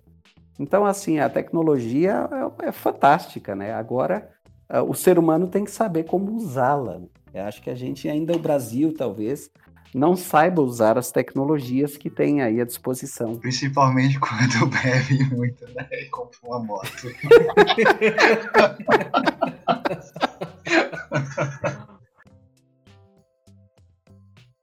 Então, 0.59 0.85
assim, 0.85 1.21
a 1.21 1.31
tecnologia 1.31 2.29
é, 2.61 2.69
é 2.69 2.73
fantástica, 2.73 3.55
né? 3.55 3.73
Agora, 3.73 4.29
ah, 4.75 4.83
o 4.83 4.95
ser 4.95 5.19
humano 5.19 5.47
tem 5.49 5.67
que 5.67 5.71
saber 5.71 6.05
como 6.05 6.35
usá-la. 6.35 7.03
Eu 7.35 7.45
acho 7.45 7.61
que 7.61 7.69
a 7.69 7.75
gente 7.75 8.09
ainda, 8.09 8.35
o 8.35 8.39
Brasil 8.39 8.95
talvez, 8.97 9.51
não 9.95 10.17
saiba 10.17 10.63
usar 10.63 10.97
as 10.97 11.13
tecnologias 11.13 11.99
que 11.99 12.09
tem 12.09 12.41
aí 12.41 12.59
à 12.59 12.65
disposição. 12.65 13.35
Principalmente 13.37 14.19
quando 14.19 14.67
bebe 14.73 15.25
muito, 15.25 15.63
né? 15.75 15.87
E 15.93 16.07
compra 16.07 16.39
uma 16.43 16.59
moto. 16.59 16.89